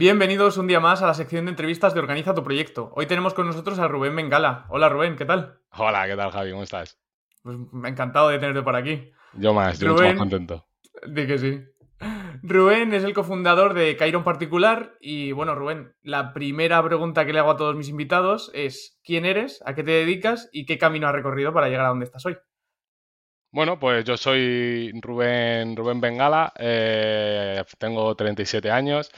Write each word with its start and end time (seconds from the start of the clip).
Bienvenidos 0.00 0.58
un 0.58 0.68
día 0.68 0.78
más 0.78 1.02
a 1.02 1.08
la 1.08 1.14
sección 1.14 1.46
de 1.46 1.50
entrevistas 1.50 1.92
de 1.92 1.98
Organiza 1.98 2.32
tu 2.32 2.44
Proyecto. 2.44 2.92
Hoy 2.94 3.06
tenemos 3.06 3.34
con 3.34 3.48
nosotros 3.48 3.80
a 3.80 3.88
Rubén 3.88 4.14
Bengala. 4.14 4.64
Hola 4.68 4.88
Rubén, 4.88 5.16
¿qué 5.16 5.24
tal? 5.24 5.58
Hola, 5.72 6.06
¿qué 6.06 6.14
tal 6.14 6.30
Javi? 6.30 6.52
¿Cómo 6.52 6.62
estás? 6.62 7.00
Pues 7.42 7.56
encantado 7.84 8.28
de 8.28 8.38
tenerte 8.38 8.62
por 8.62 8.76
aquí. 8.76 9.10
Yo 9.32 9.52
más, 9.52 9.80
yo 9.80 9.94
mucho 9.94 10.04
más 10.04 10.14
contento. 10.14 10.68
De 11.04 11.26
que 11.26 11.38
sí. 11.38 11.64
Rubén 12.44 12.94
es 12.94 13.02
el 13.02 13.12
cofundador 13.12 13.74
de 13.74 13.96
Cairon 13.96 14.22
Particular 14.22 14.94
y 15.00 15.32
bueno, 15.32 15.56
Rubén, 15.56 15.96
la 16.02 16.32
primera 16.32 16.80
pregunta 16.84 17.26
que 17.26 17.32
le 17.32 17.40
hago 17.40 17.50
a 17.50 17.56
todos 17.56 17.74
mis 17.74 17.88
invitados 17.88 18.52
es 18.54 19.00
¿quién 19.02 19.24
eres? 19.24 19.60
¿A 19.66 19.74
qué 19.74 19.82
te 19.82 19.90
dedicas? 19.90 20.48
¿Y 20.52 20.64
qué 20.64 20.78
camino 20.78 21.08
has 21.08 21.12
recorrido 21.12 21.52
para 21.52 21.66
llegar 21.66 21.86
a 21.86 21.88
donde 21.88 22.04
estás 22.04 22.24
hoy? 22.24 22.38
Bueno, 23.50 23.80
pues 23.80 24.04
yo 24.04 24.16
soy 24.16 24.92
Rubén, 25.02 25.74
Rubén 25.74 26.00
Bengala, 26.00 26.52
eh, 26.56 27.64
tengo 27.78 28.14
37 28.14 28.70
años. 28.70 29.10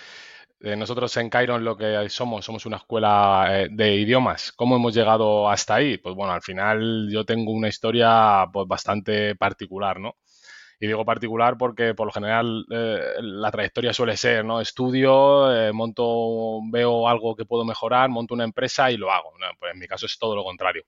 Eh, 0.63 0.77
nosotros 0.77 1.17
en 1.17 1.31
Cairon 1.31 1.65
lo 1.65 1.75
que 1.75 2.07
somos, 2.11 2.45
somos 2.45 2.67
una 2.67 2.77
escuela 2.77 3.47
eh, 3.51 3.69
de 3.71 3.95
idiomas. 3.97 4.53
¿Cómo 4.53 4.77
hemos 4.77 4.95
llegado 4.95 5.49
hasta 5.49 5.77
ahí? 5.77 5.97
Pues 5.97 6.15
bueno, 6.15 6.33
al 6.35 6.43
final 6.43 7.09
yo 7.11 7.25
tengo 7.25 7.53
una 7.53 7.69
historia 7.69 8.47
pues, 8.53 8.69
bastante 8.69 9.35
particular, 9.37 9.99
¿no? 9.99 10.17
Y 10.81 10.87
digo 10.87 11.05
particular 11.05 11.57
porque 11.59 11.95
por 11.95 12.07
lo 12.07 12.13
general 12.13 12.67
eh, 12.71 13.01
la 13.21 13.51
trayectoria 13.51 13.93
suele 13.95 14.17
ser, 14.17 14.45
¿no? 14.45 14.61
Estudio, 14.61 15.73
monto, 15.75 16.61
veo 16.71 17.09
algo 17.09 17.37
que 17.37 17.45
puedo 17.47 17.65
mejorar, 17.65 18.11
monto 18.11 18.35
una 18.35 18.45
empresa 18.45 18.91
y 18.91 18.97
lo 18.97 19.11
hago. 19.11 19.33
Pues 19.59 19.73
en 19.73 19.79
mi 19.79 19.87
caso 19.87 20.07
es 20.07 20.19
todo 20.19 20.37
lo 20.37 20.45
contrario. 20.45 20.85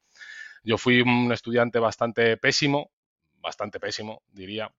Yo 0.64 0.78
fui 0.78 1.00
un 1.02 1.32
estudiante 1.32 1.78
bastante 1.78 2.36
pésimo, 2.38 2.90
bastante 3.40 3.80
pésimo, 3.80 4.22
diría. 4.32 4.70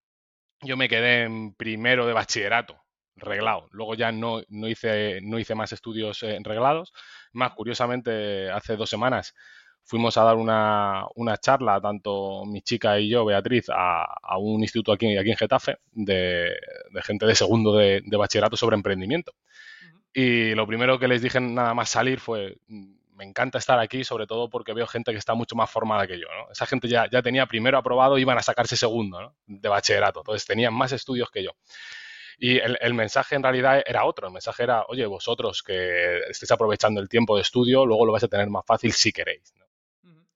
Yo 0.61 0.77
me 0.77 0.89
quedé 0.89 1.23
en 1.23 1.53
primero 1.55 2.07
de 2.07 2.13
bachillerato 2.13 2.82
reglado. 3.15 3.67
Luego 3.71 3.95
ya 3.95 4.11
no, 4.11 4.41
no, 4.49 4.67
hice, 4.67 5.19
no 5.21 5.39
hice 5.39 5.55
más 5.55 5.71
estudios 5.71 6.23
eh, 6.23 6.37
reglados. 6.43 6.93
Más 7.33 7.53
curiosamente, 7.53 8.49
hace 8.51 8.75
dos 8.75 8.89
semanas 8.89 9.33
fuimos 9.85 10.17
a 10.17 10.23
dar 10.23 10.35
una, 10.37 11.05
una 11.15 11.37
charla, 11.37 11.79
tanto 11.81 12.45
mi 12.45 12.61
chica 12.61 12.99
y 12.99 13.09
yo, 13.09 13.25
Beatriz, 13.25 13.69
a, 13.69 14.05
a 14.21 14.37
un 14.37 14.61
instituto 14.61 14.93
aquí, 14.93 15.17
aquí 15.17 15.31
en 15.31 15.37
Getafe, 15.37 15.77
de, 15.91 16.55
de 16.91 17.01
gente 17.03 17.25
de 17.25 17.35
segundo 17.35 17.75
de, 17.75 18.01
de, 18.05 18.17
bachillerato 18.17 18.57
sobre 18.57 18.75
emprendimiento. 18.75 19.33
Y 20.13 20.53
lo 20.55 20.67
primero 20.67 20.99
que 20.99 21.07
les 21.07 21.21
dije 21.21 21.39
nada 21.41 21.73
más 21.73 21.89
salir 21.89 22.19
fue, 22.19 22.57
mm, 22.67 22.93
me 23.15 23.25
encanta 23.25 23.57
estar 23.57 23.79
aquí, 23.79 24.03
sobre 24.03 24.27
todo 24.27 24.49
porque 24.49 24.73
veo 24.73 24.87
gente 24.87 25.11
que 25.11 25.17
está 25.17 25.33
mucho 25.33 25.55
más 25.55 25.69
formada 25.69 26.07
que 26.07 26.19
yo. 26.19 26.27
¿no? 26.27 26.51
Esa 26.51 26.65
gente 26.65 26.87
ya, 26.87 27.07
ya 27.11 27.21
tenía 27.21 27.45
primero 27.45 27.77
aprobado, 27.77 28.17
iban 28.17 28.37
a 28.37 28.43
sacarse 28.43 28.77
segundo 28.77 29.21
¿no? 29.21 29.35
de 29.47 29.69
bachillerato, 29.69 30.21
entonces 30.21 30.45
tenían 30.45 30.73
más 30.73 30.91
estudios 30.91 31.29
que 31.29 31.43
yo. 31.43 31.51
Y 32.45 32.59
el, 32.59 32.93
mensaje 32.93 33.35
en 33.35 33.43
realidad 33.43 33.81
era 33.85 34.03
otro. 34.03 34.27
El 34.27 34.33
mensaje 34.33 34.63
era, 34.63 34.83
oye, 34.89 35.05
vosotros 35.05 35.63
que 35.63 36.17
estéis 36.29 36.51
aprovechando 36.51 36.99
el 36.99 37.07
tiempo 37.07 37.37
de 37.37 37.41
estudio, 37.41 37.85
luego 37.85 38.05
lo 38.05 38.11
vais 38.11 38.25
a 38.25 38.27
tener 38.27 38.49
más 38.49 38.65
fácil 38.65 38.91
si 38.91 39.13
queréis. 39.13 39.53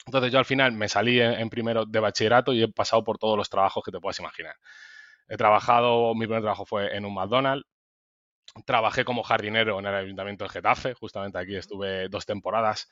Entonces 0.05 0.31
yo 0.31 0.39
al 0.39 0.45
final 0.45 0.72
me 0.72 0.88
salí 0.88 1.19
en, 1.19 1.49
primero 1.49 1.86
de 1.86 1.99
bachillerato 1.99 2.53
y 2.53 2.64
he 2.64 2.69
pasado 2.69 3.03
por 3.03 3.17
todos 3.17 3.36
los 3.38 3.49
trabajos 3.49 3.83
que 3.83 3.91
te 3.91 3.99
puedas 3.99 4.17
imaginar. 4.19 4.55
He 5.27 5.36
trabajado, 5.36 6.16
mi 6.16 6.27
primer 6.27 6.44
trabajo 6.44 6.66
fue 6.66 6.95
en 6.95 7.03
un 7.03 7.14
McDonald's. 7.14 7.67
Trabajé 8.66 9.03
como 9.03 9.21
jardinero 9.21 9.77
en 9.77 9.88
el 9.88 9.94
Ayuntamiento 9.94 10.45
de 10.45 10.49
Getafe, 10.49 10.94
justamente 10.94 11.38
aquí 11.39 11.58
estuve 11.58 12.08
dos 12.08 12.25
temporadas. 12.25 12.88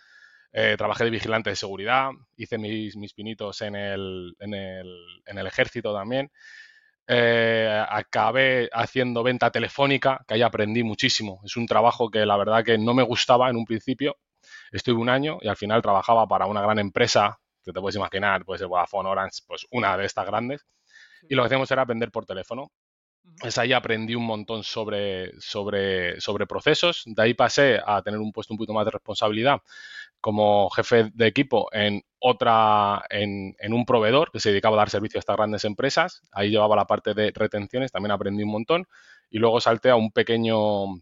Eh, 0.51 0.75
trabajé 0.77 1.05
de 1.05 1.11
vigilante 1.11 1.51
de 1.51 1.55
seguridad, 1.55 2.09
hice 2.35 2.57
mis, 2.57 2.97
mis 2.97 3.13
pinitos 3.13 3.61
en 3.61 3.77
el, 3.77 4.35
en, 4.39 4.53
el, 4.53 5.23
en 5.25 5.37
el 5.37 5.47
ejército 5.47 5.93
también 5.93 6.29
eh, 7.07 7.85
acabé 7.89 8.69
haciendo 8.73 9.23
venta 9.23 9.51
telefónica, 9.51 10.23
que 10.27 10.35
ahí 10.35 10.41
aprendí 10.41 10.83
muchísimo. 10.83 11.41
Es 11.43 11.57
un 11.57 11.65
trabajo 11.67 12.09
que 12.09 12.25
la 12.25 12.37
verdad 12.37 12.63
que 12.63 12.77
no 12.77 12.93
me 12.93 13.03
gustaba 13.03 13.49
en 13.49 13.57
un 13.57 13.65
principio. 13.65 14.17
Estuve 14.71 14.99
un 15.01 15.09
año 15.09 15.37
y 15.41 15.47
al 15.47 15.57
final 15.57 15.81
trabajaba 15.81 16.27
para 16.27 16.45
una 16.47 16.61
gran 16.61 16.79
empresa, 16.79 17.39
que 17.63 17.73
te 17.73 17.79
puedes 17.79 17.95
imaginar, 17.95 18.45
puede 18.45 18.59
ser 18.59 18.67
Vodafone, 18.67 19.09
Orange, 19.09 19.41
pues 19.47 19.65
una 19.71 19.97
de 19.97 20.05
estas 20.05 20.25
grandes. 20.25 20.65
Y 21.29 21.35
lo 21.35 21.43
que 21.43 21.47
hacíamos 21.47 21.71
era 21.71 21.85
vender 21.85 22.11
por 22.11 22.25
teléfono. 22.25 22.71
Es 23.43 23.57
ahí 23.57 23.73
aprendí 23.73 24.15
un 24.15 24.25
montón 24.25 24.63
sobre, 24.63 25.39
sobre, 25.39 26.19
sobre 26.21 26.47
procesos. 26.47 27.03
De 27.05 27.21
ahí 27.21 27.33
pasé 27.33 27.79
a 27.85 28.01
tener 28.01 28.19
un 28.19 28.31
puesto 28.31 28.53
un 28.53 28.57
poquito 28.57 28.73
más 28.73 28.85
de 28.85 28.91
responsabilidad 28.91 29.61
como 30.21 30.69
jefe 30.71 31.11
de 31.13 31.27
equipo 31.27 31.67
en 31.71 32.01
otra, 32.19 33.03
en, 33.09 33.55
en, 33.59 33.73
un 33.73 33.85
proveedor 33.85 34.31
que 34.31 34.39
se 34.39 34.49
dedicaba 34.49 34.75
a 34.75 34.79
dar 34.79 34.89
servicio 34.89 35.17
a 35.17 35.21
estas 35.21 35.35
grandes 35.37 35.65
empresas. 35.65 36.23
Ahí 36.31 36.49
llevaba 36.49 36.75
la 36.75 36.87
parte 36.87 37.13
de 37.13 37.31
retenciones, 37.35 37.91
también 37.91 38.11
aprendí 38.11 38.43
un 38.43 38.51
montón. 38.51 38.87
Y 39.29 39.37
luego 39.39 39.61
salté 39.61 39.89
a 39.89 39.95
un 39.95 40.11
pequeño 40.11 40.95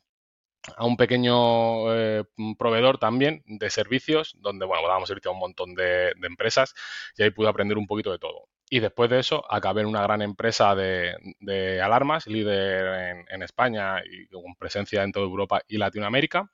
a 0.77 0.85
un 0.85 0.97
pequeño 0.97 1.93
eh, 1.93 2.23
proveedor 2.57 2.97
también 2.97 3.43
de 3.45 3.69
servicios, 3.69 4.35
donde 4.39 4.65
bueno, 4.65 4.87
dábamos 4.87 5.09
servicio 5.09 5.31
a 5.31 5.33
un 5.33 5.39
montón 5.39 5.75
de, 5.75 6.13
de, 6.15 6.27
empresas 6.27 6.73
y 7.17 7.23
ahí 7.23 7.31
pude 7.31 7.49
aprender 7.49 7.77
un 7.77 7.87
poquito 7.87 8.11
de 8.11 8.19
todo. 8.19 8.47
Y 8.73 8.79
después 8.79 9.07
de 9.07 9.19
eso 9.19 9.45
acabé 9.53 9.81
en 9.81 9.87
una 9.87 10.01
gran 10.01 10.23
empresa 10.23 10.73
de, 10.73 11.15
de 11.39 11.79
alarmas, 11.79 12.25
líder 12.25 13.11
en, 13.11 13.25
en, 13.29 13.43
España 13.43 14.01
y 14.03 14.25
con 14.29 14.55
presencia 14.55 15.03
en 15.03 15.11
toda 15.11 15.27
Europa 15.27 15.61
y 15.67 15.77
Latinoamérica. 15.77 16.49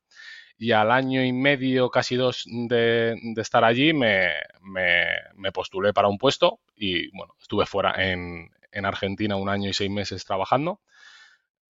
Y 0.57 0.73
al 0.73 0.91
año 0.91 1.23
y 1.23 1.31
medio, 1.31 1.89
casi 1.89 2.17
dos 2.17 2.43
de, 2.45 3.15
de 3.23 3.41
estar 3.41 3.63
allí, 3.63 3.93
me, 3.93 4.33
me, 4.61 5.05
me, 5.35 5.53
postulé 5.53 5.93
para 5.93 6.09
un 6.09 6.17
puesto 6.17 6.59
y 6.75 7.09
bueno, 7.15 7.35
estuve 7.39 7.65
fuera 7.65 7.93
en, 7.97 8.49
en 8.73 8.85
Argentina 8.85 9.37
un 9.37 9.47
año 9.47 9.69
y 9.69 9.73
seis 9.73 9.89
meses 9.89 10.25
trabajando, 10.25 10.81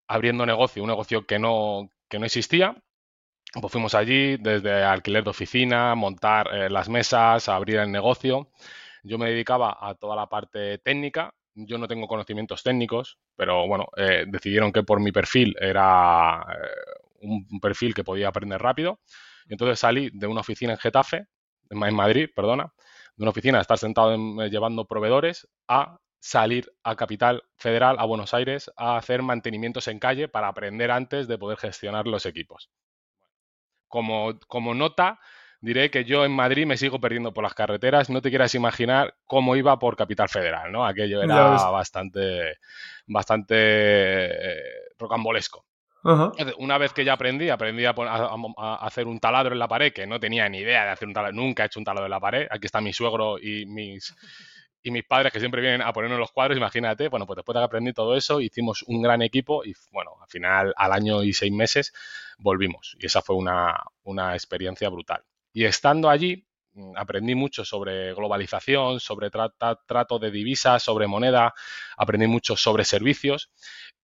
abriendo 0.07 0.45
negocio, 0.45 0.81
un 0.81 0.87
negocio 0.89 1.25
que 1.25 1.39
no, 1.39 1.91
que 2.07 2.19
no 2.19 2.25
existía. 2.25 2.81
Pues 3.59 3.71
fuimos 3.71 3.95
allí 3.95 4.37
desde 4.37 4.83
alquiler 4.83 5.25
de 5.25 5.29
oficina, 5.31 5.93
montar 5.95 6.47
eh, 6.53 6.69
las 6.69 6.87
mesas, 6.87 7.49
abrir 7.49 7.79
el 7.79 7.91
negocio. 7.91 8.49
Yo 9.03 9.17
me 9.17 9.29
dedicaba 9.29 9.77
a 9.79 9.95
toda 9.95 10.15
la 10.15 10.27
parte 10.27 10.77
técnica. 10.79 11.33
Yo 11.53 11.77
no 11.77 11.87
tengo 11.87 12.07
conocimientos 12.07 12.63
técnicos, 12.63 13.17
pero 13.35 13.67
bueno, 13.67 13.87
eh, 13.97 14.25
decidieron 14.27 14.71
que 14.71 14.83
por 14.83 14.99
mi 14.99 15.11
perfil 15.11 15.55
era 15.59 16.45
eh, 16.53 16.67
un 17.21 17.59
perfil 17.59 17.93
que 17.93 18.03
podía 18.03 18.27
aprender 18.27 18.61
rápido. 18.61 18.99
Y 19.47 19.53
entonces 19.53 19.79
salí 19.79 20.09
de 20.13 20.27
una 20.27 20.41
oficina 20.41 20.73
en 20.73 20.79
Getafe, 20.79 21.27
en 21.69 21.95
Madrid, 21.95 22.29
perdona, 22.35 22.73
de 23.15 23.23
una 23.23 23.31
oficina 23.31 23.57
a 23.57 23.61
estar 23.61 23.77
sentado 23.77 24.13
en, 24.13 24.39
eh, 24.39 24.49
llevando 24.49 24.85
proveedores 24.85 25.47
a 25.67 25.99
salir 26.19 26.71
a 26.83 26.95
Capital 26.95 27.43
Federal, 27.55 27.97
a 27.99 28.05
Buenos 28.05 28.33
Aires, 28.33 28.71
a 28.75 28.97
hacer 28.97 29.21
mantenimientos 29.21 29.87
en 29.87 29.99
calle 29.99 30.27
para 30.27 30.47
aprender 30.47 30.91
antes 30.91 31.27
de 31.27 31.37
poder 31.37 31.57
gestionar 31.57 32.07
los 32.07 32.25
equipos. 32.25 32.69
Como 33.87 34.73
nota, 34.75 35.19
diré 35.61 35.89
que 35.89 36.05
yo 36.05 36.25
en 36.25 36.31
Madrid 36.31 36.65
me 36.65 36.77
sigo 36.77 36.99
perdiendo 36.99 37.33
por 37.33 37.43
las 37.43 37.53
carreteras. 37.53 38.09
No 38.09 38.21
te 38.21 38.29
quieras 38.29 38.55
imaginar 38.55 39.15
cómo 39.25 39.55
iba 39.55 39.77
por 39.79 39.95
Capital 39.95 40.29
Federal, 40.29 40.71
¿no? 40.71 40.85
Aquello 40.85 41.21
era 41.21 41.49
bastante, 41.71 42.57
bastante 43.07 43.55
eh, 43.55 44.61
rocambolesco. 44.97 45.65
Uh 46.03 46.09
-huh. 46.09 46.55
Una 46.59 46.77
vez 46.77 46.93
que 46.93 47.03
ya 47.03 47.13
aprendí, 47.13 47.49
aprendí 47.49 47.83
a, 47.85 47.89
a, 47.97 48.35
a, 48.57 48.75
hacer 48.85 49.07
un 49.07 49.19
taladro 49.19 49.53
en 49.53 49.59
la 49.59 49.67
pared, 49.67 49.91
que 49.91 50.07
no 50.07 50.19
tenía 50.19 50.47
ni 50.47 50.59
idea 50.59 50.85
de 50.85 50.91
hacer 50.91 51.07
un 51.07 51.13
taladro, 51.13 51.35
nunca 51.35 51.63
he 51.63 51.65
hecho 51.65 51.79
un 51.79 51.85
taladro 51.85 52.05
en 52.05 52.11
la 52.11 52.19
pared. 52.19 52.47
Aquí 52.49 52.65
está 52.65 52.79
mi 52.79 52.93
suegro 52.93 53.37
y 53.39 53.65
mis, 53.65 54.15
y 54.83 54.91
mis 54.91 55.03
padres 55.03 55.33
que 55.33 55.39
siempre 55.39 55.59
vienen 55.59 55.81
a 55.81 55.91
ponernos 55.91 56.19
los 56.19 56.31
cuadros, 56.31 56.57
imagínate, 56.57 57.09
bueno, 57.09 57.25
pues 57.25 57.35
después 57.37 57.55
de 57.55 57.59
que 57.61 57.65
aprendí 57.65 57.93
todo 57.93 58.15
eso, 58.15 58.39
hicimos 58.39 58.83
un 58.83 59.01
gran 59.01 59.21
equipo 59.21 59.65
y 59.65 59.73
bueno, 59.91 60.11
al 60.21 60.29
final, 60.29 60.73
al 60.77 60.91
año 60.93 61.23
y 61.23 61.33
seis 61.33 61.51
meses, 61.51 61.93
volvimos. 62.37 62.95
Y 62.99 63.07
esa 63.07 63.21
fue 63.21 63.35
una, 63.35 63.75
una 64.03 64.33
experiencia 64.33 64.87
brutal. 64.89 65.23
Y 65.57 65.65
estando 65.65 66.07
allí, 66.07 66.45
mm, 66.73 66.95
aprendí 66.97 67.33
mucho 67.33 67.65
sobre 67.65 68.13
globalización, 68.13 68.99
sobre 68.99 69.31
tra 69.31 69.51
trato 69.87 70.19
de 70.19 70.29
divisas, 70.29 70.83
sobre 70.83 71.07
moneda, 71.07 71.51
aprendí 71.97 72.27
mucho 72.27 72.55
sobre 72.55 72.83
servicios 72.83 73.49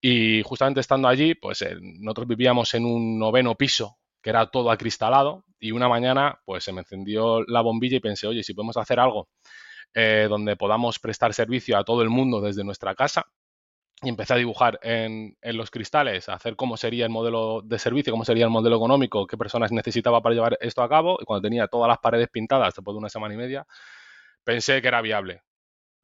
y 0.01 0.41
justamente 0.43 0.79
estando 0.79 1.07
allí, 1.07 1.35
pues 1.35 1.61
eh, 1.61 1.75
nosotros 1.79 2.27
vivíamos 2.29 2.73
en 2.73 2.85
un 2.85 3.19
noveno 3.19 3.53
piso 3.53 3.97
que 4.19 4.31
era 4.31 4.47
todo 4.47 4.71
acristalado 4.71 5.45
y 5.59 5.71
una 5.73 5.87
mañana 5.87 6.41
pues 6.43 6.63
se 6.63 6.73
me 6.73 6.79
encendió 6.81 7.43
la 7.43 7.61
bombilla 7.61 7.97
y 7.97 7.99
pensé, 7.99 8.25
oye, 8.25 8.41
si 8.41 8.55
podemos 8.55 8.77
hacer 8.77 8.99
algo 8.99 9.29
eh, 9.93 10.25
donde 10.27 10.55
podamos 10.55 10.97
prestar 10.97 11.35
servicio 11.35 11.77
a 11.77 11.83
todo 11.83 12.01
el 12.01 12.09
mundo 12.09 12.41
desde 12.41 12.63
nuestra 12.63 12.95
casa. 12.95 13.27
Y 14.03 14.09
empecé 14.09 14.33
a 14.33 14.37
dibujar 14.37 14.79
en, 14.83 15.37
en, 15.41 15.57
los 15.57 15.71
cristales, 15.71 16.27
a 16.27 16.33
hacer 16.33 16.55
cómo 16.55 16.75
sería 16.77 17.05
el 17.05 17.11
modelo 17.11 17.61
de 17.63 17.79
servicio, 17.79 18.11
cómo 18.11 18.25
sería 18.25 18.43
el 18.43 18.51
modelo 18.51 18.75
económico, 18.75 19.25
qué 19.25 19.37
personas 19.37 19.71
necesitaba 19.71 20.21
para 20.21 20.35
llevar 20.35 20.57
esto 20.59 20.83
a 20.83 20.89
cabo. 20.89 21.17
Y 21.21 21.25
cuando 21.25 21.47
tenía 21.47 21.67
todas 21.67 21.87
las 21.87 21.99
paredes 21.99 22.27
pintadas 22.29 22.75
después 22.75 22.93
de 22.93 22.99
una 22.99 23.09
semana 23.09 23.33
y 23.33 23.37
media, 23.37 23.65
pensé 24.43 24.81
que 24.81 24.89
era 24.89 25.01
viable. 25.01 25.41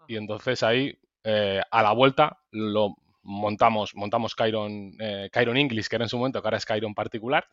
Y 0.07 0.15
entonces 0.15 0.63
ahí, 0.63 0.97
eh, 1.23 1.61
a 1.69 1.83
la 1.83 1.91
vuelta, 1.91 2.39
lo 2.51 2.95
montamos, 3.21 3.93
montamos 3.95 4.35
Chiron, 4.35 4.93
eh, 4.99 5.29
Chiron 5.33 5.57
English, 5.57 5.87
que 5.87 5.97
era 5.97 6.05
en 6.05 6.09
su 6.09 6.17
momento, 6.17 6.41
que 6.41 6.47
ahora 6.47 6.57
es 6.57 6.65
Chiron 6.65 6.95
particular 6.95 7.45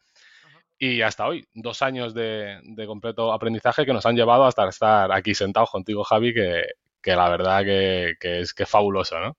y 0.79 1.01
hasta 1.03 1.27
hoy, 1.27 1.47
dos 1.55 1.83
años 1.83 2.13
de, 2.15 2.61
de, 2.63 2.87
completo 2.87 3.33
aprendizaje 3.33 3.87
que 3.87 3.93
nos 3.93 4.05
han 4.05 4.17
llevado 4.17 4.45
hasta 4.45 4.69
estar 4.69 5.11
aquí 5.13 5.35
sentados 5.35 5.71
contigo, 5.71 6.05
Javi, 6.05 6.35
que, 6.35 6.65
que 7.01 7.17
la 7.17 7.29
verdad 7.31 7.65
que, 7.65 8.15
que, 8.21 8.41
es 8.41 8.53
que 8.53 8.67
fabuloso, 8.67 9.19
¿no? 9.19 9.37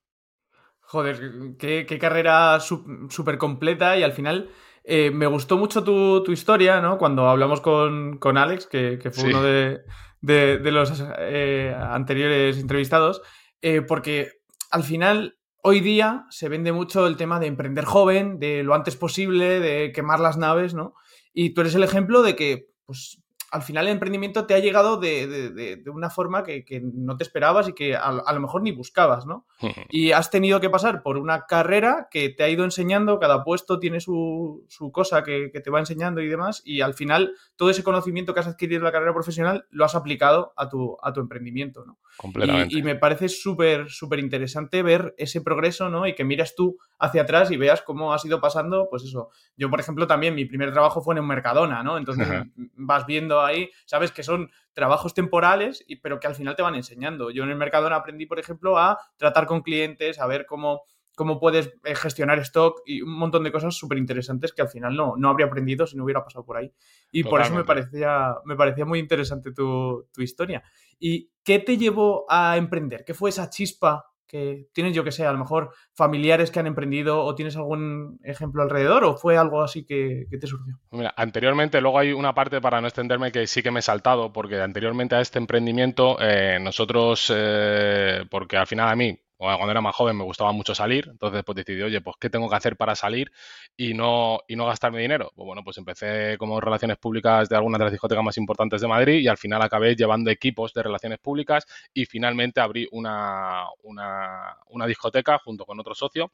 Joder, 0.87 1.55
qué, 1.59 1.85
qué 1.87 1.99
carrera 1.99 2.59
súper 2.59 3.37
completa 3.37 3.97
y 3.97 4.03
al 4.03 4.13
final 4.13 4.49
Eh, 4.89 5.11
me 5.11 5.27
gustó 5.27 5.57
mucho 5.57 5.83
tu, 5.83 6.31
historia, 6.31 6.79
¿no? 6.79 6.97
Cuando 6.97 7.27
hablamos 7.27 7.59
con, 7.59 8.37
Alex, 8.37 8.67
que, 8.67 9.11
fue 9.11 9.25
uno 9.25 9.43
de, 9.43 10.71
los 10.71 11.03
eh, 11.19 11.75
anteriores 11.77 12.57
entrevistados, 12.57 13.21
eh, 13.61 13.81
porque 13.81 14.31
al 14.71 14.83
final, 14.83 15.39
hoy 15.61 15.81
día 15.81 16.25
se 16.29 16.47
vende 16.47 16.71
mucho 16.71 17.05
el 17.05 17.17
tema 17.17 17.41
de 17.41 17.47
emprender 17.47 17.83
joven, 17.83 18.39
de 18.39 18.63
lo 18.63 18.73
antes 18.75 18.95
posible, 18.95 19.59
de 19.59 19.91
quemar 19.91 20.21
las 20.21 20.37
naves, 20.37 20.73
¿no? 20.73 20.93
Y 21.33 21.53
tú 21.53 21.61
eres 21.61 21.75
el 21.75 21.83
ejemplo 21.83 22.21
de 22.21 22.37
que, 22.37 22.69
pues, 22.85 23.21
al 23.51 23.63
final 23.63 23.87
el 23.87 23.93
emprendimiento 23.93 24.45
te 24.45 24.53
ha 24.53 24.59
llegado 24.59 24.95
de, 24.95 25.83
una 25.93 26.09
forma 26.09 26.43
que, 26.43 26.81
no 26.81 27.17
te 27.17 27.25
esperabas 27.25 27.67
y 27.67 27.73
que 27.73 27.97
a, 27.97 28.11
lo 28.11 28.39
mejor 28.39 28.61
ni 28.61 28.71
buscabas, 28.71 29.25
¿no? 29.25 29.45
y 29.89 30.11
has 30.11 30.29
tenido 30.29 30.59
que 30.59 30.69
pasar 30.69 31.01
por 31.01 31.17
una 31.17 31.45
carrera 31.45 32.07
que 32.11 32.29
te 32.29 32.43
ha 32.43 32.49
ido 32.49 32.63
enseñando, 32.63 33.19
cada 33.19 33.43
puesto 33.43 33.79
tiene 33.79 33.99
su, 33.99 34.65
cosa 34.91 35.23
que, 35.23 35.49
te 35.49 35.69
va 35.69 35.79
enseñando 35.79 36.21
y 36.21 36.27
demás, 36.27 36.61
y 36.65 36.81
al 36.81 36.93
final 36.93 37.33
todo 37.55 37.69
ese 37.69 37.83
conocimiento 37.83 38.33
que 38.33 38.39
has 38.39 38.47
adquirido 38.47 38.79
en 38.79 38.83
la 38.83 38.91
carrera 38.91 39.13
profesional 39.13 39.65
lo 39.71 39.85
has 39.85 39.95
aplicado 39.95 40.53
a 40.55 40.69
tu, 40.69 40.97
a 41.01 41.13
tu 41.13 41.19
emprendimiento, 41.19 41.85
¿no? 41.85 41.97
Completamente. 42.17 42.77
Y, 42.77 42.83
me 42.83 42.95
parece 42.95 43.29
súper, 43.29 43.89
súper 43.89 44.19
interesante 44.19 44.81
ver 44.81 45.13
ese 45.17 45.41
progreso, 45.41 45.89
¿no? 45.89 46.07
Y 46.07 46.15
que 46.15 46.23
miras 46.23 46.55
tú 46.55 46.77
hacia 46.99 47.23
atrás 47.23 47.51
y 47.51 47.57
veas 47.57 47.81
cómo 47.81 48.13
has 48.13 48.25
ido 48.25 48.39
pasando, 48.39 48.87
pues 48.89 49.03
eso. 49.03 49.29
Yo, 49.55 49.69
por 49.69 49.79
ejemplo, 49.79 50.07
también 50.07 50.35
mi 50.35 50.45
primer 50.45 50.71
trabajo 50.71 51.01
fue 51.01 51.15
en 51.15 51.21
un 51.21 51.27
Mercadona, 51.27 51.83
¿no? 51.83 51.97
Entonces 51.97 52.27
vas 52.75 53.05
viendo 53.05 53.41
ahí, 53.41 53.69
sabes 53.85 54.11
que 54.11 54.23
son 54.23 54.51
trabajos 54.77 55.15
temporales, 55.15 55.83
pero 56.03 56.19
que 56.19 56.27
al 56.27 56.35
final 56.35 56.55
te 56.55 56.61
van 56.61 56.75
enseñando. 56.75 57.31
Yo 57.31 57.41
en 57.41 57.49
el 57.49 57.55
Mercadona 57.55 57.95
aprendí, 57.95 58.27
por 58.27 58.37
ejemplo, 58.37 58.77
a 58.77 58.99
tratar 59.17 59.47
con 59.47 59.61
clientes, 59.61 60.19
a 60.19 60.27
ver 60.27 60.45
cómo 60.45 60.83
cómo 61.15 61.39
puedes 61.39 61.73
eh, 61.83 61.95
gestionar 61.95 62.37
stock 62.41 62.83
y 62.85 63.01
un 63.01 63.17
montón 63.17 63.43
de 63.43 63.51
cosas 63.51 63.73
súper 63.73 63.97
interesantes 63.97 64.53
que 64.53 64.61
al 64.61 64.69
final 64.69 64.95
no, 64.95 65.15
no 65.17 65.29
habría 65.29 65.47
aprendido 65.47 65.87
si 65.87 65.97
no 65.97 66.03
hubiera 66.03 66.23
pasado 66.23 66.45
por 66.45 66.57
ahí. 66.57 66.71
Y 67.11 67.23
por 67.23 67.41
eso 67.41 67.55
me 67.55 67.63
parecía, 67.63 68.35
me 68.45 68.55
parecía 68.55 68.85
muy 68.85 68.99
interesante 68.99 69.51
tu, 69.51 70.07
historia. 70.17 70.61
¿Y 70.99 71.31
qué 71.43 71.57
te 71.57 71.75
llevó 71.75 72.27
a 72.29 72.55
emprender? 72.55 73.03
¿Qué 73.03 73.15
fue 73.15 73.31
esa 73.31 73.49
chispa 73.49 74.05
que 74.27 74.67
tienes, 74.73 74.93
yo 74.93 75.03
que 75.03 75.11
sé, 75.11 75.25
a 75.25 75.31
lo 75.31 75.39
mejor 75.39 75.71
familiares 75.93 76.51
que 76.51 76.59
han 76.59 76.67
emprendido 76.67 77.23
o 77.23 77.35
tienes 77.35 77.55
algún 77.55 78.19
ejemplo 78.23 78.61
alrededor 78.61 79.03
o 79.03 79.17
fue 79.17 79.37
algo 79.37 79.61
así 79.61 79.85
que, 79.85 80.25
te 80.29 80.47
surgió? 80.47 80.75
Mira, 80.91 81.13
anteriormente, 81.15 81.81
luego 81.81 81.99
hay 81.99 82.13
una 82.13 82.33
parte 82.33 82.61
para 82.61 82.81
no 82.81 82.87
extenderme 82.87 83.31
que 83.31 83.47
sí 83.47 83.63
que 83.63 83.71
me 83.71 83.79
he 83.79 83.83
saltado, 83.83 84.31
porque 84.33 84.59
anteriormente 84.61 85.15
a 85.15 85.21
este 85.21 85.39
emprendimiento, 85.39 86.17
eh, 86.19 86.59
nosotros, 86.61 87.31
eh, 87.35 88.25
porque 88.29 88.57
al 88.57 88.67
final 88.67 88.89
a 88.89 88.95
mí, 88.95 89.19
cuando 89.37 89.71
era 89.71 89.81
más 89.81 89.95
joven 89.95 90.17
me 90.17 90.23
gustaba 90.23 90.51
mucho 90.51 90.73
salir, 90.73 91.07
entonces 91.09 91.43
pues 91.45 91.55
decidí, 91.55 91.81
oye, 91.81 92.01
pues 92.01 92.15
¿qué 92.19 92.29
tengo 92.29 92.49
que 92.49 92.55
hacer 92.55 92.75
para 92.75 92.95
salir 92.95 93.31
y 93.75 93.93
no, 93.93 94.39
y 94.47 94.55
no 94.55 94.65
gastarme 94.65 95.01
dinero? 95.01 95.31
Pues 95.35 95.45
bueno, 95.45 95.63
pues 95.63 95.77
empecé 95.77 96.37
como 96.37 96.59
relaciones 96.59 96.97
públicas 96.97 97.47
de 97.47 97.55
algunas 97.55 97.79
de 97.79 97.85
las 97.85 97.91
discotecas 97.91 98.23
más 98.23 98.37
importantes 98.37 98.81
de 98.81 98.87
Madrid 98.87 99.19
y 99.19 99.27
al 99.27 99.37
final 99.37 99.61
acabé 99.61 99.95
llevando 99.95 100.31
equipos 100.31 100.73
de 100.73 100.83
relaciones 100.83 101.19
públicas 101.19 101.65
y 101.93 102.05
finalmente 102.05 102.59
abrí 102.59 102.87
una, 102.91 103.65
una, 103.83 104.87
discoteca 104.87 105.37
junto 105.39 105.65
con 105.65 105.79
otro 105.79 105.93
socio, 105.93 106.31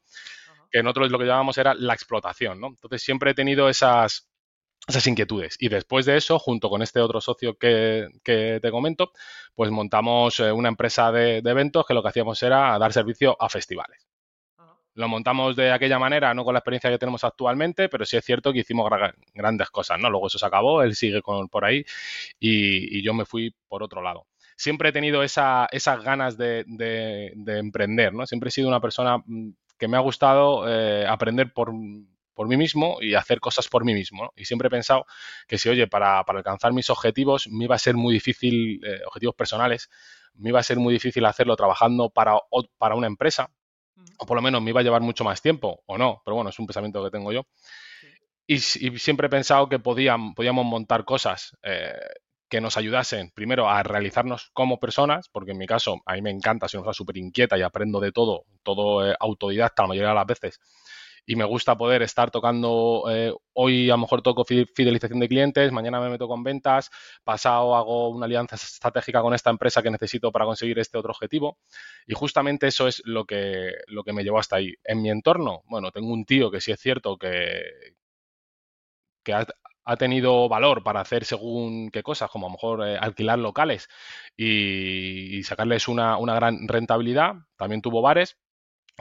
que 0.70 0.82
nosotros 0.82 1.10
lo 1.10 1.18
que 1.18 1.24
llamábamos 1.24 1.58
era 1.58 1.74
la 1.74 1.92
explotación, 1.92 2.60
¿no? 2.60 2.68
Entonces 2.68 3.02
siempre 3.02 3.32
he 3.32 3.34
tenido 3.34 3.68
esas 3.68 4.28
esas 4.86 5.06
inquietudes. 5.06 5.56
Y 5.58 5.68
después 5.68 6.06
de 6.06 6.16
eso, 6.16 6.38
junto 6.38 6.68
con 6.68 6.82
este 6.82 7.00
otro 7.00 7.20
socio 7.20 7.56
que, 7.56 8.08
te 8.22 8.70
comento, 8.70 9.12
pues 9.54 9.70
montamos 9.70 10.40
eh, 10.40 10.52
una 10.52 10.68
empresa 10.68 11.10
de, 11.12 11.38
eventos 11.38 11.86
que 11.86 11.94
lo 11.94 12.02
que 12.02 12.08
hacíamos 12.08 12.42
era 12.42 12.78
dar 12.78 12.92
servicio 12.92 13.36
a 13.40 13.48
festivales. 13.48 14.06
Lo 14.96 15.08
montamos 15.08 15.56
de 15.56 15.72
aquella 15.72 15.98
manera, 15.98 16.32
no 16.34 16.44
con 16.44 16.54
la 16.54 16.60
experiencia 16.60 16.88
que 16.88 16.98
tenemos 16.98 17.24
actualmente, 17.24 17.88
pero 17.88 18.04
sí 18.04 18.16
es 18.16 18.24
cierto 18.24 18.52
que 18.52 18.60
hicimos 18.60 18.88
grandes 19.34 19.68
cosas, 19.70 19.98
¿no? 19.98 20.08
Luego 20.08 20.28
eso 20.28 20.38
se 20.38 20.46
acabó, 20.46 20.82
él 20.82 20.94
sigue 20.94 21.20
por 21.50 21.64
ahí 21.64 21.84
y, 22.38 23.02
yo 23.02 23.12
me 23.12 23.24
fui 23.24 23.52
por 23.66 23.82
otro 23.82 24.02
lado. 24.02 24.26
Siempre 24.56 24.90
he 24.90 24.92
tenido 24.92 25.24
esas 25.24 25.68
ganas 26.04 26.36
de, 26.36 26.64
emprender, 27.46 28.14
¿no? 28.14 28.24
Siempre 28.24 28.48
he 28.48 28.52
sido 28.52 28.68
una 28.68 28.80
persona 28.80 29.18
mm, 29.18 29.50
que 29.76 29.88
me 29.88 29.96
ha 29.96 30.00
gustado 30.00 30.68
eh, 30.68 31.04
aprender 31.08 31.52
por, 31.52 31.72
por 32.34 32.48
mí 32.48 32.56
mismo 32.56 32.98
y 33.00 33.14
hacer 33.14 33.40
cosas 33.40 33.68
por 33.68 33.84
mí 33.84 33.94
mismo. 33.94 34.32
Y 34.36 34.44
siempre 34.44 34.68
he 34.68 34.70
pensado 34.70 35.06
que 35.46 35.58
si, 35.58 35.68
oye, 35.68 35.86
para, 35.86 36.20
alcanzar 36.20 36.72
mis 36.72 36.90
objetivos 36.90 37.48
me 37.48 37.64
iba 37.64 37.74
a 37.74 37.78
ser 37.78 37.94
muy 37.94 38.14
difícil, 38.14 38.80
eh, 38.84 39.00
objetivos 39.06 39.34
personales, 39.34 39.88
me 40.34 40.50
iba 40.50 40.60
a 40.60 40.62
ser 40.62 40.78
muy 40.78 40.92
difícil 40.92 41.24
hacerlo 41.24 41.56
trabajando 41.56 42.10
para, 42.10 42.34
para 42.78 42.94
una 42.96 43.06
empresa, 43.06 43.50
o 44.18 44.26
por 44.26 44.36
lo 44.36 44.42
menos 44.42 44.62
me 44.62 44.70
iba 44.70 44.80
a 44.80 44.82
llevar 44.82 45.00
mucho 45.00 45.24
más 45.24 45.40
tiempo, 45.40 45.82
o 45.86 45.96
no, 45.96 46.20
pero 46.24 46.34
bueno, 46.34 46.50
es 46.50 46.58
un 46.58 46.66
pensamiento 46.66 47.02
que 47.04 47.10
tengo 47.10 47.32
yo. 47.32 47.46
Y, 48.46 48.58
siempre 48.58 49.28
he 49.28 49.30
pensado 49.30 49.68
que 49.68 49.78
podíamos 49.78 50.66
montar 50.66 51.04
cosas 51.04 51.56
eh, 51.62 51.94
que 52.48 52.60
nos 52.60 52.76
ayudasen, 52.76 53.30
primero, 53.30 53.68
a 53.68 53.82
realizarnos 53.82 54.50
como 54.52 54.78
personas, 54.78 55.28
porque 55.30 55.52
en 55.52 55.58
mi 55.58 55.66
caso, 55.66 56.02
a 56.04 56.14
mí 56.14 56.22
me 56.22 56.30
encanta, 56.30 56.68
soy 56.68 56.78
una 56.78 56.84
persona 56.84 56.94
súper 56.94 57.16
inquieta 57.16 57.56
y 57.56 57.62
aprendo 57.62 58.00
de 58.00 58.12
todo, 58.12 58.44
todo 58.62 59.08
eh, 59.08 59.16
autodidacta 59.18 59.84
la 59.84 59.88
mayoría 59.88 60.10
de 60.10 60.14
las 60.14 60.26
veces 60.26 60.60
y 61.26 61.36
me 61.36 61.44
gusta 61.44 61.76
poder 61.76 62.02
estar 62.02 62.30
tocando, 62.30 63.04
eh, 63.10 63.32
hoy 63.54 63.88
a 63.90 63.94
lo 63.94 63.98
mejor 63.98 64.22
toco 64.22 64.44
fidelización 64.44 65.20
de 65.20 65.28
clientes, 65.28 65.72
mañana 65.72 66.00
me 66.00 66.10
meto 66.10 66.28
con 66.28 66.42
ventas, 66.42 66.90
pasado 67.24 67.74
hago 67.76 68.10
una 68.10 68.26
alianza 68.26 68.56
estratégica 68.56 69.22
con 69.22 69.34
esta 69.34 69.50
empresa 69.50 69.82
que 69.82 69.90
necesito 69.90 70.32
para 70.32 70.44
conseguir 70.44 70.78
este 70.78 70.98
otro 70.98 71.12
objetivo 71.12 71.58
y 72.06 72.14
justamente 72.14 72.66
eso 72.66 72.88
es 72.88 73.02
lo 73.04 73.24
que, 73.24 73.72
lo 73.86 74.04
que 74.04 74.12
me 74.12 74.22
llevó 74.24 74.38
hasta 74.38 74.56
ahí. 74.56 74.74
En 74.84 75.02
mi 75.02 75.10
entorno, 75.10 75.62
bueno, 75.66 75.90
tengo 75.90 76.12
un 76.12 76.24
tío 76.24 76.50
que 76.50 76.60
sí 76.60 76.72
es 76.72 76.80
cierto 76.80 77.16
que, 77.16 77.62
que 79.24 79.32
ha, 79.32 79.46
tenido 79.98 80.48
valor 80.48 80.82
para 80.82 81.00
hacer 81.00 81.24
según 81.24 81.90
qué 81.90 82.02
cosas, 82.02 82.30
como 82.30 82.46
a 82.46 82.48
lo 82.50 82.54
mejor 82.54 82.86
eh, 82.88 82.96
alquilar 82.98 83.38
locales 83.38 83.88
y, 84.36 85.42
sacarles 85.44 85.88
una, 85.88 86.16
una, 86.18 86.34
gran 86.34 86.66
rentabilidad. 86.68 87.34
También 87.56 87.82
tuvo 87.82 88.00
bares, 88.00 88.38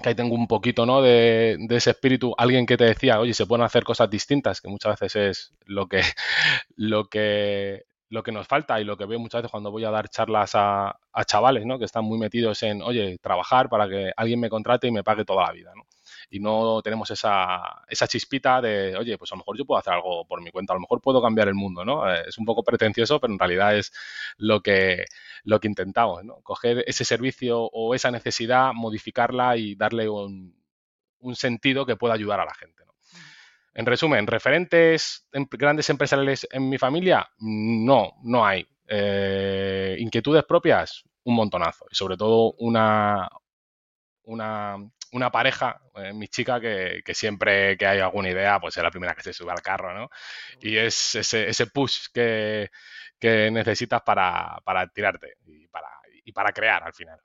que 0.02 0.10
ahí 0.10 0.16
tengo 0.16 0.36
un 0.36 0.48
poquito 0.48 0.86
¿no? 0.86 1.02
de, 1.02 1.58
ese 1.70 1.92
espíritu, 1.92 2.34
alguien 2.38 2.66
que 2.66 2.78
te 2.78 2.86
decía, 2.86 3.20
oye, 3.20 3.34
se 3.34 3.46
pueden 3.46 3.66
hacer 3.66 3.84
cosas 3.84 4.10
distintas, 4.10 4.62
que 4.62 4.70
muchas 4.70 5.00
veces 5.00 5.16
es 5.16 5.54
lo 5.66 5.88
que, 5.88 6.02
lo 6.76 7.06
que, 7.06 7.84
lo 8.10 8.24
que 8.24 8.32
nos 8.32 8.48
falta 8.48 8.80
y 8.80 8.84
lo 8.84 8.98
que 8.98 9.06
veo 9.06 9.20
muchas 9.20 9.42
veces 9.42 9.52
cuando 9.52 9.72
voy 9.72 9.86
a 9.86 9.92
dar 9.92 10.10
charlas 10.10 10.52
a, 10.56 10.98
chavales, 11.26 11.66
¿no? 11.66 11.80
Que 11.80 11.86
están 11.86 12.06
muy 12.06 12.18
metidos 12.18 12.64
en, 12.64 12.82
oye, 12.82 13.18
trabajar 13.20 13.70
para 13.70 13.88
que 13.88 14.12
alguien 14.18 14.40
me 14.40 14.50
contrate 14.50 14.88
y 14.88 14.92
me 14.92 15.04
pague 15.04 15.26
toda 15.26 15.46
la 15.46 15.52
vida, 15.52 15.72
¿no? 15.76 15.84
Y 16.34 16.40
no 16.40 16.82
tenemos 16.82 17.12
esa, 17.12 17.84
esa 17.88 18.08
chispita 18.08 18.60
de, 18.60 18.98
oye, 18.98 19.20
pues 19.20 19.32
a 19.32 19.36
lo 19.36 19.42
mejor 19.42 19.56
yo 19.56 19.66
puedo 19.66 19.78
hacer 19.78 19.94
algo 19.94 20.26
por 20.26 20.42
mi 20.42 20.50
cuenta, 20.50 20.74
a 20.74 20.76
lo 20.76 20.80
mejor 20.80 21.00
puedo 21.00 21.22
cambiar 21.22 21.48
el 21.48 21.54
mundo, 21.54 21.86
¿no? 21.86 22.12
Eh, 22.12 22.24
es 22.28 22.40
un 22.40 22.46
poco 22.46 22.64
pretencioso, 22.64 23.20
pero 23.20 23.32
en 23.32 23.38
realidad 23.38 23.78
es 23.78 23.94
lo 24.38 24.62
que, 24.64 25.06
lo 25.44 25.60
que 25.60 25.68
intentamos, 25.68 26.24
¿no? 26.24 26.42
Coger 26.42 26.84
ese 26.88 27.06
servicio 27.06 27.62
o 27.62 27.94
esa 27.94 28.10
necesidad, 28.10 28.74
modificarla 28.74 29.58
y 29.58 29.76
darle 29.76 30.10
un, 30.10 30.60
un 31.20 31.36
sentido 31.36 31.86
que 31.86 31.98
pueda 31.98 32.16
ayudar 32.16 32.40
a 32.40 32.46
la 32.46 32.56
gente, 32.56 32.84
¿no? 32.84 32.96
En 33.76 33.86
resumen, 33.86 34.26
¿referentes 34.26 35.28
grandes 35.52 35.88
empresariales 35.92 36.48
en 36.52 36.68
mi 36.68 36.80
familia? 36.80 37.30
No, 37.38 38.14
no 38.24 38.44
hay. 38.44 38.68
Eh, 38.88 39.98
¿Inquietudes 40.00 40.46
propias? 40.46 41.04
Un 41.26 41.36
montonazo. 41.36 41.86
Y 41.92 41.96
sobre 41.96 42.18
todo 42.18 42.56
una, 42.58 43.30
una, 44.24 44.78
una 45.14 45.32
pareja, 45.32 45.80
eh, 45.96 46.14
mi 46.14 46.28
chica, 46.28 46.60
que, 46.60 47.02
siempre 47.14 47.78
que 47.78 47.86
hay 47.86 48.00
alguna 48.00 48.30
idea, 48.30 48.60
pues 48.60 48.76
es 48.76 48.84
la 48.84 48.92
primera 48.92 49.16
que 49.16 49.24
se 49.24 49.34
sube 49.34 49.52
al 49.52 49.62
carro, 49.62 49.94
¿no? 49.94 50.10
Y 50.62 50.78
es 50.78 51.16
ese, 51.16 51.50
ese 51.50 51.68
push 51.68 52.08
que, 52.14 52.70
que 53.20 53.52
necesitas 53.52 54.02
para, 54.02 54.60
para 54.66 54.88
tirarte 54.88 55.36
y 55.46 55.68
para, 55.68 55.90
y 56.26 56.32
para 56.32 56.52
crear 56.52 56.84
al 56.84 56.94
final. 56.94 57.20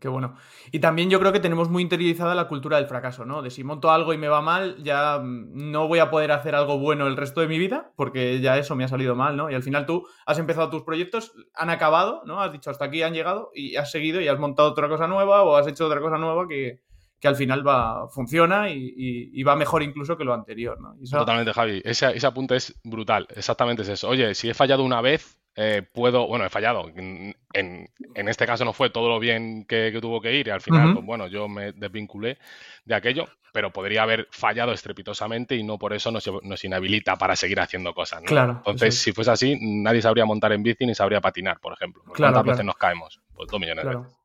Qué 0.00 0.08
bueno. 0.08 0.36
Y 0.72 0.78
también 0.78 1.10
yo 1.10 1.20
creo 1.20 1.30
que 1.30 1.40
tenemos 1.40 1.68
muy 1.68 1.82
interiorizada 1.82 2.34
la 2.34 2.48
cultura 2.48 2.78
del 2.78 2.86
fracaso, 2.86 3.26
¿no? 3.26 3.42
De 3.42 3.50
si 3.50 3.64
monto 3.64 3.90
algo 3.90 4.14
y 4.14 4.18
me 4.18 4.28
va 4.28 4.40
mal, 4.40 4.82
ya 4.82 5.18
mm, 5.18 5.70
no 5.70 5.88
voy 5.88 5.98
a 5.98 6.10
poder 6.10 6.32
hacer 6.32 6.54
algo 6.54 6.78
bueno 6.78 7.06
el 7.06 7.18
resto 7.18 7.42
de 7.42 7.48
mi 7.48 7.58
vida, 7.58 7.92
porque 7.96 8.40
ya 8.40 8.56
eso 8.56 8.74
me 8.74 8.84
ha 8.84 8.88
salido 8.88 9.14
mal, 9.14 9.36
¿no? 9.36 9.50
Y 9.50 9.54
al 9.54 9.62
final 9.62 9.84
tú 9.84 10.06
has 10.24 10.38
empezado 10.38 10.70
tus 10.70 10.84
proyectos, 10.84 11.32
han 11.54 11.68
acabado, 11.68 12.22
¿no? 12.24 12.40
Has 12.40 12.50
dicho 12.50 12.70
hasta 12.70 12.86
aquí 12.86 13.02
han 13.02 13.12
llegado 13.12 13.50
y 13.54 13.76
has 13.76 13.90
seguido 13.90 14.22
y 14.22 14.28
has 14.28 14.38
montado 14.38 14.70
otra 14.70 14.88
cosa 14.88 15.06
nueva 15.06 15.42
o 15.42 15.56
has 15.56 15.66
hecho 15.66 15.86
otra 15.86 16.00
cosa 16.00 16.16
nueva 16.16 16.48
que, 16.48 16.80
al 17.28 17.36
final 17.36 17.66
va, 17.66 18.08
funciona 18.08 18.70
y, 18.70 19.42
va 19.42 19.56
mejor 19.56 19.82
incluso 19.82 20.16
que 20.16 20.24
lo 20.24 20.34
anterior, 20.34 20.80
¿no? 20.80 20.96
Totalmente, 21.10 21.52
Javi. 21.52 21.82
Ese, 21.84 22.16
ese 22.16 22.26
apunte 22.26 22.56
es 22.56 22.74
brutal. 22.84 23.26
Exactamente 23.34 23.82
es 23.82 23.88
eso. 23.88 24.08
Oye, 24.08 24.34
si 24.34 24.48
he 24.48 24.54
fallado 24.54 24.84
una 24.84 25.00
vez, 25.00 25.40
eh, 25.56 25.82
puedo, 25.92 26.26
bueno, 26.26 26.44
he 26.44 26.48
fallado. 26.48 26.88
En, 26.94 27.34
en, 27.52 28.28
este 28.28 28.46
caso 28.46 28.64
no 28.64 28.72
fue 28.72 28.90
todo 28.90 29.08
lo 29.08 29.18
bien 29.18 29.64
que, 29.66 29.96
tuvo 30.00 30.20
que 30.20 30.34
ir 30.34 30.46
y 30.46 30.50
al 30.50 30.60
final, 30.60 30.94
pues 30.94 31.04
bueno, 31.04 31.26
yo 31.26 31.48
me 31.48 31.72
desvinculé 31.72 32.38
de 32.84 32.94
aquello, 32.94 33.26
pero 33.52 33.72
podría 33.72 34.04
haber 34.04 34.28
fallado 34.30 34.72
estrepitosamente 34.72 35.56
y 35.56 35.62
no 35.62 35.78
por 35.78 35.92
eso 35.92 36.10
nos, 36.10 36.30
nos 36.42 36.64
inhabilita 36.64 37.16
para 37.16 37.36
seguir 37.36 37.60
haciendo 37.60 37.92
cosas. 37.92 38.22
Claro. 38.22 38.54
Entonces, 38.58 39.00
si 39.00 39.12
fuese 39.12 39.32
así, 39.32 39.58
nadie 39.60 40.00
sabría 40.00 40.24
montar 40.24 40.52
en 40.52 40.62
bici 40.62 40.86
ni 40.86 40.94
sabría 40.94 41.20
patinar, 41.20 41.58
por 41.60 41.72
ejemplo. 41.72 42.02
¿Cuántas 42.16 42.44
veces 42.44 42.64
nos 42.64 42.76
caemos? 42.76 43.20
Pues 43.34 43.48
dos 43.50 43.60
millones 43.60 43.84
de 43.84 43.96
veces. 43.96 44.19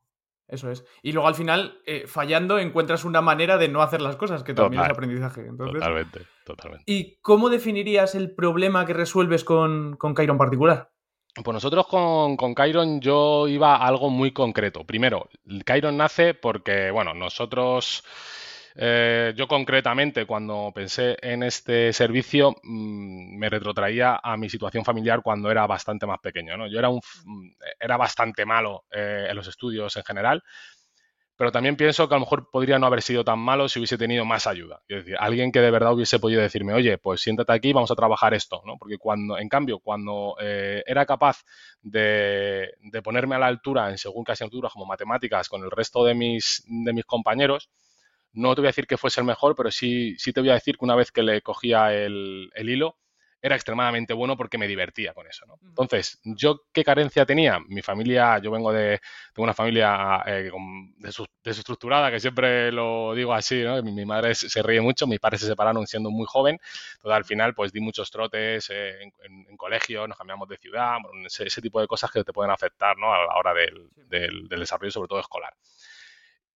Eso 0.48 0.70
es. 0.70 0.84
Y 1.02 1.12
luego 1.12 1.28
al 1.28 1.34
final, 1.34 1.80
eh, 1.86 2.06
fallando, 2.06 2.58
encuentras 2.58 3.04
una 3.04 3.20
manera 3.20 3.58
de 3.58 3.68
no 3.68 3.82
hacer 3.82 4.00
las 4.00 4.16
cosas, 4.16 4.44
que 4.44 4.54
también 4.54 4.82
es 4.82 4.90
aprendizaje. 4.90 5.44
Totalmente, 5.56 6.26
totalmente. 6.44 6.84
¿Y 6.86 7.18
cómo 7.20 7.48
definirías 7.48 8.14
el 8.14 8.34
problema 8.34 8.86
que 8.86 8.94
resuelves 8.94 9.42
con, 9.42 9.96
con 9.96 10.14
Cairo 10.14 10.32
en 10.32 10.38
particular? 10.38 10.90
Pues 11.44 11.52
nosotros 11.52 11.86
con, 11.86 12.36
con 12.36 12.54
Chiron 12.54 13.00
yo 13.00 13.46
iba 13.48 13.76
a 13.76 13.86
algo 13.86 14.08
muy 14.08 14.32
concreto. 14.32 14.84
Primero, 14.84 15.28
Chiron 15.66 15.96
nace 15.96 16.32
porque, 16.32 16.90
bueno, 16.90 17.12
nosotros, 17.12 18.04
eh, 18.78 19.32
yo 19.36 19.48
concretamente 19.48 20.26
cuando 20.26 20.72
pensé 20.74 21.16
en 21.22 21.42
este 21.42 21.92
servicio 21.92 22.54
mm, 22.62 23.38
me 23.38 23.48
retrotraía 23.48 24.20
a 24.22 24.36
mi 24.36 24.48
situación 24.48 24.84
familiar 24.84 25.22
cuando 25.22 25.50
era 25.50 25.66
bastante 25.66 26.06
más 26.06 26.20
pequeño. 26.20 26.66
Yo 26.68 26.78
era, 26.78 26.88
un, 26.88 27.00
era 27.80 27.96
bastante 27.96 28.44
malo 28.44 28.84
eh, 28.90 29.26
en 29.28 29.36
los 29.36 29.48
estudios 29.48 29.96
en 29.96 30.04
general 30.04 30.42
pero 31.36 31.52
también 31.52 31.76
pienso 31.76 32.08
que 32.08 32.14
a 32.14 32.16
lo 32.16 32.20
mejor 32.20 32.50
podría 32.50 32.78
no 32.78 32.86
haber 32.86 33.02
sido 33.02 33.22
tan 33.22 33.38
malo 33.38 33.68
si 33.68 33.78
hubiese 33.78 33.98
tenido 33.98 34.24
más 34.24 34.46
ayuda. 34.46 34.80
Es 34.88 35.04
decir, 35.04 35.16
alguien 35.20 35.52
que 35.52 35.60
de 35.60 35.70
verdad 35.70 35.92
hubiese 35.92 36.18
podido 36.18 36.40
decirme, 36.40 36.72
oye, 36.72 36.96
pues 36.96 37.20
siéntate 37.20 37.52
aquí, 37.52 37.72
vamos 37.74 37.90
a 37.90 37.94
trabajar 37.94 38.32
esto, 38.32 38.62
¿no? 38.64 38.78
Porque 38.78 38.96
cuando, 38.96 39.38
en 39.38 39.48
cambio, 39.48 39.78
cuando 39.80 40.36
eh, 40.40 40.82
era 40.86 41.04
capaz 41.04 41.44
de, 41.82 42.70
ponerme 43.04 43.34
a 43.36 43.38
la 43.38 43.46
altura 43.48 43.90
en 43.90 43.98
según 43.98 44.24
qué 44.24 44.32
asignaturas 44.32 44.72
como 44.72 44.86
matemáticas 44.86 45.48
con 45.48 45.62
el 45.62 45.70
resto 45.70 46.04
de 46.04 46.14
mis, 46.14 46.64
de 46.66 46.92
mis 46.94 47.04
compañeros, 47.04 47.68
no 48.36 48.54
te 48.54 48.60
voy 48.60 48.68
a 48.68 48.70
decir 48.70 48.86
que 48.86 48.96
fuese 48.96 49.20
el 49.20 49.26
mejor, 49.26 49.54
pero 49.56 49.70
sí, 49.70 50.16
sí 50.18 50.32
te 50.32 50.40
voy 50.40 50.50
a 50.50 50.54
decir 50.54 50.76
que 50.78 50.84
una 50.84 50.94
vez 50.94 51.10
que 51.12 51.22
le 51.22 51.42
cogía 51.42 51.92
el, 51.92 52.50
el 52.54 52.68
hilo, 52.68 52.96
era 53.46 53.54
extremadamente 53.54 54.12
bueno 54.12 54.36
porque 54.36 54.58
me 54.58 54.66
divertía 54.66 55.14
con 55.14 55.26
eso. 55.26 55.46
¿no? 55.46 55.58
Entonces, 55.62 56.20
¿yo 56.24 56.62
qué 56.72 56.82
carencia 56.82 57.24
tenía? 57.24 57.60
Mi 57.68 57.82
familia, 57.82 58.38
yo 58.38 58.50
vengo 58.50 58.72
de, 58.72 59.00
tengo 59.32 59.44
una 59.44 59.54
familia 59.54 60.22
eh, 60.26 60.50
desestructurada, 61.44 62.10
que 62.10 62.20
siempre 62.20 62.72
lo 62.72 63.14
digo 63.14 63.32
así, 63.32 63.62
¿no? 63.62 63.82
mi, 63.82 64.04
madre 64.04 64.34
se 64.34 64.62
ríe 64.62 64.80
mucho, 64.80 65.06
mis 65.06 65.20
padres 65.20 65.40
se 65.40 65.46
separaron 65.46 65.86
siendo 65.86 66.10
muy 66.10 66.26
joven, 66.26 66.58
entonces 66.96 67.16
al 67.16 67.24
final 67.24 67.54
pues 67.54 67.72
di 67.72 67.80
muchos 67.80 68.10
trotes 68.10 68.70
eh, 68.70 69.02
en, 69.02 69.56
colegio, 69.56 70.06
nos 70.06 70.18
cambiamos 70.18 70.48
de 70.48 70.58
ciudad, 70.58 70.98
ese, 71.24 71.62
tipo 71.62 71.80
de 71.80 71.86
cosas 71.86 72.10
que 72.10 72.22
te 72.24 72.32
pueden 72.32 72.50
afectar 72.50 72.96
¿no? 72.98 73.12
a 73.12 73.18
la 73.24 73.36
hora 73.36 73.54
del, 73.54 73.88
del 74.08 74.48
desarrollo, 74.48 74.90
sobre 74.90 75.08
todo 75.08 75.20
escolar. 75.20 75.54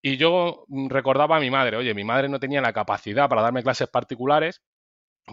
Y 0.02 0.16
yo 0.16 0.64
recordaba 0.88 1.36
a 1.36 1.40
mi 1.40 1.50
madre, 1.50 1.76
oye, 1.76 1.94
mi 1.94 2.04
madre 2.04 2.28
no 2.28 2.40
tenía 2.40 2.60
la 2.60 2.72
capacidad 2.72 3.28
para 3.28 3.42
darme 3.42 3.62
clases 3.62 3.88
particulares, 3.88 4.62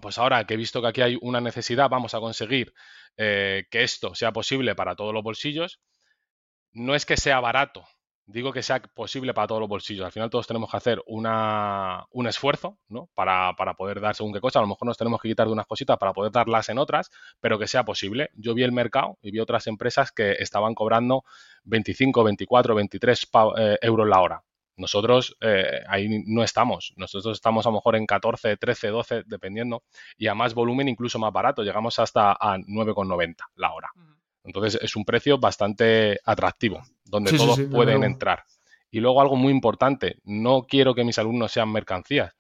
pues 0.02 0.18
ahora 0.18 0.46
que 0.46 0.56
he 0.56 0.58
visto 0.58 0.82
que 0.82 0.88
aquí 0.88 1.02
hay 1.02 1.18
una 1.22 1.42
necesidad, 1.42 1.90
vamos 1.90 2.14
a 2.14 2.20
conseguir 2.20 2.74
eh, 3.18 3.66
que 3.72 3.84
esto 3.84 4.16
sea 4.16 4.32
posible 4.34 4.76
para 4.76 4.96
todos 4.96 5.14
los 5.14 5.24
bolsillos. 5.24 5.80
No 6.74 6.96
es 6.96 7.06
que 7.06 7.18
sea 7.18 7.40
barato, 7.40 7.86
digo 8.26 8.52
que 8.52 8.62
sea 8.62 8.82
posible 8.82 9.34
para 9.34 9.48
todos 9.48 9.62
los 9.62 9.70
bolsillos. 9.70 10.06
Al 10.06 10.12
final 10.12 10.30
todos 10.30 10.48
tenemos 10.48 10.70
que 10.70 10.78
hacer 10.78 11.02
una, 11.08 12.06
un 12.12 12.28
esfuerzo 12.28 12.78
¿no? 12.90 13.10
para, 13.16 13.54
para, 13.56 13.74
poder 13.76 14.02
dar 14.02 14.16
según 14.16 14.34
qué 14.34 14.42
cosa. 14.42 14.60
A 14.60 14.62
lo 14.64 14.68
mejor 14.68 14.86
nos 14.86 14.98
tenemos 14.98 15.22
que 15.22 15.30
quitar 15.30 15.48
de 15.48 15.54
unas 15.54 15.66
cositas 15.66 15.98
para 15.98 16.14
poder 16.14 16.32
darlas 16.32 16.70
en 16.70 16.78
otras, 16.78 17.10
pero 17.40 17.58
que 17.58 17.68
sea 17.68 17.84
posible. 17.86 18.30
Yo 18.36 18.54
vi 18.54 18.64
el 18.64 18.74
mercado 18.74 19.18
y 19.22 19.32
vi 19.32 19.40
otras 19.40 19.68
empresas 19.68 20.12
que 20.12 20.34
estaban 20.34 20.76
cobrando 20.76 21.24
25, 21.64 22.24
24, 22.24 22.76
23 22.76 23.30
euros 23.82 24.08
la 24.08 24.22
hora. 24.22 24.44
Nosotros 24.78 25.36
eh, 25.42 25.82
ahí 25.88 26.24
no 26.26 26.44
estamos. 26.44 26.94
Nosotros 26.96 27.38
estamos 27.38 27.66
a 27.66 27.70
lo 27.70 27.76
mejor 27.76 27.96
en 27.96 28.06
14, 28.06 28.58
13, 28.58 28.88
12, 28.90 29.24
dependiendo, 29.26 29.84
y 30.18 30.28
a 30.28 30.36
más 30.36 30.54
volumen 30.54 30.88
incluso 30.88 31.20
más 31.20 31.34
barato. 31.34 31.64
Llegamos 31.64 31.98
hasta 32.00 32.32
a 32.32 32.58
9,90 32.58 33.36
la 33.56 33.74
hora. 33.74 33.90
Entonces 34.44 34.80
es 34.82 34.96
un 34.96 35.04
precio 35.04 35.40
bastante 35.40 36.20
atractivo, 36.24 36.82
donde 37.04 37.36
todos 37.36 37.60
pueden 37.72 38.04
entrar. 38.04 38.44
Y 38.90 39.00
luego 39.02 39.20
algo 39.20 39.36
muy 39.36 39.52
importante, 39.52 40.20
no 40.24 40.64
quiero 40.64 40.96
que 40.96 41.04
mis 41.04 41.20
alumnos 41.20 41.52
sean 41.52 41.72
mercancías. 41.72 42.34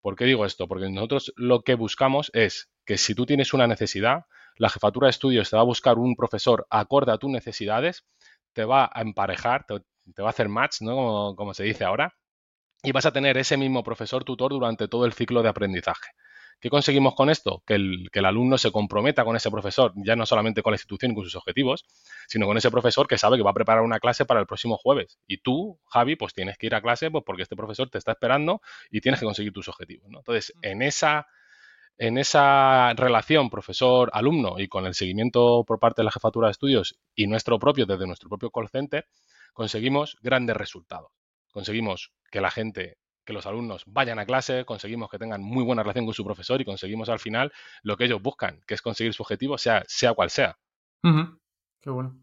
¿Por 0.00 0.16
qué 0.16 0.24
digo 0.24 0.44
esto? 0.44 0.66
Porque 0.66 0.88
nosotros 0.88 1.32
lo 1.36 1.62
que 1.62 1.74
buscamos 1.74 2.30
es 2.34 2.70
que 2.84 2.98
si 2.98 3.14
tú 3.14 3.26
tienes 3.26 3.52
una 3.52 3.66
necesidad, 3.66 4.24
la 4.56 4.68
jefatura 4.68 5.06
de 5.06 5.10
estudios 5.10 5.50
te 5.50 5.56
va 5.56 5.62
a 5.62 5.66
buscar 5.66 5.98
un 5.98 6.16
profesor 6.16 6.66
acorde 6.70 7.12
a 7.12 7.18
tus 7.18 7.30
necesidades, 7.30 8.04
te 8.52 8.64
va 8.64 8.90
a 8.92 9.02
emparejar, 9.02 9.64
te 9.64 9.74
va 10.22 10.28
a 10.28 10.30
hacer 10.30 10.48
match, 10.48 10.80
¿no? 10.80 11.34
Como, 11.36 11.54
se 11.54 11.64
dice 11.64 11.84
ahora, 11.84 12.14
y 12.82 12.92
vas 12.92 13.06
a 13.06 13.12
tener 13.12 13.38
ese 13.38 13.56
mismo 13.56 13.82
profesor 13.82 14.24
tutor 14.24 14.52
durante 14.52 14.88
todo 14.88 15.04
el 15.04 15.12
ciclo 15.12 15.42
de 15.42 15.48
aprendizaje. 15.48 16.10
¿Qué 16.60 16.70
conseguimos 16.70 17.14
con 17.14 17.30
esto? 17.30 17.62
Que 17.66 17.74
el, 17.74 18.08
que 18.12 18.18
el, 18.18 18.24
alumno 18.24 18.58
se 18.58 18.72
comprometa 18.72 19.24
con 19.24 19.36
ese 19.36 19.48
profesor, 19.48 19.92
ya 19.96 20.16
no 20.16 20.26
solamente 20.26 20.62
con 20.62 20.72
la 20.72 20.74
institución 20.74 21.12
y 21.12 21.14
con 21.14 21.22
sus 21.22 21.36
objetivos, 21.36 21.84
sino 22.26 22.46
con 22.46 22.56
ese 22.56 22.70
profesor 22.70 23.06
que 23.06 23.16
sabe 23.16 23.36
que 23.36 23.44
va 23.44 23.50
a 23.50 23.54
preparar 23.54 23.84
una 23.84 24.00
clase 24.00 24.24
para 24.24 24.40
el 24.40 24.46
próximo 24.46 24.76
jueves. 24.76 25.20
Y 25.28 25.38
tú, 25.38 25.78
Javi, 25.86 26.16
pues 26.16 26.34
tienes 26.34 26.58
que 26.58 26.66
ir 26.66 26.74
a 26.74 26.82
clase 26.82 27.12
pues, 27.12 27.22
porque 27.24 27.42
este 27.42 27.54
profesor 27.54 27.88
te 27.90 27.98
está 27.98 28.12
esperando 28.12 28.60
y 28.90 29.00
tienes 29.00 29.20
que 29.20 29.26
conseguir 29.26 29.52
tus 29.52 29.68
objetivos. 29.68 30.08
Entonces, 30.12 30.52
en 30.62 30.82
esa, 30.82 31.28
en 31.96 32.18
esa 32.18 32.92
relación 32.94 33.50
profesor-alumno 33.50 34.58
y 34.58 34.66
con 34.66 34.84
el 34.84 34.94
seguimiento 34.94 35.64
por 35.64 35.78
parte 35.78 36.02
de 36.02 36.06
la 36.06 36.10
jefatura 36.10 36.48
de 36.48 36.52
estudios 36.52 36.98
y 37.14 37.28
nuestro 37.28 37.60
propio, 37.60 37.86
desde 37.86 38.06
nuestro 38.06 38.28
propio 38.28 38.50
call 38.50 38.68
center, 38.68 39.06
conseguimos 39.58 40.16
grandes 40.22 40.56
resultados. 40.56 41.10
Conseguimos 41.50 42.12
que 42.30 42.40
la 42.40 42.52
gente, 42.52 42.96
que 43.24 43.32
los 43.32 43.44
alumnos 43.44 43.82
vayan 43.88 44.20
a 44.20 44.24
clase, 44.24 44.64
conseguimos 44.64 45.10
que 45.10 45.18
tengan 45.18 45.42
muy 45.42 45.64
buena 45.64 45.82
relación 45.82 46.04
con 46.04 46.14
su 46.14 46.24
profesor 46.24 46.60
y 46.60 46.64
conseguimos 46.64 47.08
al 47.08 47.18
final 47.18 47.52
lo 47.82 47.96
que 47.96 48.04
ellos 48.04 48.22
buscan, 48.22 48.60
que 48.68 48.74
es 48.74 48.82
conseguir 48.82 49.14
su 49.14 49.24
objetivo, 49.24 49.58
sea, 49.58 49.82
sea 49.88 50.14
cual 50.14 50.30
sea. 50.30 50.56
Qué 51.80 51.90
bueno. 51.90 52.22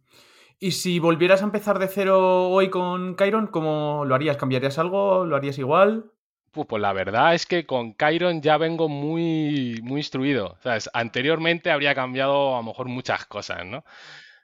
Y 0.59 0.71
si 0.71 0.99
volvieras 0.99 1.41
a 1.41 1.43
empezar 1.43 1.77
de 1.77 1.89
cero 1.89 2.47
hoy 2.51 2.69
con 2.69 3.17
Chiron, 3.17 3.47
¿cómo 3.47 4.05
lo 4.05 4.15
harías? 4.15 4.37
¿Cambiarías 4.37 4.79
algo? 4.79 5.25
¿Lo 5.25 5.35
harías 5.35 5.57
igual? 5.57 6.13
Pues, 6.51 6.67
pues 6.67 6.81
la 6.81 6.93
verdad 6.93 7.33
es 7.33 7.45
que 7.45 7.65
con 7.65 7.97
Chiron 7.97 8.41
ya 8.41 8.57
vengo 8.57 8.87
muy, 8.87 9.81
muy 9.83 9.99
instruido. 9.99 10.57
Anteriormente 10.93 11.69
habría 11.69 11.93
cambiado 11.95 12.55
a 12.55 12.59
lo 12.59 12.63
mejor 12.63 12.87
muchas 12.87 13.25
cosas, 13.25 13.65
¿no? 13.65 13.83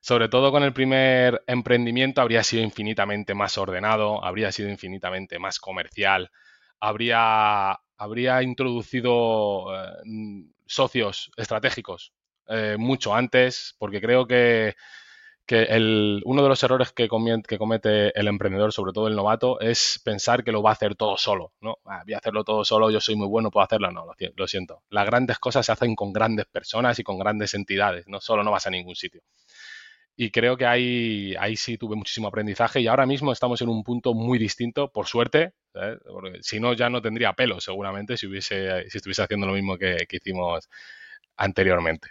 Sobre 0.01 0.29
todo 0.29 0.51
con 0.51 0.63
el 0.63 0.74
primer 0.74 1.43
emprendimiento, 1.46 2.22
habría 2.22 2.43
sido 2.43 2.63
infinitamente 2.63 3.36
más 3.36 3.58
ordenado, 3.60 4.25
habría 4.25 4.51
sido 4.51 4.70
infinitamente 4.70 5.38
más 5.38 5.60
comercial, 5.60 6.31
habría, 6.79 7.79
habría 7.98 8.41
introducido 8.41 9.67
eh, 9.75 10.48
socios 10.65 11.31
estratégicos 11.38 12.13
eh, 12.48 12.77
mucho 12.79 13.13
antes, 13.13 13.75
porque 13.77 14.01
creo 14.01 14.25
que, 14.25 14.75
uno 16.24 16.43
de 16.43 16.50
los 16.50 16.63
errores 16.63 16.93
que, 16.93 17.10
que, 17.48 17.58
comete 17.58 18.17
el 18.17 18.27
emprendedor, 18.29 18.72
sobre 18.72 18.93
todo 18.93 19.08
el 19.10 19.15
novato, 19.17 19.60
es 19.60 20.01
pensar 20.03 20.46
que 20.46 20.53
lo 20.53 20.63
va 20.63 20.70
a 20.70 20.74
hacer 20.74 20.96
todo 20.96 21.17
solo. 21.17 21.51
¿no? 21.60 21.77
Ah, 21.86 22.03
voy 22.05 22.13
a 22.13 22.20
hacerlo 22.20 22.46
todo 22.46 22.63
solo, 22.63 22.89
yo 22.89 23.01
soy 23.01 23.15
muy 23.15 23.27
bueno, 23.27 23.51
puedo 23.51 23.65
hacerlo. 23.65 23.91
No, 23.91 24.05
lo 24.36 24.48
siento. 24.48 24.81
Las 24.89 25.05
grandes 25.05 25.39
cosas 25.39 25.65
se 25.65 25.74
hacen 25.74 25.93
con 25.93 26.13
grandes 26.13 26.46
personas 26.46 26.98
y 27.00 27.03
con 27.03 27.20
grandes 27.20 27.53
entidades, 27.53 28.08
no 28.08 28.22
solo 28.22 28.46
no 28.46 28.51
vas 28.51 28.65
a 28.67 28.70
ningún 28.70 28.96
sitio 28.96 29.22
y 30.15 30.32
creo 30.32 30.58
que 30.58 30.65
ahí, 30.65 31.36
ahí 31.39 31.56
sí 31.56 31.77
tuve 31.77 31.96
muchísimo 31.96 32.27
aprendizaje 32.27 32.82
y 32.82 32.88
ahora 32.88 33.06
mismo 33.06 33.32
estamos 33.32 33.62
en 33.62 33.70
un 33.70 33.84
punto 33.84 34.13
muy 34.13 34.38
distinto, 34.38 34.89
por 34.91 35.08
suerte, 35.08 35.53
porque 35.74 36.39
si 36.41 36.60
no 36.60 36.74
ya 36.74 36.89
no 36.89 37.01
tendría 37.01 37.34
pelo 37.34 37.60
seguramente 37.60 38.18
si, 38.18 38.27
hubiese, 38.27 38.89
si 38.89 38.98
estuviese 38.98 39.24
haciendo 39.24 39.48
lo 39.48 39.53
mismo 39.53 39.77
que, 39.77 40.06
hicimos 40.10 40.70
anteriormente. 41.38 42.10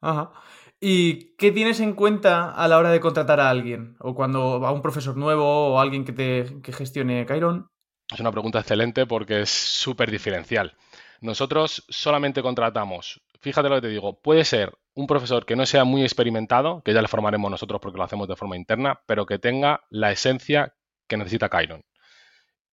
Ajá. 0.00 0.32
¿Y 0.80 1.36
qué 1.36 1.52
tienes 1.52 1.80
en 1.80 1.94
cuenta 1.94 2.50
a 2.50 2.68
la 2.68 2.78
hora 2.78 2.90
de 2.90 3.00
contratar 3.00 3.40
a 3.40 3.48
alguien? 3.48 3.96
¿O 4.00 4.14
cuando 4.14 4.60
va 4.60 4.72
un 4.72 4.82
profesor 4.82 5.16
nuevo 5.16 5.74
o 5.74 5.80
alguien 5.80 6.04
que 6.04 6.12
te 6.12 6.60
que 6.62 6.72
gestione 6.72 7.24
Chiron? 7.26 7.68
Es 8.12 8.20
una 8.20 8.32
pregunta 8.32 8.58
excelente 8.58 9.06
porque 9.06 9.42
es 9.42 9.50
súper 9.50 10.10
diferencial. 10.10 10.76
Nosotros 11.20 11.84
solamente 11.88 12.42
contratamos, 12.42 13.22
fíjate 13.40 13.68
lo 13.68 13.76
que 13.76 13.82
te 13.82 13.88
digo, 13.88 14.20
puede 14.20 14.44
ser 14.44 14.74
un 14.94 15.06
profesor 15.06 15.44
que 15.44 15.56
no 15.56 15.66
sea 15.66 15.84
muy 15.84 16.02
experimentado, 16.02 16.82
que 16.82 16.92
ya 16.94 17.02
le 17.02 17.08
formaremos 17.08 17.50
nosotros 17.50 17.80
porque 17.80 17.98
lo 17.98 18.04
hacemos 18.04 18.28
de 18.28 18.36
forma 18.36 18.56
interna, 18.56 19.00
pero 19.06 19.26
que 19.26 19.38
tenga 19.38 19.82
la 19.90 20.12
esencia 20.12 20.74
que 21.08 21.16
necesita 21.16 21.50
Chiron. 21.50 21.84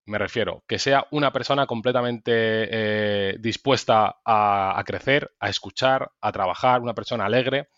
Me 0.05 0.17
refiero, 0.17 0.63
que 0.67 0.79
sea 0.79 1.07
una 1.11 1.31
persona 1.31 1.67
completamente 1.67 2.31
eh, 2.33 3.37
dispuesta 3.39 4.17
a, 4.25 4.83
crecer, 4.85 5.31
a 5.39 5.49
escuchar, 5.49 6.11
a 6.19 6.31
trabajar, 6.31 6.81
una 6.81 6.93
persona 6.95 7.25
alegre, 7.25 7.69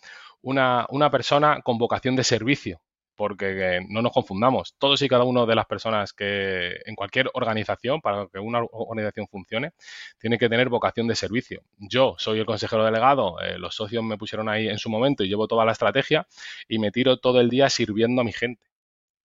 una, 0.42 0.86
una 0.90 1.12
persona 1.12 1.62
con 1.62 1.78
vocación 1.78 2.16
de 2.16 2.24
servicio, 2.24 2.82
porque 3.24 3.80
no 3.88 4.02
nos 4.02 4.12
confundamos, 4.12 4.76
todos 4.78 5.02
y 5.02 5.08
cada 5.08 5.24
uno 5.24 5.46
de 5.46 5.56
las 5.56 5.66
personas 5.66 6.12
que 6.12 6.74
en 6.86 6.94
cualquier 6.94 7.30
organización, 7.34 8.02
para 8.02 8.28
que 8.28 8.38
una 8.38 8.60
organización 8.70 9.30
funcione, 9.30 9.72
tiene 10.20 10.38
que 10.38 10.50
tener 10.50 10.68
vocación 10.68 11.08
de 11.08 11.16
servicio. 11.16 11.62
Yo 11.78 12.16
soy 12.18 12.40
el 12.40 12.46
consejero 12.46 12.84
delegado, 12.84 13.40
eh, 13.40 13.58
los 13.58 13.76
socios 13.76 14.04
me 14.04 14.18
pusieron 14.18 14.50
ahí 14.50 14.68
en 14.68 14.78
su 14.78 14.90
momento 14.90 15.24
y 15.24 15.30
llevo 15.30 15.48
toda 15.48 15.64
la 15.64 15.72
estrategia 15.72 16.28
y 16.68 16.80
me 16.80 16.92
tiro 16.92 17.16
todo 17.16 17.40
el 17.40 17.50
día 17.50 17.70
sirviendo 17.70 18.20
a 18.20 18.26
mi 18.26 18.34
gente, 18.34 18.66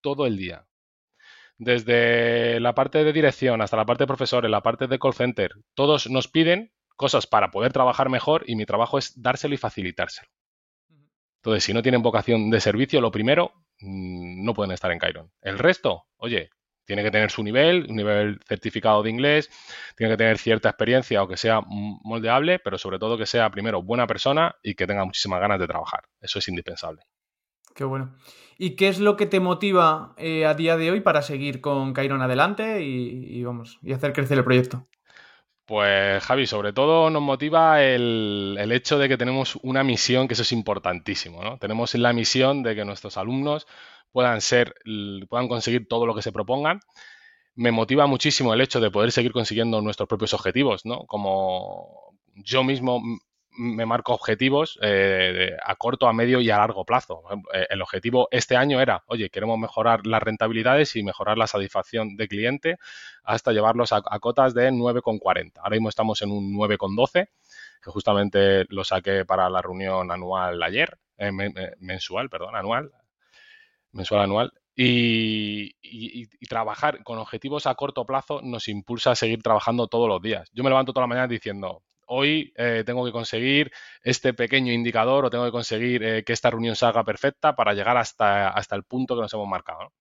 todo 0.01 0.27
el 0.27 0.37
día. 0.37 0.65
Desde 1.57 2.61
la 2.61 2.77
parte 2.77 3.03
de 3.03 3.13
dirección 3.13 3.61
hasta 3.63 3.77
la 3.77 3.85
parte 3.85 4.05
de 4.05 4.07
profesores, 4.07 4.49
la 4.49 4.63
parte 4.63 4.87
de 4.87 5.01
call 5.01 5.15
center, 5.15 5.55
todos 5.75 6.09
nos 6.09 6.29
piden 6.29 6.71
cosas 6.95 7.27
para 7.27 7.51
poder 7.51 7.73
trabajar 7.73 8.11
mejor 8.11 8.45
y 8.47 8.55
mi 8.55 8.65
trabajo 8.65 8.97
es 8.97 9.21
dárselo 9.21 9.55
y 9.55 9.59
facilitárselo. 9.59 10.29
Entonces, 11.39 11.65
si 11.65 11.73
no 11.73 11.83
tienen 11.83 12.03
vocación 12.03 12.51
de 12.51 12.61
servicio, 12.61 13.01
lo 13.01 13.11
primero, 13.11 13.53
mm, 13.81 14.45
no 14.45 14.55
pueden 14.55 14.73
estar 14.73 14.91
en 14.93 15.01
Chiron. 15.01 15.31
El 15.41 15.59
resto, 15.59 16.05
oye, 16.17 16.51
tiene 16.89 17.03
que 17.03 17.11
tener 17.11 17.31
su 17.31 17.43
nivel, 17.43 17.87
un 17.91 17.97
nivel 17.97 18.41
certificado 18.49 19.03
de 19.03 19.11
inglés, 19.11 19.51
tiene 19.95 20.15
que 20.15 20.17
tener 20.17 20.39
cierta 20.39 20.71
experiencia 20.71 21.23
o 21.23 21.29
que 21.29 21.37
sea 21.37 21.61
moldeable, 21.67 22.59
pero 22.61 22.79
sobre 22.79 22.99
todo 22.99 23.19
que 23.19 23.27
sea 23.27 23.51
primero 23.51 23.83
buena 23.83 24.07
persona 24.07 24.57
y 24.63 24.75
que 24.75 24.87
tenga 24.87 25.05
muchísimas 25.05 25.39
ganas 25.39 25.61
de 25.61 25.67
trabajar. 25.67 26.05
Eso 26.19 26.39
es 26.39 26.49
indispensable. 26.49 27.03
Qué 27.75 27.85
bueno. 27.85 28.17
¿Y 28.57 28.75
qué 28.75 28.89
es 28.89 28.99
lo 28.99 29.17
que 29.17 29.27
te 29.27 29.39
motiva 29.39 30.15
eh, 30.17 30.47
a 30.47 30.55
día 30.55 30.79
de 30.79 30.91
hoy 30.91 31.01
para 31.01 31.21
seguir 31.21 31.61
con 31.61 31.93
Cairon 31.93 32.23
adelante 32.23 32.83
y, 32.83 33.45
vamos, 33.45 33.79
y 33.83 33.93
hacer 33.93 34.15
crecer 34.15 34.39
el 34.39 34.45
proyecto? 34.45 34.89
Pues 35.69 36.25
Javi, 36.25 36.47
sobre 36.47 36.73
todo 36.73 37.11
nos 37.11 37.21
motiva 37.21 37.83
el, 37.85 38.57
el, 38.59 38.73
hecho 38.73 38.99
de 38.99 39.07
que 39.07 39.19
tenemos 39.19 39.57
una 39.63 39.85
misión, 39.85 40.27
que 40.27 40.33
eso 40.33 40.41
es 40.43 40.53
importantísimo, 40.53 41.45
¿no? 41.45 41.59
Tenemos 41.59 41.95
la 41.95 42.15
misión 42.15 42.63
de 42.63 42.75
que 42.75 42.87
nuestros 42.87 43.19
alumnos 43.19 43.67
puedan 44.11 44.41
ser, 44.41 44.75
puedan 45.29 45.47
conseguir 45.47 45.87
todo 45.87 46.07
lo 46.07 46.15
que 46.15 46.23
se 46.23 46.33
propongan. 46.33 46.81
Me 47.55 47.71
motiva 47.71 48.07
muchísimo 48.07 48.55
el 48.55 48.63
hecho 48.63 48.81
de 48.81 48.91
poder 48.91 49.13
seguir 49.13 49.33
consiguiendo 49.33 49.83
nuestros 49.83 50.09
propios 50.09 50.33
objetivos, 50.33 50.87
¿no? 50.87 51.01
Como 51.07 52.15
yo 52.37 52.65
mismo 52.65 53.03
me 53.59 53.87
marco 53.87 54.15
objetivos 54.15 54.79
eh, 54.83 55.57
a 55.63 55.75
corto, 55.75 56.07
a 56.07 56.13
medio 56.13 56.41
y 56.41 56.49
a 56.49 56.59
largo 56.59 56.85
plazo. 56.85 57.25
Eh, 57.53 57.67
el 57.71 57.83
objetivo 57.83 58.29
este 58.31 58.57
año 58.57 58.81
era, 58.81 59.03
oye, 59.07 59.31
queremos 59.31 59.59
mejorar 59.59 60.07
las 60.07 60.23
rentabilidades 60.23 60.95
y 60.95 61.03
mejorar 61.03 61.37
la 61.37 61.49
satisfacción 61.49 62.17
de 62.17 62.29
cliente 62.29 62.77
hasta 63.25 63.53
llevarlos 63.53 63.93
a, 63.93 64.01
cotas 64.21 64.55
de 64.55 64.71
9,40. 64.71 65.59
Ahora 65.59 65.71
mismo 65.71 65.89
estamos 65.89 66.23
en 66.23 66.31
un 66.31 66.55
9,12, 66.55 67.29
que 67.83 67.91
justamente 67.91 68.65
lo 68.69 68.85
saqué 68.85 69.25
para 69.25 69.51
la 69.51 69.61
reunión 69.61 70.11
anual 70.13 70.63
ayer, 70.63 70.97
eh, 71.19 71.33
mensual, 71.81 72.31
perdón, 72.31 72.55
anual, 72.55 72.93
mensual 73.91 74.23
anual. 74.23 74.53
Y, 74.81 75.75
trabajar 76.49 77.03
con 77.03 77.19
objetivos 77.19 77.67
a 77.67 77.75
corto 77.75 78.07
plazo 78.07 78.41
nos 78.43 78.69
impulsa 78.69 79.11
a 79.11 79.17
seguir 79.17 79.43
trabajando 79.43 79.89
todos 79.89 80.09
los 80.09 80.23
días. 80.23 80.49
Yo 80.53 80.63
me 80.63 80.71
levanto 80.71 80.93
toda 80.93 81.03
la 81.03 81.09
mañana 81.09 81.27
diciendo, 81.27 81.83
hoy 82.09 82.53
eh, 82.57 82.83
tengo 82.85 83.05
que 83.05 83.13
conseguir 83.13 83.71
este 84.03 84.35
pequeño 84.35 84.73
indicador 84.73 85.25
o 85.25 85.31
tengo 85.31 85.45
que 85.45 85.53
conseguir 85.53 86.03
eh, 86.03 86.25
que 86.25 86.33
esta 86.33 86.51
reunión 86.51 86.77
salga 86.77 87.05
perfecta 87.05 87.55
para 87.55 87.75
llegar 87.75 87.97
hasta, 87.97 88.49
hasta 88.49 88.77
el 88.77 88.83
punto 88.83 89.15
que 89.15 89.23
nos 89.23 89.33
hemos 89.33 89.49
marcado. 89.49 89.93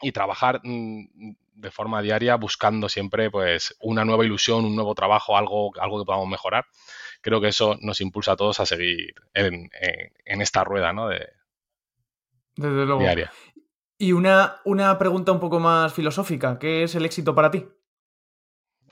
Y 0.00 0.12
trabajar 0.12 0.60
mm, 0.62 1.34
de 1.54 1.70
forma 1.70 2.02
diaria 2.02 2.36
buscando 2.36 2.88
siempre 2.88 3.30
pues 3.30 3.76
una 3.80 4.04
nueva 4.04 4.24
ilusión, 4.24 4.64
un 4.64 4.74
nuevo 4.74 4.94
trabajo, 4.94 5.36
algo, 5.36 5.72
algo 5.80 5.98
que 5.98 6.06
podamos 6.06 6.28
mejorar. 6.28 6.66
Creo 7.20 7.40
que 7.40 7.48
eso 7.48 7.76
nos 7.80 8.00
impulsa 8.00 8.32
a 8.32 8.36
todos 8.36 8.58
a 8.60 8.66
seguir 8.66 9.14
en, 9.34 9.70
esta 10.24 10.64
rueda 10.64 10.92
¿no? 10.92 11.08
de, 11.08 11.28
desde 12.56 12.86
luego. 12.86 13.02
Y 13.98 14.12
una, 14.12 14.56
una 14.64 14.98
pregunta 14.98 15.30
un 15.30 15.38
poco 15.38 15.60
más 15.60 15.92
filosófica. 15.92 16.58
¿Qué 16.58 16.82
es 16.82 16.94
el 16.96 17.04
éxito 17.04 17.34
para 17.34 17.50
ti? 17.50 17.68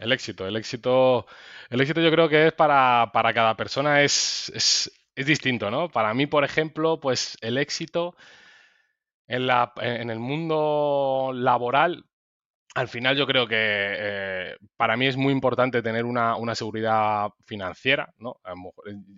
El 0.01 0.13
éxito, 0.13 0.47
el 0.47 0.57
éxito, 0.57 1.27
el 1.69 1.81
éxito 1.81 2.01
yo 2.01 2.11
creo 2.11 2.29
que 2.29 2.47
es 2.49 2.53
para, 2.55 3.11
cada 3.13 3.55
persona 3.57 4.03
es, 4.03 4.51
es, 4.55 4.91
distinto, 5.27 5.71
¿no? 5.71 5.91
Para 5.91 6.15
mí, 6.15 6.27
por 6.27 6.45
ejemplo, 6.45 6.99
pues 6.99 7.37
el 7.43 7.59
éxito 7.59 8.17
en, 9.29 9.47
la, 9.47 9.73
en 9.77 10.09
el 10.11 10.19
mundo 10.19 11.33
laboral, 11.35 12.07
al 12.75 12.89
final 12.89 13.17
yo 13.17 13.27
creo 13.27 13.47
que 13.47 13.57
eh, 13.59 14.57
para 14.77 14.97
mí 14.97 15.07
es 15.07 15.17
muy 15.19 15.33
importante 15.33 15.83
tener 15.83 16.07
una, 16.07 16.55
seguridad 16.55 17.29
financiera, 17.45 18.15
¿no? 18.19 18.41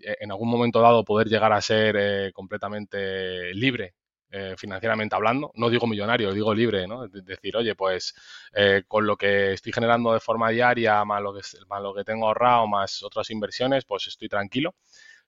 En 0.03 0.31
algún 0.33 0.51
momento 0.51 0.81
dado 0.81 1.05
poder 1.05 1.29
llegar 1.29 1.53
a 1.53 1.61
ser 1.63 1.97
eh, 1.97 2.33
completamente 2.33 3.55
libre 3.55 3.95
eh, 4.35 4.55
financieramente 4.57 5.15
hablando, 5.15 5.53
no 5.55 5.69
digo 5.69 5.87
millonario, 5.87 6.33
digo 6.33 6.55
libre, 6.55 6.87
¿no? 6.89 7.07
Decir, 7.07 7.55
oye, 7.57 7.75
pues 7.75 8.15
eh, 8.55 8.83
con 8.89 9.07
lo 9.07 9.17
que 9.17 9.53
estoy 9.53 9.73
generando 9.73 10.15
de 10.15 10.21
forma 10.21 10.49
diaria, 10.49 11.05
más 11.05 11.23
lo, 11.23 11.35
que, 11.35 11.41
más 11.69 11.83
lo 11.83 11.95
que 11.95 12.03
tengo 12.03 12.27
ahorrado, 12.27 12.67
más 12.67 13.03
otras 13.03 13.31
inversiones, 13.31 13.85
pues 13.85 14.07
estoy 14.09 14.29
tranquilo 14.29 14.75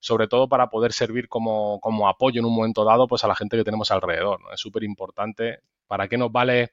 sobre 0.01 0.29
todo 0.29 0.49
para 0.49 0.69
poder 0.69 0.93
servir 0.93 1.29
como, 1.29 1.81
como, 1.81 2.09
apoyo 2.09 2.39
en 2.39 2.45
un 2.45 2.55
momento 2.55 2.85
dado 2.85 3.07
pues 3.07 3.25
a 3.25 3.29
la 3.29 3.35
gente 3.35 3.57
que 3.57 3.65
tenemos 3.65 3.91
alrededor. 3.91 4.39
¿no? 4.43 4.53
Es 4.53 4.61
súper 4.61 4.85
importante. 4.85 5.61
¿Para 5.87 6.09
qué 6.09 6.19
nos 6.19 6.31
vale 6.31 6.73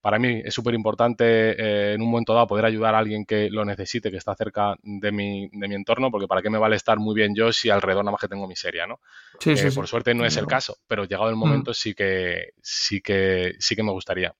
para 0.00 0.18
mí 0.18 0.42
es 0.44 0.54
súper 0.54 0.74
importante 0.74 1.24
eh, 1.24 1.94
en 1.94 2.02
un 2.02 2.10
momento 2.10 2.32
dado 2.32 2.46
poder 2.46 2.64
ayudar 2.64 2.94
a 2.94 2.98
alguien 2.98 3.24
que 3.24 3.50
lo 3.50 3.64
necesite, 3.64 4.10
que 4.10 4.16
está 4.16 4.34
cerca 4.34 4.76
de 4.82 5.12
mi, 5.12 5.48
de 5.52 5.68
mi 5.68 5.74
entorno, 5.74 6.10
porque 6.10 6.28
para 6.28 6.40
qué 6.40 6.50
me 6.50 6.58
vale 6.58 6.76
estar 6.76 6.98
muy 6.98 7.14
bien 7.14 7.34
yo 7.34 7.52
si 7.52 7.70
alrededor 7.70 8.04
nada 8.04 8.12
más 8.12 8.20
que 8.20 8.28
tengo 8.28 8.46
miseria, 8.46 8.86
¿no? 8.86 9.00
Sí, 9.40 9.56
sí, 9.56 9.70
por 9.70 9.88
suerte 9.88 10.14
no 10.14 10.24
es 10.24 10.36
el 10.36 10.46
caso, 10.46 10.76
pero 10.86 11.04
llegado 11.04 11.28
el 11.30 11.36
mm. 11.36 11.38
momento 11.38 11.74
sí 11.74 11.94
que 11.94 12.52
sí 12.62 13.00
que 13.00 13.54
sí 13.58 13.74
que 13.74 13.82
me 13.82 13.92
gustaría 13.92 14.34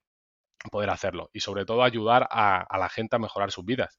poder 0.70 0.90
hacerlo 0.90 1.30
y 1.32 1.40
sobre 1.40 1.64
todo 1.64 1.82
ayudar 1.82 2.28
a, 2.30 2.66
la 2.78 2.88
gente 2.88 3.16
a 3.16 3.18
mejorar 3.18 3.50
sus 3.50 3.64
vidas. 3.64 3.98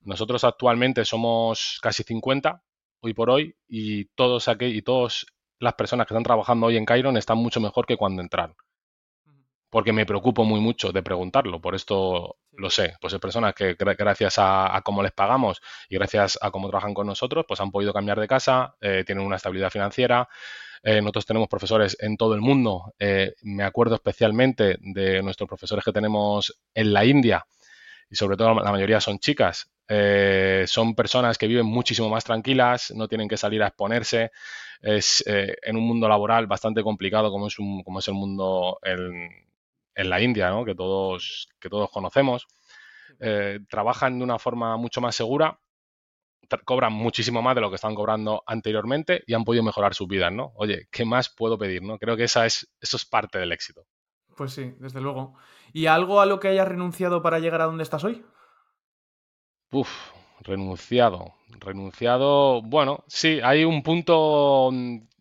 Nosotros 0.00 0.44
actualmente 0.44 1.04
somos 1.04 1.78
casi 1.82 2.02
50 2.02 2.62
hoy 3.00 3.14
por 3.14 3.30
hoy 3.30 3.56
y 3.68 4.06
todos 4.06 4.48
aquí 4.48 4.66
y 4.66 4.82
todas 4.82 5.26
las 5.60 5.74
personas 5.74 6.06
que 6.06 6.14
están 6.14 6.22
trabajando 6.22 6.66
hoy 6.66 6.76
en 6.76 6.84
Cairon 6.84 7.16
están 7.16 7.38
mucho 7.38 7.60
mejor 7.60 7.86
que 7.86 7.96
cuando 7.96 8.22
entraron 8.22 8.56
porque 9.70 9.92
me 9.92 10.06
preocupo 10.06 10.44
muy 10.44 10.60
mucho 10.60 10.92
de 10.92 11.02
preguntarlo, 11.02 11.60
por 11.60 11.74
esto 11.74 12.36
lo 12.52 12.70
sé. 12.70 12.94
Pues 13.00 13.12
hay 13.12 13.20
personas 13.20 13.54
que 13.54 13.74
gracias 13.74 14.36
a, 14.38 14.80
cómo 14.84 15.02
les 15.02 15.12
pagamos 15.12 15.60
y 15.88 15.96
gracias 15.96 16.38
a 16.40 16.50
cómo 16.50 16.68
trabajan 16.68 16.94
con 16.94 17.06
nosotros, 17.06 17.44
pues 17.46 17.60
han 17.60 17.70
podido 17.70 17.92
cambiar 17.92 18.18
de 18.18 18.28
casa, 18.28 18.74
eh, 18.80 19.04
tienen 19.06 19.24
una 19.24 19.36
estabilidad 19.36 19.70
financiera. 19.70 20.28
Eh, 20.82 21.00
nosotros 21.00 21.26
tenemos 21.26 21.48
profesores 21.48 21.96
en 22.00 22.16
todo 22.16 22.34
el 22.34 22.40
mundo. 22.40 22.94
Eh, 22.98 23.34
me 23.42 23.64
acuerdo 23.64 23.96
especialmente 23.96 24.78
de 24.80 25.22
nuestros 25.22 25.48
profesores 25.48 25.84
que 25.84 25.92
tenemos 25.92 26.60
en 26.74 26.92
la 26.92 27.04
India 27.04 27.44
y 28.10 28.16
sobre 28.16 28.36
todo 28.36 28.54
la 28.54 28.72
mayoría 28.72 29.00
son 29.00 29.18
chicas. 29.18 29.70
son 30.66 30.94
personas 30.94 31.38
que 31.38 31.46
viven 31.46 31.66
muchísimo 31.66 32.08
más 32.08 32.24
tranquilas, 32.24 32.92
no 32.94 33.08
tienen 33.08 33.28
que 33.28 33.36
salir 33.36 33.62
a 33.62 33.68
exponerse. 33.68 34.30
Es 34.80 35.24
en 35.26 35.76
un 35.76 35.82
mundo 35.86 36.08
laboral 36.08 36.46
bastante 36.46 36.82
complicado 36.82 37.30
como 37.30 37.48
es, 37.48 37.58
un, 37.58 37.82
como 37.82 37.98
es 37.98 38.08
el 38.08 38.14
mundo 38.14 38.78
en, 38.82 39.47
en 39.98 40.08
la 40.08 40.20
India, 40.20 40.48
¿no? 40.48 40.64
que, 40.64 40.76
todos, 40.76 41.48
que 41.58 41.68
todos 41.68 41.90
conocemos, 41.90 42.46
eh, 43.18 43.58
trabajan 43.68 44.18
de 44.18 44.24
una 44.24 44.38
forma 44.38 44.76
mucho 44.76 45.00
más 45.00 45.16
segura, 45.16 45.58
cobran 46.64 46.92
muchísimo 46.92 47.42
más 47.42 47.56
de 47.56 47.60
lo 47.60 47.68
que 47.68 47.74
están 47.74 47.96
cobrando 47.96 48.42
anteriormente 48.46 49.24
y 49.26 49.34
han 49.34 49.44
podido 49.44 49.64
mejorar 49.64 49.94
sus 49.94 50.06
vidas, 50.06 50.32
¿no? 50.32 50.52
Oye, 50.54 50.86
¿qué 50.92 51.04
más 51.04 51.28
puedo 51.28 51.58
pedir? 51.58 51.82
¿no? 51.82 51.98
Creo 51.98 52.16
que 52.16 52.24
esa 52.24 52.46
es, 52.46 52.72
eso 52.80 52.96
es 52.96 53.04
parte 53.04 53.38
del 53.38 53.50
éxito. 53.50 53.86
Pues 54.36 54.52
sí, 54.52 54.72
desde 54.78 55.00
luego. 55.00 55.34
¿Y 55.72 55.86
algo 55.86 56.20
a 56.20 56.26
lo 56.26 56.38
que 56.38 56.46
hayas 56.46 56.68
renunciado 56.68 57.20
para 57.20 57.40
llegar 57.40 57.60
a 57.60 57.64
donde 57.64 57.82
estás 57.82 58.04
hoy? 58.04 58.24
Uf, 59.72 59.90
renunciado. 60.40 61.34
Renunciado, 61.60 62.62
bueno, 62.62 63.04
sí, 63.08 63.40
hay 63.42 63.64
un 63.64 63.82
punto, 63.82 64.70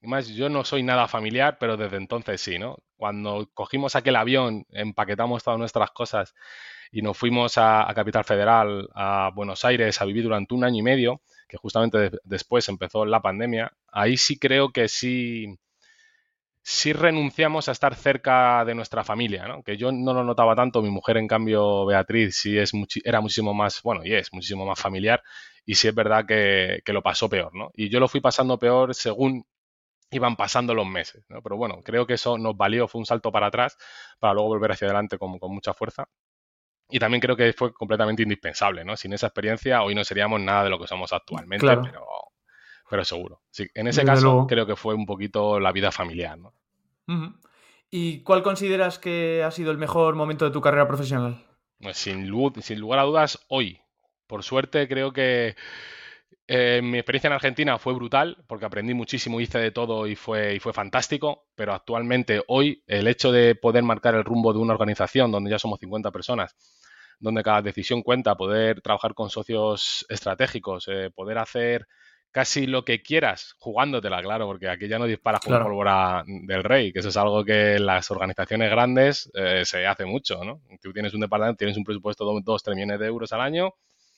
más 0.01 0.27
yo 0.27 0.49
no 0.49 0.63
soy 0.63 0.83
nada 0.83 1.07
familiar, 1.07 1.57
pero 1.59 1.77
desde 1.77 1.97
entonces 1.97 2.41
sí, 2.41 2.59
¿no? 2.59 2.77
Cuando 2.95 3.49
cogimos 3.53 3.95
aquel 3.95 4.15
avión, 4.15 4.65
empaquetamos 4.71 5.43
todas 5.43 5.59
nuestras 5.59 5.91
cosas 5.91 6.33
y 6.91 7.01
nos 7.01 7.17
fuimos 7.17 7.57
a, 7.57 7.91
Capital 7.95 8.23
Federal, 8.23 8.89
a 8.93 9.31
Buenos 9.33 9.65
Aires, 9.65 10.01
a 10.01 10.05
vivir 10.05 10.23
durante 10.23 10.53
un 10.53 10.63
año 10.63 10.79
y 10.79 10.83
medio, 10.83 11.21
que 11.47 11.57
justamente 11.57 12.11
después 12.23 12.67
empezó 12.69 13.05
la 13.05 13.21
pandemia, 13.21 13.71
ahí 13.91 14.17
sí 14.17 14.37
creo 14.37 14.71
que 14.71 14.87
sí, 14.87 15.57
sí 16.69 16.91
renunciamos 16.91 17.69
a 17.69 17.71
estar 17.71 17.95
cerca 17.95 18.65
de 18.65 18.75
nuestra 18.75 19.05
familia, 19.05 19.47
¿no? 19.47 19.63
Que 19.63 19.77
yo 19.77 19.89
no 19.93 20.13
lo 20.13 20.25
notaba 20.25 20.53
tanto, 20.53 20.81
mi 20.81 20.89
mujer, 20.89 21.15
en 21.15 21.25
cambio, 21.25 21.85
Beatriz, 21.85 22.35
sí 22.35 22.57
es 22.57 22.73
era 23.05 23.21
muchísimo 23.21 23.53
más, 23.53 23.81
bueno, 23.83 24.01
y 24.03 24.13
es 24.13 24.33
muchísimo 24.33 24.65
más 24.65 24.77
familiar, 24.77 25.23
y 25.65 25.75
sí 25.75 25.87
es 25.87 25.95
verdad 25.95 26.25
que, 26.25 26.81
que 26.83 26.91
lo 26.91 27.01
pasó 27.01 27.29
peor, 27.29 27.55
¿no? 27.55 27.71
Y 27.73 27.87
yo 27.87 28.01
lo 28.01 28.09
fui 28.09 28.19
pasando 28.19 28.59
peor 28.59 28.93
según 28.93 29.45
iban 30.11 30.35
pasando 30.35 30.73
los 30.73 30.85
meses. 30.85 31.23
¿no? 31.29 31.41
Pero 31.41 31.55
bueno, 31.55 31.81
creo 31.83 32.05
que 32.05 32.15
eso 32.15 32.37
nos 32.37 32.57
valió, 32.57 32.87
fue 32.89 32.99
un 32.99 33.05
salto 33.05 33.31
para 33.31 33.47
atrás, 33.47 33.77
para 34.19 34.33
luego 34.33 34.49
volver 34.49 34.73
hacia 34.73 34.87
adelante 34.87 35.17
con, 35.17 35.39
con 35.39 35.53
mucha 35.53 35.73
fuerza. 35.73 36.09
Y 36.89 36.99
también 36.99 37.21
creo 37.21 37.37
que 37.37 37.53
fue 37.53 37.73
completamente 37.73 38.23
indispensable, 38.23 38.83
¿no? 38.83 38.97
Sin 38.97 39.13
esa 39.13 39.27
experiencia 39.27 39.83
hoy 39.83 39.95
no 39.95 40.03
seríamos 40.03 40.41
nada 40.41 40.65
de 40.65 40.69
lo 40.69 40.79
que 40.79 40.87
somos 40.87 41.13
actualmente, 41.13 41.65
pero, 41.65 42.05
pero 42.89 43.03
seguro. 43.03 43.41
Sí, 43.49 43.67
en 43.73 43.87
ese 43.87 44.03
caso 44.03 44.45
creo 44.47 44.65
que 44.65 44.75
fue 44.75 44.95
un 44.95 45.05
poquito 45.05 45.59
la 45.59 45.71
vida 45.71 45.91
familiar, 45.91 46.37
¿no? 46.37 46.53
¿Y 47.89 48.21
cuál 48.21 48.43
consideras 48.43 48.99
que 48.99 49.43
ha 49.43 49.51
sido 49.51 49.71
el 49.71 49.77
mejor 49.77 50.15
momento 50.15 50.45
de 50.45 50.51
tu 50.51 50.61
carrera 50.61 50.87
profesional? 50.87 51.45
Pues 51.79 51.97
sin, 51.97 52.29
sin 52.61 52.79
lugar 52.79 52.99
a 52.99 53.03
dudas, 53.03 53.45
hoy. 53.47 53.79
Por 54.27 54.43
suerte 54.43 54.87
creo 54.89 55.13
que 55.13 55.55
eh, 56.49 56.81
mi 56.81 56.97
experiencia 56.97 57.27
en 57.27 57.33
Argentina 57.33 57.77
fue 57.77 57.93
brutal 57.93 58.43
porque 58.47 58.65
aprendí 58.65 58.93
muchísimo, 58.93 59.39
hice 59.39 59.59
de 59.59 59.71
todo 59.71 60.07
y 60.07 60.15
fue, 60.15 60.55
y 60.55 60.59
fue 60.59 60.73
fantástico, 60.73 61.47
pero 61.55 61.73
actualmente 61.73 62.41
hoy 62.47 62.83
el 62.87 63.07
hecho 63.07 63.31
de 63.31 63.55
poder 63.55 63.83
marcar 63.83 64.15
el 64.15 64.23
rumbo 64.23 64.53
de 64.53 64.59
una 64.59 64.73
organización 64.73 65.31
donde 65.31 65.51
ya 65.51 65.59
somos 65.59 65.79
50 65.79 66.11
personas, 66.11 66.55
donde 67.19 67.43
cada 67.43 67.61
decisión 67.61 68.01
cuenta, 68.01 68.35
poder 68.35 68.81
trabajar 68.81 69.13
con 69.13 69.29
socios 69.29 70.05
estratégicos, 70.09 70.87
eh, 70.87 71.09
poder 71.13 71.37
hacer 71.37 71.87
casi 72.37 72.67
lo 72.67 72.85
que 72.85 73.01
quieras, 73.01 73.55
jugándotela, 73.57 74.21
claro, 74.21 74.45
porque 74.45 74.69
aquí 74.69 74.87
ya 74.87 74.99
no 74.99 75.05
disparas 75.05 75.41
con 75.41 75.59
pólvora 75.59 76.23
del 76.27 76.63
rey, 76.63 76.93
que 76.93 76.99
eso 76.99 77.09
es 77.09 77.17
algo 77.17 77.43
que 77.43 77.77
en 77.77 77.87
las 77.87 78.11
organizaciones 78.11 78.69
grandes 78.69 79.31
eh, 79.33 79.63
se 79.65 79.87
hace 79.87 80.05
mucho, 80.05 80.43
¿no? 80.43 80.61
Tú 80.79 80.93
tienes 80.93 81.15
un 81.15 81.21
departamento, 81.21 81.57
tienes 81.57 81.77
un 81.77 81.83
presupuesto 81.83 82.31
de 82.31 82.41
2, 82.45 82.63
3 82.63 82.75
millones 82.75 82.99
de 82.99 83.07
euros 83.07 83.33
al 83.33 83.41
año, 83.41 83.73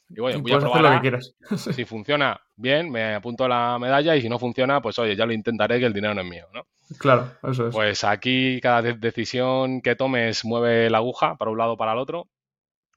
y 0.10 0.20
voy, 0.20 0.36
voy 0.36 0.52
a 0.52 0.60
probar 0.60 0.82
lo 0.82 0.92
que 0.92 1.00
quieras. 1.00 1.34
si 1.74 1.86
funciona 1.86 2.38
bien, 2.58 2.92
me 2.92 3.16
apunto 3.16 3.48
la 3.48 3.80
medalla 3.80 4.18
y 4.18 4.22
si 4.22 4.28
no 4.28 4.38
funciona, 4.38 4.82
pues 4.82 5.00
oye, 5.00 5.16
ya 5.16 5.26
lo 5.26 5.32
intentaré 5.32 5.80
que 5.80 5.86
el 5.86 5.94
dinero 5.94 6.14
no 6.14 6.20
es 6.20 6.28
mío, 6.28 6.48
¿no? 6.54 6.68
Claro, 6.98 7.32
eso 7.50 7.70
es. 7.70 7.74
Pues 7.74 8.04
aquí 8.04 8.60
cada 8.62 8.82
decisión 8.82 9.80
que 9.80 9.96
tomes 9.96 10.44
mueve 10.44 10.90
la 10.90 10.98
aguja 10.98 11.38
para 11.38 11.52
un 11.52 11.58
lado 11.58 11.72
o 11.72 11.78
para 11.78 11.94
el 11.94 12.00
otro, 12.00 12.28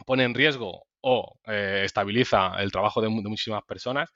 pone 0.04 0.24
en 0.24 0.34
riesgo 0.34 0.82
o 1.00 1.38
eh, 1.46 1.82
estabiliza 1.84 2.60
el 2.60 2.72
trabajo 2.72 3.00
de 3.00 3.08
muchísimas 3.08 3.62
personas 3.62 4.10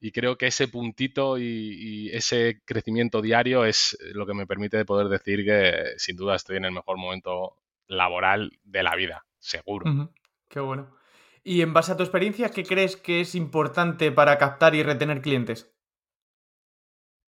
y 0.00 0.12
creo 0.12 0.38
que 0.38 0.46
ese 0.46 0.66
puntito 0.66 1.38
y, 1.38 2.10
ese 2.12 2.62
crecimiento 2.64 3.20
diario 3.20 3.64
es 3.64 3.96
lo 4.14 4.26
que 4.26 4.34
me 4.34 4.46
permite 4.46 4.84
poder 4.84 5.08
decir 5.08 5.44
que 5.44 5.92
sin 5.98 6.16
duda 6.16 6.36
estoy 6.36 6.56
en 6.56 6.64
el 6.64 6.72
mejor 6.72 6.96
momento 6.96 7.56
laboral 7.86 8.58
de 8.64 8.82
la 8.82 8.96
vida, 8.96 9.26
seguro. 9.38 10.10
Qué 10.48 10.60
bueno. 10.60 10.96
Y 11.44 11.62
en 11.62 11.72
base 11.72 11.92
a 11.92 11.96
tu 11.96 12.02
experiencia, 12.02 12.50
¿qué 12.50 12.64
crees 12.64 12.96
que 12.96 13.20
es 13.20 13.34
importante 13.34 14.10
para 14.10 14.38
captar 14.38 14.74
y 14.74 14.82
retener 14.82 15.20
clientes? 15.20 15.72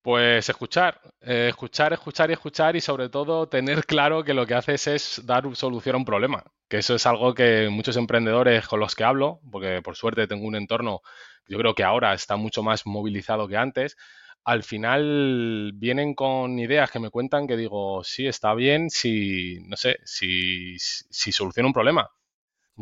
Pues 0.03 0.49
escuchar, 0.49 1.01
eh, 1.21 1.47
escuchar, 1.51 1.93
escuchar 1.93 2.31
y 2.31 2.33
escuchar 2.33 2.75
y 2.75 2.81
sobre 2.81 3.09
todo 3.09 3.49
tener 3.49 3.85
claro 3.87 4.25
que 4.25 4.35
lo 4.35 4.47
que 4.47 4.55
haces 4.55 4.89
es 4.89 5.23
dar 5.25 5.45
solución 5.55 5.95
a 5.95 5.99
un 5.99 6.05
problema, 6.05 6.43
que 6.69 6.79
eso 6.79 6.97
es 6.97 7.07
algo 7.07 7.35
que 7.35 7.69
muchos 7.71 7.97
emprendedores 7.97 8.67
con 8.67 8.81
los 8.81 8.97
que 8.97 9.05
hablo, 9.05 9.41
porque 9.53 9.81
por 9.81 9.95
suerte 9.95 10.27
tengo 10.27 10.45
un 10.49 10.57
entorno, 10.57 11.03
yo 11.47 11.57
creo 11.59 11.75
que 11.77 11.85
ahora 11.85 12.15
está 12.15 12.35
mucho 12.37 12.65
más 12.65 12.85
movilizado 12.85 13.47
que 13.47 13.57
antes, 13.57 13.97
al 14.45 14.65
final 14.65 15.71
vienen 15.77 16.15
con 16.15 16.59
ideas 16.59 16.91
que 16.91 16.99
me 16.99 17.11
cuentan 17.11 17.47
que 17.47 17.57
digo, 17.57 18.03
sí, 18.03 18.27
está 18.27 18.55
bien 18.55 18.91
si, 18.91 19.61
no 19.69 19.77
sé, 19.77 19.99
si, 20.05 20.77
si 20.81 21.31
soluciona 21.31 21.69
un 21.69 21.73
problema 21.75 22.11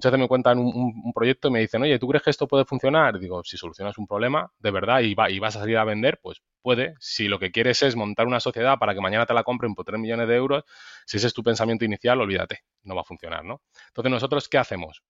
Muchas 0.00 0.12
veces 0.12 0.22
me 0.22 0.28
cuentan 0.28 0.58
un, 0.58 1.12
proyecto 1.12 1.48
y 1.48 1.50
me 1.50 1.60
dicen, 1.60 1.82
oye, 1.82 1.98
¿tú 1.98 2.08
crees 2.08 2.22
que 2.22 2.30
esto 2.30 2.48
puede 2.48 2.64
funcionar? 2.64 3.18
Digo, 3.18 3.44
si 3.44 3.58
solucionas 3.58 3.98
un 3.98 4.06
problema 4.06 4.50
de 4.58 4.70
verdad 4.70 5.00
y, 5.00 5.14
va, 5.14 5.30
y 5.30 5.38
vas 5.38 5.56
a 5.56 5.60
salir 5.60 5.76
a 5.76 5.84
vender, 5.84 6.18
pues 6.22 6.40
puede. 6.62 6.94
Si 7.00 7.28
lo 7.28 7.38
que 7.38 7.50
quieres 7.50 7.82
es 7.82 7.96
montar 7.96 8.26
una 8.26 8.40
sociedad 8.40 8.78
para 8.78 8.94
que 8.94 9.02
mañana 9.02 9.26
te 9.26 9.34
la 9.34 9.42
compren 9.42 9.74
por 9.74 9.84
3 9.84 10.00
millones 10.00 10.26
de 10.26 10.36
euros, 10.36 10.64
si 11.04 11.18
ese 11.18 11.26
es 11.26 11.34
tu 11.34 11.42
pensamiento 11.42 11.84
inicial, 11.84 12.18
olvídate, 12.18 12.60
no 12.82 12.94
va 12.94 13.02
a 13.02 13.04
funcionar, 13.04 13.44
¿no? 13.44 13.60
Entonces, 13.88 14.10
¿nosotros 14.10 14.48
qué 14.48 14.56
hacemos? 14.56 15.02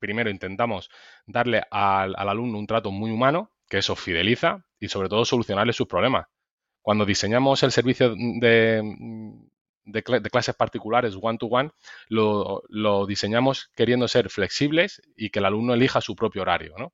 Primero 0.00 0.30
intentamos 0.30 0.90
darle 1.26 1.62
al, 1.70 2.16
al 2.16 2.28
alumno 2.28 2.58
un 2.58 2.66
trato 2.66 2.90
muy 2.90 3.12
humano, 3.12 3.52
que 3.68 3.78
eso 3.78 3.94
fideliza 3.94 4.66
y 4.80 4.88
sobre 4.88 5.08
todo 5.08 5.24
solucionarle 5.24 5.72
sus 5.72 5.86
problemas. 5.86 6.26
Cuando 6.82 7.06
diseñamos 7.06 7.62
el 7.62 7.70
servicio 7.70 8.16
de, 8.16 8.82
de, 9.84 10.02
clases 10.02 10.54
particulares 10.54 11.16
one-to-one, 11.20 11.70
lo, 12.08 13.06
diseñamos 13.06 13.70
queriendo 13.74 14.08
ser 14.08 14.30
flexibles 14.30 15.02
y 15.16 15.30
que 15.30 15.38
el 15.38 15.44
alumno 15.44 15.74
elija 15.74 16.00
su 16.00 16.16
propio 16.16 16.42
horario, 16.42 16.74
¿no? 16.78 16.92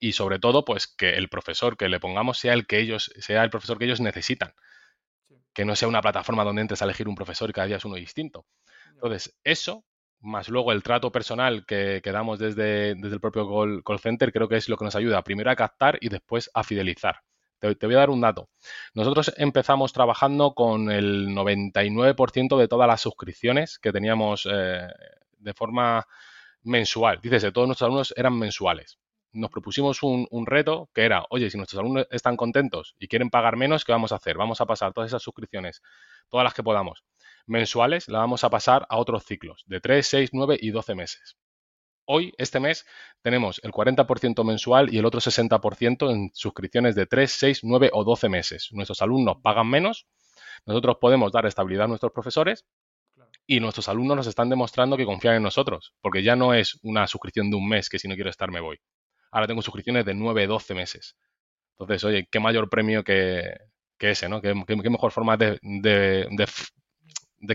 Y 0.00 0.12
sobre 0.12 0.38
todo, 0.38 0.64
pues 0.64 0.86
que 0.86 1.10
el 1.10 1.28
profesor 1.28 1.76
que 1.76 1.88
le 1.88 2.00
pongamos 2.00 2.38
sea 2.38 2.52
el 2.52 2.66
que 2.66 2.78
ellos, 2.78 3.10
sea 3.18 3.42
el 3.42 3.50
profesor 3.50 3.78
que 3.78 3.86
ellos 3.86 4.00
necesitan. 4.00 4.54
Que 5.54 5.64
no 5.64 5.76
sea 5.76 5.88
una 5.88 6.02
plataforma 6.02 6.44
donde 6.44 6.62
entres 6.62 6.82
a 6.82 6.84
elegir 6.84 7.08
un 7.08 7.14
profesor 7.14 7.48
y 7.48 7.52
cada 7.52 7.68
día 7.68 7.76
es 7.76 7.84
uno 7.84 7.94
distinto. 7.94 8.44
Entonces, 8.90 9.34
eso, 9.44 9.84
más 10.20 10.48
luego 10.48 10.72
el 10.72 10.82
trato 10.82 11.10
personal 11.10 11.64
que, 11.64 12.02
damos 12.04 12.38
desde, 12.38 12.94
desde 12.96 13.14
el 13.14 13.20
propio 13.20 13.82
call 13.82 14.00
center, 14.00 14.32
creo 14.32 14.48
que 14.48 14.56
es 14.56 14.68
lo 14.68 14.76
que 14.76 14.84
nos 14.84 14.96
ayuda 14.96 15.22
primero 15.22 15.50
a 15.50 15.56
captar 15.56 15.96
y 16.00 16.08
después 16.08 16.50
a 16.52 16.64
fidelizar. 16.64 17.22
Te, 17.72 17.86
voy 17.86 17.94
a 17.94 17.98
dar 17.98 18.10
un 18.10 18.20
dato. 18.20 18.50
Nosotros 18.92 19.32
empezamos 19.38 19.92
trabajando 19.92 20.54
con 20.54 20.90
el 20.90 21.28
99% 21.28 22.58
de 22.58 22.68
todas 22.68 22.86
las 22.86 23.00
suscripciones 23.00 23.78
que 23.78 23.92
teníamos 23.92 24.46
eh, 24.50 24.86
de 25.38 25.54
forma 25.54 26.06
mensual. 26.62 27.20
Dices, 27.22 27.52
todos 27.52 27.66
nuestros 27.66 27.86
alumnos 27.86 28.14
eran 28.16 28.38
mensuales. 28.38 28.98
Nos 29.32 29.50
propusimos 29.50 30.02
un, 30.02 30.46
reto 30.46 30.90
que 30.94 31.02
era, 31.02 31.24
oye, 31.30 31.50
si 31.50 31.56
nuestros 31.56 31.80
alumnos 31.80 32.06
están 32.10 32.36
contentos 32.36 32.94
y 32.98 33.08
quieren 33.08 33.30
pagar 33.30 33.56
menos, 33.56 33.84
¿qué 33.84 33.92
vamos 33.92 34.12
a 34.12 34.16
hacer? 34.16 34.36
Vamos 34.36 34.60
a 34.60 34.66
pasar 34.66 34.92
todas 34.92 35.10
esas 35.10 35.22
suscripciones, 35.22 35.82
todas 36.28 36.44
las 36.44 36.54
que 36.54 36.62
podamos, 36.62 37.02
mensuales, 37.46 38.08
las 38.08 38.20
vamos 38.20 38.44
a 38.44 38.50
pasar 38.50 38.86
a 38.88 38.96
otros 38.96 39.24
ciclos 39.24 39.64
de 39.66 39.80
3, 39.80 40.06
6, 40.06 40.30
9 40.32 40.58
y 40.60 40.70
12 40.70 40.94
meses. 40.94 41.36
Hoy, 42.06 42.34
este 42.36 42.60
mes, 42.60 42.84
tenemos 43.22 43.60
el 43.64 43.72
40% 43.72 44.44
mensual 44.44 44.92
y 44.92 44.98
el 44.98 45.06
otro 45.06 45.20
60% 45.20 46.10
en 46.10 46.30
suscripciones 46.34 46.94
de 46.94 47.06
3, 47.06 47.30
6, 47.32 47.60
9 47.62 47.90
o 47.94 48.04
12 48.04 48.28
meses. 48.28 48.68
Nuestros 48.72 49.00
alumnos 49.00 49.38
pagan 49.42 49.70
menos, 49.70 50.06
nosotros 50.66 50.98
podemos 51.00 51.32
dar 51.32 51.46
estabilidad 51.46 51.86
a 51.86 51.88
nuestros 51.88 52.12
profesores 52.12 52.66
y 53.46 53.60
nuestros 53.60 53.88
alumnos 53.88 54.18
nos 54.18 54.26
están 54.26 54.50
demostrando 54.50 54.98
que 54.98 55.06
confían 55.06 55.36
en 55.36 55.42
nosotros, 55.42 55.94
porque 56.02 56.22
ya 56.22 56.36
no 56.36 56.52
es 56.52 56.78
una 56.82 57.06
suscripción 57.06 57.50
de 57.50 57.56
un 57.56 57.68
mes 57.68 57.88
que 57.88 57.98
si 57.98 58.06
no 58.06 58.14
quiero 58.14 58.30
estar 58.30 58.50
me 58.50 58.60
voy. 58.60 58.78
Ahora 59.30 59.46
tengo 59.46 59.62
suscripciones 59.62 60.04
de 60.04 60.14
9, 60.14 60.46
12 60.46 60.74
meses. 60.74 61.16
Entonces, 61.72 62.04
oye, 62.04 62.28
qué 62.30 62.38
mayor 62.38 62.68
premio 62.68 63.02
que, 63.02 63.56
ese, 63.98 64.28
¿no? 64.28 64.42
Qué, 64.42 64.54
mejor 64.54 65.10
forma 65.10 65.38
de, 65.38 65.58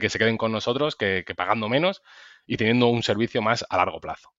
que 0.01 0.09
se 0.09 0.17
queden 0.17 0.37
con 0.37 0.51
nosotros 0.51 0.95
que 0.95 1.23
pagando 1.37 1.69
menos 1.69 2.01
y 2.47 2.57
teniendo 2.57 2.87
un 2.87 3.03
servicio 3.03 3.43
más 3.43 3.63
a 3.69 3.77
largo 3.77 4.01
plazo. 4.01 4.31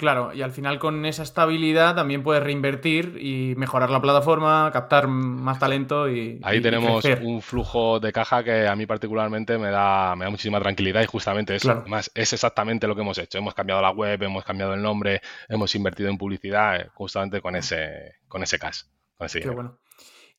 Claro, 0.00 0.32
y 0.32 0.40
al 0.40 0.50
final 0.50 0.78
con 0.78 1.04
esa 1.04 1.22
estabilidad 1.22 1.94
también 1.94 2.22
puedes 2.22 2.42
reinvertir 2.42 3.18
y 3.20 3.54
mejorar 3.56 3.90
la 3.90 4.00
plataforma, 4.00 4.70
captar 4.72 5.08
más 5.08 5.58
talento 5.58 6.08
y. 6.08 6.40
Ahí 6.42 6.62
tenemos 6.62 7.04
un 7.20 7.42
flujo 7.42 8.00
de 8.00 8.10
caja 8.10 8.42
que 8.42 8.66
a 8.66 8.74
mí 8.74 8.86
particularmente 8.86 9.58
me 9.58 9.68
da, 9.68 10.16
me 10.16 10.24
da 10.24 10.30
muchísima 10.30 10.58
tranquilidad 10.58 11.02
y 11.02 11.04
justamente 11.04 11.54
eso. 11.54 11.72
Además, 11.72 12.10
es 12.14 12.32
exactamente 12.32 12.86
lo 12.86 12.94
que 12.94 13.02
hemos 13.02 13.18
hecho. 13.18 13.36
Hemos 13.36 13.52
cambiado 13.52 13.82
la 13.82 13.90
web, 13.90 14.22
hemos 14.22 14.42
cambiado 14.42 14.72
el 14.72 14.80
nombre, 14.80 15.20
hemos 15.50 15.74
invertido 15.74 16.08
en 16.08 16.16
publicidad, 16.16 16.80
eh, 16.80 16.88
justamente 16.94 17.42
con 17.42 17.54
ese, 17.54 18.20
con 18.26 18.42
ese 18.42 18.58
cash. 18.58 18.84
Qué 19.30 19.50
bueno. 19.50 19.80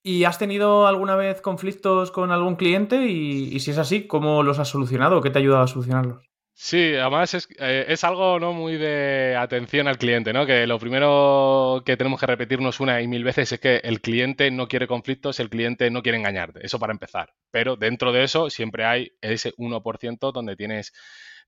¿Y 0.02 0.24
has 0.24 0.40
tenido 0.40 0.88
alguna 0.88 1.16
vez 1.16 1.40
conflictos 1.40 2.10
con 2.10 2.32
algún 2.32 2.56
cliente? 2.56 3.06
Y, 3.06 3.56
y 3.56 3.60
si 3.60 3.70
es 3.70 3.78
así, 3.78 4.08
¿cómo 4.08 4.42
los 4.42 4.58
has 4.58 4.70
solucionado? 4.70 5.22
¿Qué 5.22 5.30
te 5.30 5.38
ha 5.38 5.42
ayudado 5.44 5.62
a 5.62 5.68
solucionarlos? 5.68 6.31
Sí, 6.54 6.94
además 6.96 7.34
es, 7.34 7.48
eh, 7.60 7.86
es, 7.88 8.04
algo 8.04 8.40
no 8.40 8.54
muy 8.54 8.78
de 8.78 9.36
atención 9.36 9.88
al 9.88 9.98
cliente, 9.98 10.32
¿no? 10.32 10.46
Que 10.46 10.68
lo 10.68 10.78
primero 10.78 11.82
que 11.86 11.98
tenemos 11.98 12.20
que 12.20 12.28
repetirnos 12.28 12.80
una 12.80 13.02
y 13.02 13.08
mil 13.08 13.24
veces 13.24 13.52
es 13.52 13.60
que 13.60 13.78
el 13.78 14.00
cliente 14.00 14.52
no 14.52 14.68
quiere 14.68 14.88
conflictos, 14.88 15.40
el 15.40 15.50
cliente 15.50 15.90
no 15.90 16.04
quiere 16.04 16.20
engañarte. 16.20 16.64
Eso 16.64 16.78
para 16.78 16.94
empezar. 16.94 17.34
Pero 17.50 17.78
dentro 17.78 18.12
de 18.12 18.24
eso 18.24 18.50
siempre 18.50 18.86
hay 18.86 19.12
ese 19.22 19.54
1% 19.58 20.32
donde 20.32 20.56
tienes, 20.56 20.94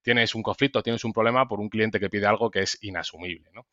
tienes 0.02 0.34
un 0.36 0.42
conflicto, 0.42 0.82
tienes 0.82 1.04
un 1.06 1.14
problema 1.14 1.48
por 1.48 1.60
un 1.60 1.70
cliente 1.70 2.00
que 2.00 2.10
pide 2.10 2.26
algo 2.26 2.50
que 2.50 2.62
es 2.62 2.78
inasumible, 2.82 3.50
¿no? 3.54 3.68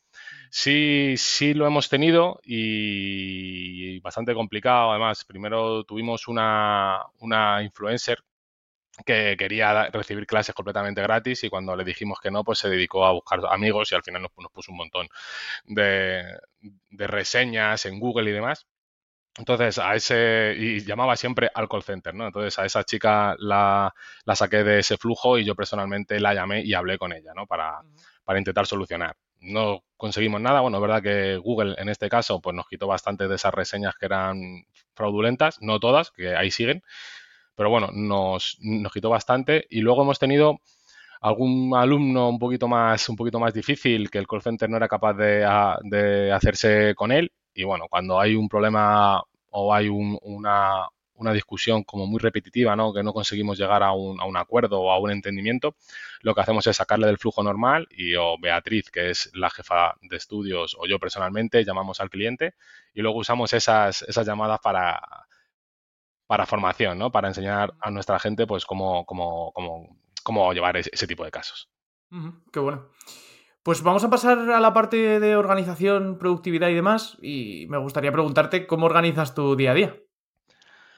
Sí, 0.50 1.14
sí 1.16 1.54
lo 1.54 1.66
hemos 1.66 1.88
tenido 1.88 2.40
y 2.44 3.98
bastante 4.00 4.34
complicado. 4.34 4.90
Además, 4.90 5.24
primero 5.24 5.84
tuvimos 5.84 6.28
una, 6.28 6.98
una 7.20 7.62
influencer 7.62 8.18
que 9.04 9.36
quería 9.38 9.88
recibir 9.90 10.26
clases 10.26 10.54
completamente 10.54 11.02
gratis 11.02 11.44
y 11.44 11.50
cuando 11.50 11.76
le 11.76 11.84
dijimos 11.84 12.18
que 12.20 12.30
no, 12.30 12.44
pues 12.44 12.58
se 12.58 12.68
dedicó 12.68 13.06
a 13.06 13.12
buscar 13.12 13.40
amigos 13.50 13.92
y 13.92 13.94
al 13.94 14.02
final 14.02 14.22
nos, 14.22 14.32
puso 14.52 14.72
un 14.72 14.78
montón 14.78 15.08
de, 15.64 16.24
reseñas 16.90 17.86
en 17.86 17.98
Google 18.00 18.30
y 18.30 18.32
demás. 18.32 18.66
Entonces, 19.38 19.78
a 19.78 19.94
ese, 19.94 20.54
y 20.58 20.80
llamaba 20.80 21.16
siempre 21.16 21.50
al 21.54 21.68
call 21.68 21.82
center, 21.84 22.14
¿no? 22.14 22.26
Entonces, 22.26 22.58
a 22.58 22.66
esa 22.66 22.84
chica 22.84 23.36
la, 23.38 23.94
saqué 24.34 24.64
de 24.64 24.80
ese 24.80 24.96
flujo 24.98 25.38
y 25.38 25.44
yo 25.44 25.54
personalmente 25.54 26.20
la 26.20 26.34
llamé 26.34 26.62
y 26.62 26.74
hablé 26.74 26.98
con 26.98 27.12
ella, 27.12 27.32
¿no? 27.34 27.46
Para, 27.46 27.80
para 28.24 28.38
intentar 28.38 28.66
solucionar. 28.66 29.16
No 29.40 29.84
conseguimos 29.96 30.40
nada, 30.40 30.60
bueno, 30.60 30.78
es 30.78 30.82
verdad 30.82 31.02
que 31.02 31.36
Google 31.36 31.74
en 31.78 31.88
este 31.88 32.08
caso, 32.08 32.40
pues 32.40 32.54
nos 32.56 32.66
quitó 32.68 32.86
bastante 32.86 33.28
de 33.28 33.36
esas 33.36 33.54
reseñas 33.54 33.94
que 33.96 34.06
eran 34.06 34.64
fraudulentas, 34.94 35.62
no 35.62 35.78
todas, 35.80 36.10
que 36.10 36.36
ahí 36.36 36.50
siguen, 36.50 36.82
pero 37.60 37.68
bueno, 37.68 37.90
nos, 37.92 38.58
quitó 38.90 39.10
bastante. 39.10 39.66
Y 39.68 39.82
luego 39.82 40.00
hemos 40.00 40.18
tenido 40.18 40.60
algún 41.20 41.76
alumno 41.76 42.30
un 42.30 42.38
poquito 42.38 42.68
más, 42.68 43.06
un 43.10 43.16
poquito 43.16 43.38
más 43.38 43.52
difícil 43.52 44.08
que 44.10 44.16
el 44.16 44.26
call 44.26 44.40
center 44.40 44.70
no 44.70 44.78
era 44.78 44.88
capaz 44.88 45.12
de, 45.12 46.32
hacerse 46.32 46.94
con 46.94 47.12
él. 47.12 47.32
Y 47.52 47.64
bueno, 47.64 47.84
cuando 47.90 48.18
hay 48.18 48.34
un 48.34 48.48
problema 48.48 49.22
o 49.50 49.74
hay 49.74 49.90
una, 49.90 50.88
discusión 51.34 51.84
como 51.84 52.06
muy 52.06 52.18
repetitiva, 52.18 52.74
¿no? 52.76 52.94
que 52.94 53.02
no 53.02 53.12
conseguimos 53.12 53.58
llegar 53.58 53.82
a 53.82 53.92
un, 53.92 54.18
a 54.22 54.24
un, 54.24 54.38
acuerdo 54.38 54.80
o 54.80 54.90
a 54.90 54.98
un 54.98 55.10
entendimiento, 55.10 55.76
lo 56.22 56.34
que 56.34 56.40
hacemos 56.40 56.66
es 56.66 56.78
sacarle 56.78 57.08
del 57.08 57.18
flujo 57.18 57.42
normal 57.42 57.88
y 57.90 58.14
o 58.14 58.38
Beatriz, 58.40 58.90
que 58.90 59.10
es 59.10 59.30
la 59.34 59.50
jefa 59.50 59.96
de 60.00 60.16
estudios, 60.16 60.74
o 60.80 60.86
yo 60.86 60.98
personalmente, 60.98 61.62
llamamos 61.62 62.00
al 62.00 62.08
cliente 62.08 62.54
y 62.94 63.02
luego 63.02 63.18
usamos 63.18 63.52
esas, 63.52 64.00
esas 64.00 64.26
llamadas 64.26 64.60
para, 64.60 64.98
para 66.30 66.46
formación, 66.46 66.96
¿no? 66.96 67.10
Para 67.10 67.26
enseñar 67.26 67.74
a 67.80 67.90
nuestra 67.90 68.20
gente, 68.20 68.46
pues, 68.46 68.64
cómo, 68.64 69.04
cómo, 69.04 69.50
cómo, 69.52 69.98
cómo 70.22 70.52
llevar 70.52 70.76
ese, 70.76 71.06
tipo 71.08 71.24
de 71.24 71.32
casos. 71.32 71.68
qué 72.52 72.60
bueno. 72.60 72.86
Pues 73.64 73.82
vamos 73.82 74.04
a 74.04 74.10
pasar 74.10 74.38
a 74.38 74.60
la 74.60 74.72
parte 74.72 75.18
de 75.18 75.34
organización, 75.34 76.18
productividad 76.20 76.68
y 76.68 76.74
demás. 76.74 77.18
Y 77.20 77.66
me 77.68 77.78
gustaría 77.78 78.12
preguntarte 78.12 78.68
cómo 78.68 78.86
organizas 78.86 79.34
tu 79.34 79.56
día 79.56 79.72
a 79.72 79.74
día. 79.74 79.96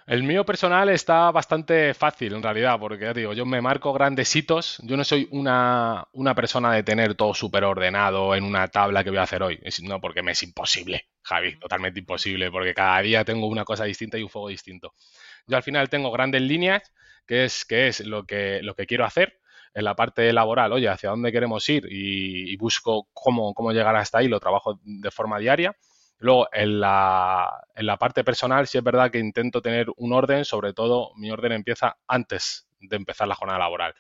El 0.06 0.24
mío 0.24 0.44
personal 0.44 0.88
está 0.88 1.30
bastante 1.30 1.94
fácil 1.94 2.34
en 2.34 2.42
realidad, 2.42 2.78
porque 2.78 3.04
ya 3.04 3.14
digo, 3.14 3.32
yo 3.34 3.46
me 3.46 3.60
marco 3.60 3.92
grandes 3.92 4.34
hitos. 4.34 4.78
Yo 4.82 4.96
no 4.96 5.04
soy 5.04 5.28
una, 5.30 6.06
persona 6.34 6.72
de 6.72 6.82
tener 6.82 7.14
todo 7.14 7.34
súper 7.34 7.64
ordenado 7.64 8.34
en 8.34 8.44
una 8.44 8.66
tabla 8.68 9.04
que 9.04 9.10
voy 9.10 9.20
a 9.20 9.22
hacer 9.22 9.42
hoy. 9.42 9.60
no, 9.82 10.00
porque 10.00 10.22
me 10.22 10.32
es 10.32 10.42
imposible, 10.42 11.08
Javi, 11.22 11.56
totalmente 11.58 12.00
imposible, 12.00 12.50
porque 12.50 12.74
cada 12.74 13.00
día 13.00 13.24
tengo 13.24 13.46
una 13.46 13.64
cosa 13.64 13.84
distinta 13.84 14.18
y 14.18 14.24
un 14.24 14.28
fuego 14.28 14.48
distinto. 14.48 14.94
Yo 15.46 15.56
al 15.56 15.62
final 15.62 15.88
tengo 15.88 16.10
grandes 16.10 16.42
líneas, 16.42 16.92
que 17.26 17.44
es, 17.44 18.00
lo, 18.00 18.26
que, 18.26 18.60
quiero 18.86 19.04
hacer 19.04 19.38
en 19.74 19.84
la 19.84 19.96
parte 19.96 20.32
laboral, 20.32 20.72
oye, 20.72 20.88
hacia 20.88 21.10
dónde 21.10 21.32
queremos 21.32 21.68
ir 21.68 21.86
y, 21.90 22.56
busco 22.56 23.08
cómo, 23.12 23.72
llegar 23.72 23.96
hasta 23.96 24.18
ahí, 24.18 24.28
lo 24.28 24.40
trabajo 24.40 24.78
de 24.82 25.10
forma 25.10 25.38
diaria. 25.38 25.76
Luego, 26.18 26.48
en 26.52 26.80
la, 26.80 27.96
parte 27.98 28.22
personal, 28.22 28.66
sí 28.66 28.78
es 28.78 28.84
verdad 28.84 29.10
que 29.10 29.18
intento 29.18 29.62
tener 29.62 29.88
un 29.96 30.12
orden, 30.12 30.44
sobre 30.44 30.72
todo 30.72 31.12
mi 31.16 31.30
orden 31.30 31.52
empieza 31.52 31.96
antes 32.06 32.68
de 32.80 32.96
empezar 32.96 33.28
la 33.28 33.34
jornada 33.34 33.58
laboral. 33.60 33.94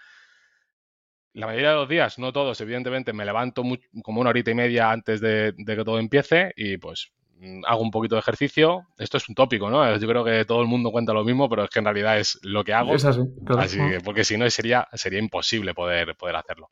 La 1.34 1.46
mayoría 1.46 1.70
de 1.70 1.76
los 1.76 1.88
días, 1.88 2.18
no 2.18 2.32
todos, 2.32 2.60
evidentemente, 2.60 3.14
me 3.14 3.24
levanto 3.24 3.62
como 4.02 4.20
una 4.20 4.30
horita 4.30 4.50
y 4.50 4.54
media 4.54 4.90
antes 4.90 5.20
de, 5.20 5.54
que 5.56 5.84
todo 5.84 5.98
empiece. 5.98 6.52
Y 6.56 6.76
pues 6.76 7.10
hago 7.66 7.82
un 7.82 7.90
poquito 7.90 8.14
de 8.14 8.20
ejercicio. 8.20 8.86
Esto 8.98 9.16
es 9.16 9.28
un 9.28 9.34
tópico, 9.34 9.70
¿no? 9.70 9.96
Yo 9.96 10.08
creo 10.08 10.24
que 10.24 10.44
todo 10.44 10.60
el 10.60 10.68
mundo 10.68 10.90
cuenta 10.90 11.12
lo 11.12 11.24
mismo, 11.24 11.48
pero 11.48 11.64
es 11.64 11.70
que 11.70 11.78
en 11.78 11.84
realidad 11.84 12.18
es 12.18 12.38
lo 12.42 12.64
que 12.64 12.74
hago. 12.74 12.94
Es 12.94 13.04
así, 13.04 13.20
así 13.58 13.78
que, 13.78 14.00
porque 14.00 14.24
si 14.24 14.36
no 14.36 14.48
sería, 14.50 14.88
sería 14.92 15.18
imposible 15.18 15.74
poder, 15.74 16.16
poder 16.16 16.36
hacerlo 16.36 16.70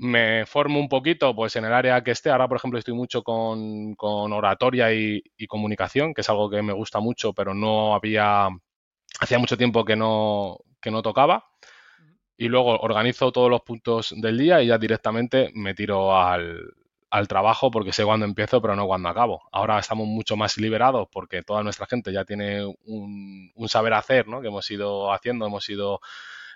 me 0.00 0.46
formo 0.46 0.80
un 0.80 0.88
poquito 0.88 1.34
pues 1.34 1.56
en 1.56 1.64
el 1.66 1.72
área 1.72 2.02
que 2.02 2.12
esté. 2.12 2.30
Ahora, 2.30 2.48
por 2.48 2.56
ejemplo, 2.56 2.78
estoy 2.78 2.94
mucho 2.94 3.22
con, 3.22 3.94
oratoria 3.98 4.92
y, 4.92 5.22
comunicación, 5.46 6.14
que 6.14 6.22
es 6.22 6.30
algo 6.30 6.48
que 6.48 6.62
me 6.62 6.72
gusta 6.72 7.00
mucho, 7.00 7.32
pero 7.32 7.54
no 7.54 7.94
había, 7.94 8.48
hacía 9.20 9.38
mucho 9.38 9.56
tiempo 9.58 9.84
que 9.84 9.96
no, 9.96 10.58
que 10.80 10.90
no 10.90 11.02
tocaba. 11.02 11.44
Y 12.36 12.48
luego 12.48 12.78
organizo 12.80 13.32
todos 13.32 13.50
los 13.50 13.60
puntos 13.60 14.14
del 14.16 14.38
día 14.38 14.62
y 14.62 14.68
ya 14.68 14.78
directamente 14.78 15.50
me 15.54 15.74
tiro 15.74 16.16
al, 16.16 16.72
trabajo 17.28 17.70
porque 17.70 17.92
sé 17.92 18.04
cuándo 18.04 18.26
empiezo, 18.26 18.60
pero 18.62 18.76
no 18.76 18.86
cuándo 18.86 19.08
acabo. 19.08 19.42
Ahora 19.52 19.78
estamos 19.78 20.06
mucho 20.06 20.36
más 20.36 20.56
liberados 20.58 21.08
porque 21.10 21.42
toda 21.42 21.62
nuestra 21.62 21.86
gente 21.86 22.12
ya 22.12 22.24
tiene 22.24 22.64
un, 22.64 23.52
un 23.54 23.68
saber 23.68 23.94
hacer, 23.94 24.28
¿no? 24.28 24.40
Que 24.40 24.48
hemos 24.48 24.70
ido 24.70 25.12
haciendo, 25.12 25.46
hemos 25.46 25.68
ido 25.68 26.00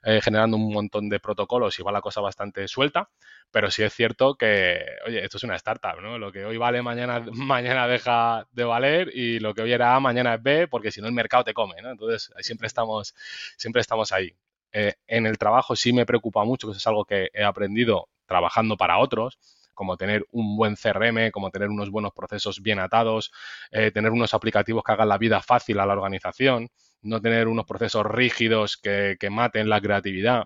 eh, 0.07 0.21
generando 0.21 0.59
un 0.59 0.71
montón 0.71 1.09
de 1.09 1.19
protocolos 1.19 1.79
y 1.79 1.83
va 1.83 1.90
la 1.90 2.03
cosa 2.03 2.21
bastante 2.21 2.69
suelta, 2.69 3.09
pero 3.51 3.71
sí 3.71 3.83
es 3.83 3.95
cierto 3.95 4.35
que, 4.35 4.85
oye, 5.07 5.25
esto 5.25 5.38
es 5.38 5.45
una 5.45 5.57
startup, 5.57 5.99
¿no? 6.03 6.19
Lo 6.19 6.31
que 6.31 6.45
hoy 6.45 6.59
vale, 6.59 6.83
mañana, 6.83 7.25
mañana 7.33 7.87
deja 7.87 8.47
de 8.53 8.64
valer 8.64 9.11
y 9.14 9.38
lo 9.38 9.55
que 9.55 9.62
hoy 9.62 9.73
era 9.73 9.97
A, 9.97 10.01
mañana 10.01 10.35
es 10.35 10.43
B, 10.43 10.69
porque 10.69 10.93
si 10.93 11.01
no 11.01 11.07
el 11.07 11.14
mercado 11.14 11.45
te 11.45 11.55
come, 11.55 11.81
¿no? 11.81 11.90
Entonces, 11.90 12.31
siempre 12.40 12.67
estamos, 12.67 13.14
siempre 13.57 13.81
estamos 13.81 14.12
ahí. 14.12 14.35
Eh, 14.73 14.93
en 15.07 15.25
el 15.27 15.38
trabajo 15.38 15.75
sí 15.75 15.93
me 15.95 16.05
preocupa 16.05 16.45
mucho, 16.45 16.67
que 16.67 16.73
eso 16.73 16.79
es 16.79 16.87
algo 16.87 17.07
que 17.07 17.31
he 17.33 17.43
aprendido 17.45 18.09
trabajando 18.27 18.77
para 18.77 18.99
otros, 18.99 19.38
como 19.75 19.97
tener 19.97 20.27
un 20.31 20.57
buen 20.57 20.77
CRM, 20.77 21.31
como 21.33 21.51
tener 21.51 21.69
unos 21.69 21.91
buenos 21.91 22.13
procesos 22.13 22.63
bien 22.63 22.79
atados, 22.79 23.33
eh, 23.71 23.91
tener 23.91 24.13
unos 24.13 24.35
aplicativos 24.35 24.83
que 24.85 24.93
hagan 24.93 25.09
la 25.09 25.19
vida 25.19 25.43
fácil 25.43 25.79
a 25.81 25.87
la 25.87 25.95
organización, 25.95 26.69
no 27.03 27.21
tener 27.21 27.49
unos 27.49 27.67
procesos 27.67 28.07
rígidos 28.07 28.77
que, 28.77 29.17
maten 29.31 29.69
la 29.69 29.81
creatividad. 29.81 30.45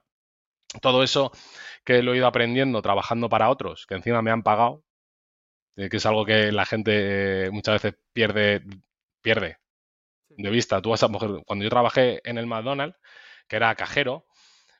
Todo 0.82 1.02
eso 1.02 1.32
que 1.84 2.02
lo 2.02 2.14
he 2.14 2.18
ido 2.18 2.26
aprendiendo 2.26 2.82
trabajando 2.82 3.28
para 3.28 3.50
otros, 3.50 3.86
que 3.86 3.94
encima 3.94 4.22
me 4.22 4.30
han 4.30 4.42
pagado, 4.42 4.84
eh, 5.76 5.88
que 5.88 5.98
es 5.98 6.06
algo 6.06 6.24
que 6.26 6.52
la 6.52 6.66
gente 6.66 7.46
eh, 7.46 7.50
muchas 7.50 7.82
veces 7.82 8.00
pierde, 8.12 8.62
pierde 9.22 9.58
de 10.30 10.50
vista. 10.50 10.82
Tú 10.82 10.90
vas 10.90 11.02
a, 11.02 11.08
cuando 11.46 11.64
yo 11.64 11.70
trabajé 11.70 12.20
en 12.28 12.38
el 12.38 12.46
McDonald's, 12.46 12.98
que 13.48 13.56
era 13.56 13.74
cajero, 13.74 14.27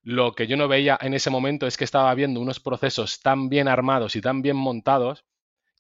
lo 0.03 0.33
que 0.33 0.47
yo 0.47 0.57
no 0.57 0.69
veía 0.69 0.99
en 1.01 1.15
ese 1.15 1.31
momento 1.31 1.67
es 1.67 1.77
que 1.77 1.85
estaba 1.85 2.15
viendo 2.15 2.41
unos 2.41 2.61
procesos 2.61 3.21
tan 3.21 3.49
bien 3.49 3.69
armados 3.69 4.17
y 4.17 4.21
tan 4.21 4.43
bien 4.43 4.57
montados 4.57 5.25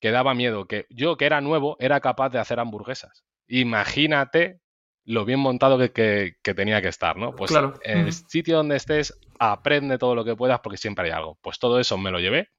que 0.01 0.11
daba 0.11 0.35
miedo, 0.35 0.67
que 0.67 0.87
yo 0.91 1.17
que 1.17 1.27
era 1.27 1.41
nuevo 1.41 1.77
era 1.81 2.01
capaz 2.01 2.31
de 2.31 2.39
hacer 2.39 2.61
hamburguesas. 2.61 3.25
Imagínate 3.49 4.61
lo 5.05 5.25
bien 5.25 5.41
montado 5.41 5.79
que, 5.79 6.37
tenía 6.43 6.83
que 6.83 6.89
estar, 6.89 7.17
¿no? 7.17 7.35
Pues 7.35 7.51
en 7.83 7.99
el 7.99 8.13
sitio 8.13 8.59
donde 8.59 8.77
estés, 8.77 9.19
aprende 9.39 9.97
todo 9.97 10.15
lo 10.15 10.25
que 10.25 10.37
puedas 10.37 10.61
porque 10.61 10.77
siempre 10.77 11.07
hay 11.07 11.13
algo. 11.13 11.39
Pues 11.41 11.59
todo 11.59 11.81
eso 11.81 11.97
me 11.97 12.11
lo 12.11 12.21
llevé 12.21 12.51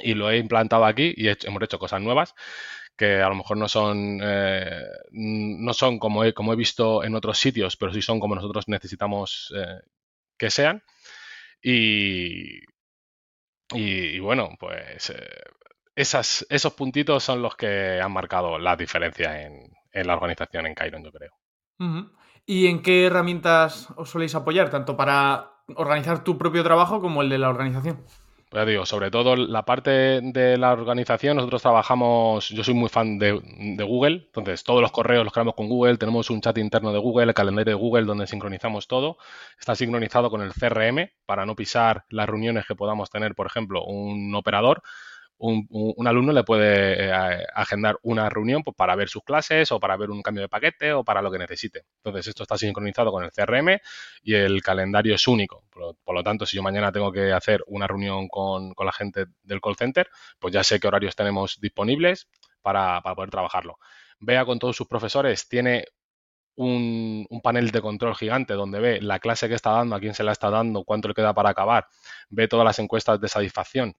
y 0.00 0.14
lo 0.14 0.30
he 0.30 0.38
implantado 0.38 0.84
aquí 0.84 1.14
y 1.16 1.28
hemos 1.28 1.62
hecho 1.62 1.78
cosas 1.78 2.00
nuevas 2.00 2.34
que 2.96 3.22
a 3.22 3.28
lo 3.28 3.34
mejor 3.36 3.56
no 3.56 3.68
son, 3.68 4.20
eh, 4.22 4.82
no 5.12 5.72
son 5.72 5.98
como, 5.98 6.24
he, 6.24 6.34
como 6.34 6.52
he 6.52 6.56
visto 6.56 7.04
en 7.04 7.14
otros 7.14 7.38
sitios, 7.38 7.76
pero 7.76 7.92
sí 7.92 8.02
son 8.02 8.20
como 8.20 8.34
nosotros 8.34 8.68
necesitamos 8.68 9.52
eh, 9.56 9.80
que 10.42 10.50
sean. 10.50 10.82
Y, 11.62 12.64
y, 13.70 14.18
bueno, 14.18 14.48
pues 14.58 15.10
eh, 15.10 15.42
esos 15.94 16.74
puntitos 16.74 17.22
son 17.22 17.42
los 17.42 17.54
que 17.54 18.00
han 18.00 18.12
marcado 18.12 18.58
la 18.58 18.74
diferencia 18.74 19.40
en, 19.42 19.70
en 19.92 20.06
la 20.08 20.14
organización 20.14 20.66
en 20.66 20.74
Kairon, 20.74 21.04
yo 21.04 21.12
creo. 21.12 21.30
¿Y 22.44 22.66
en 22.66 22.82
qué 22.82 23.06
herramientas 23.06 23.88
os 23.96 24.10
soléis 24.10 24.34
apoyar, 24.34 24.68
tanto 24.68 24.96
para 24.96 25.62
organizar 25.76 26.24
tu 26.24 26.36
propio 26.38 26.64
trabajo 26.64 27.00
como 27.00 27.22
el 27.22 27.28
de 27.28 27.38
la 27.38 27.48
organización? 27.48 28.04
Digo, 28.52 28.84
sobre 28.84 29.10
todo 29.10 29.34
la 29.34 29.64
parte 29.64 30.20
de 30.20 30.58
la 30.58 30.72
organización, 30.72 31.36
nosotros 31.36 31.62
trabajamos, 31.62 32.50
yo 32.50 32.62
soy 32.62 32.74
muy 32.74 32.90
fan 32.90 33.18
de, 33.18 33.32
Google, 33.82 34.24
entonces 34.26 34.62
todos 34.62 34.82
los 34.82 34.92
correos 34.92 35.24
los 35.24 35.32
creamos 35.32 35.54
con 35.54 35.68
Google, 35.68 35.96
tenemos 35.96 36.28
un 36.28 36.42
chat 36.42 36.58
interno 36.58 36.92
de 36.92 36.98
Google, 36.98 37.28
el 37.28 37.34
calendario 37.34 37.74
de 37.74 37.80
Google 37.80 38.04
donde 38.04 38.26
sincronizamos 38.26 38.88
todo, 38.88 39.16
está 39.58 39.74
sincronizado 39.74 40.28
con 40.28 40.42
el 40.42 40.52
CRM 40.52 41.10
para 41.24 41.46
no 41.46 41.56
pisar 41.56 42.04
las 42.10 42.28
reuniones 42.28 42.66
que 42.66 42.74
podamos 42.74 43.08
tener, 43.08 43.34
por 43.34 43.46
ejemplo, 43.46 43.84
un 43.84 44.34
operador 44.34 44.82
un, 45.38 46.06
alumno 46.06 46.32
le 46.32 46.44
puede 46.44 47.06
eh, 47.06 47.44
agendar 47.54 47.98
una 48.02 48.28
reunión 48.28 48.62
pues, 48.62 48.76
para 48.76 48.94
ver 48.94 49.08
sus 49.08 49.24
clases 49.24 49.72
o 49.72 49.80
para 49.80 49.96
ver 49.96 50.10
un 50.10 50.22
cambio 50.22 50.42
de 50.42 50.48
paquete 50.48 50.92
o 50.92 51.02
para 51.02 51.20
lo 51.20 51.32
que 51.32 51.38
necesite. 51.38 51.84
Entonces, 51.96 52.28
esto 52.28 52.44
está 52.44 52.56
sincronizado 52.56 53.10
con 53.10 53.24
el 53.24 53.32
CRM 53.32 53.80
y 54.22 54.34
el 54.34 54.62
calendario 54.62 55.14
es 55.14 55.26
único. 55.26 55.64
Por, 55.70 56.14
lo 56.14 56.22
tanto, 56.22 56.46
si 56.46 56.56
yo 56.56 56.62
mañana 56.62 56.92
tengo 56.92 57.10
que 57.10 57.32
hacer 57.32 57.64
una 57.66 57.88
reunión 57.88 58.28
con, 58.28 58.72
la 58.78 58.92
gente 58.92 59.26
del 59.42 59.60
call 59.60 59.76
center, 59.76 60.08
pues 60.38 60.54
ya 60.54 60.62
sé 60.62 60.78
qué 60.78 60.86
horarios 60.86 61.16
tenemos 61.16 61.58
disponibles 61.60 62.28
para, 62.60 63.00
poder 63.02 63.30
trabajarlo. 63.30 63.78
Vea 64.20 64.44
con 64.44 64.60
todos 64.60 64.76
sus 64.76 64.86
profesores, 64.86 65.48
tiene 65.48 65.86
un, 66.54 67.26
un, 67.28 67.40
panel 67.40 67.70
de 67.70 67.80
control 67.80 68.14
gigante 68.14 68.54
donde 68.54 68.78
ve 68.78 69.00
la 69.00 69.18
clase 69.18 69.48
que 69.48 69.54
está 69.54 69.70
dando, 69.70 69.96
a 69.96 70.00
quién 70.00 70.14
se 70.14 70.22
la 70.22 70.32
está 70.32 70.50
dando, 70.50 70.84
cuánto 70.84 71.08
le 71.08 71.14
queda 71.14 71.34
para 71.34 71.50
acabar, 71.50 71.88
ve 72.28 72.46
todas 72.46 72.64
las 72.64 72.78
encuestas 72.78 73.20
de 73.20 73.28
satisfacción 73.28 73.96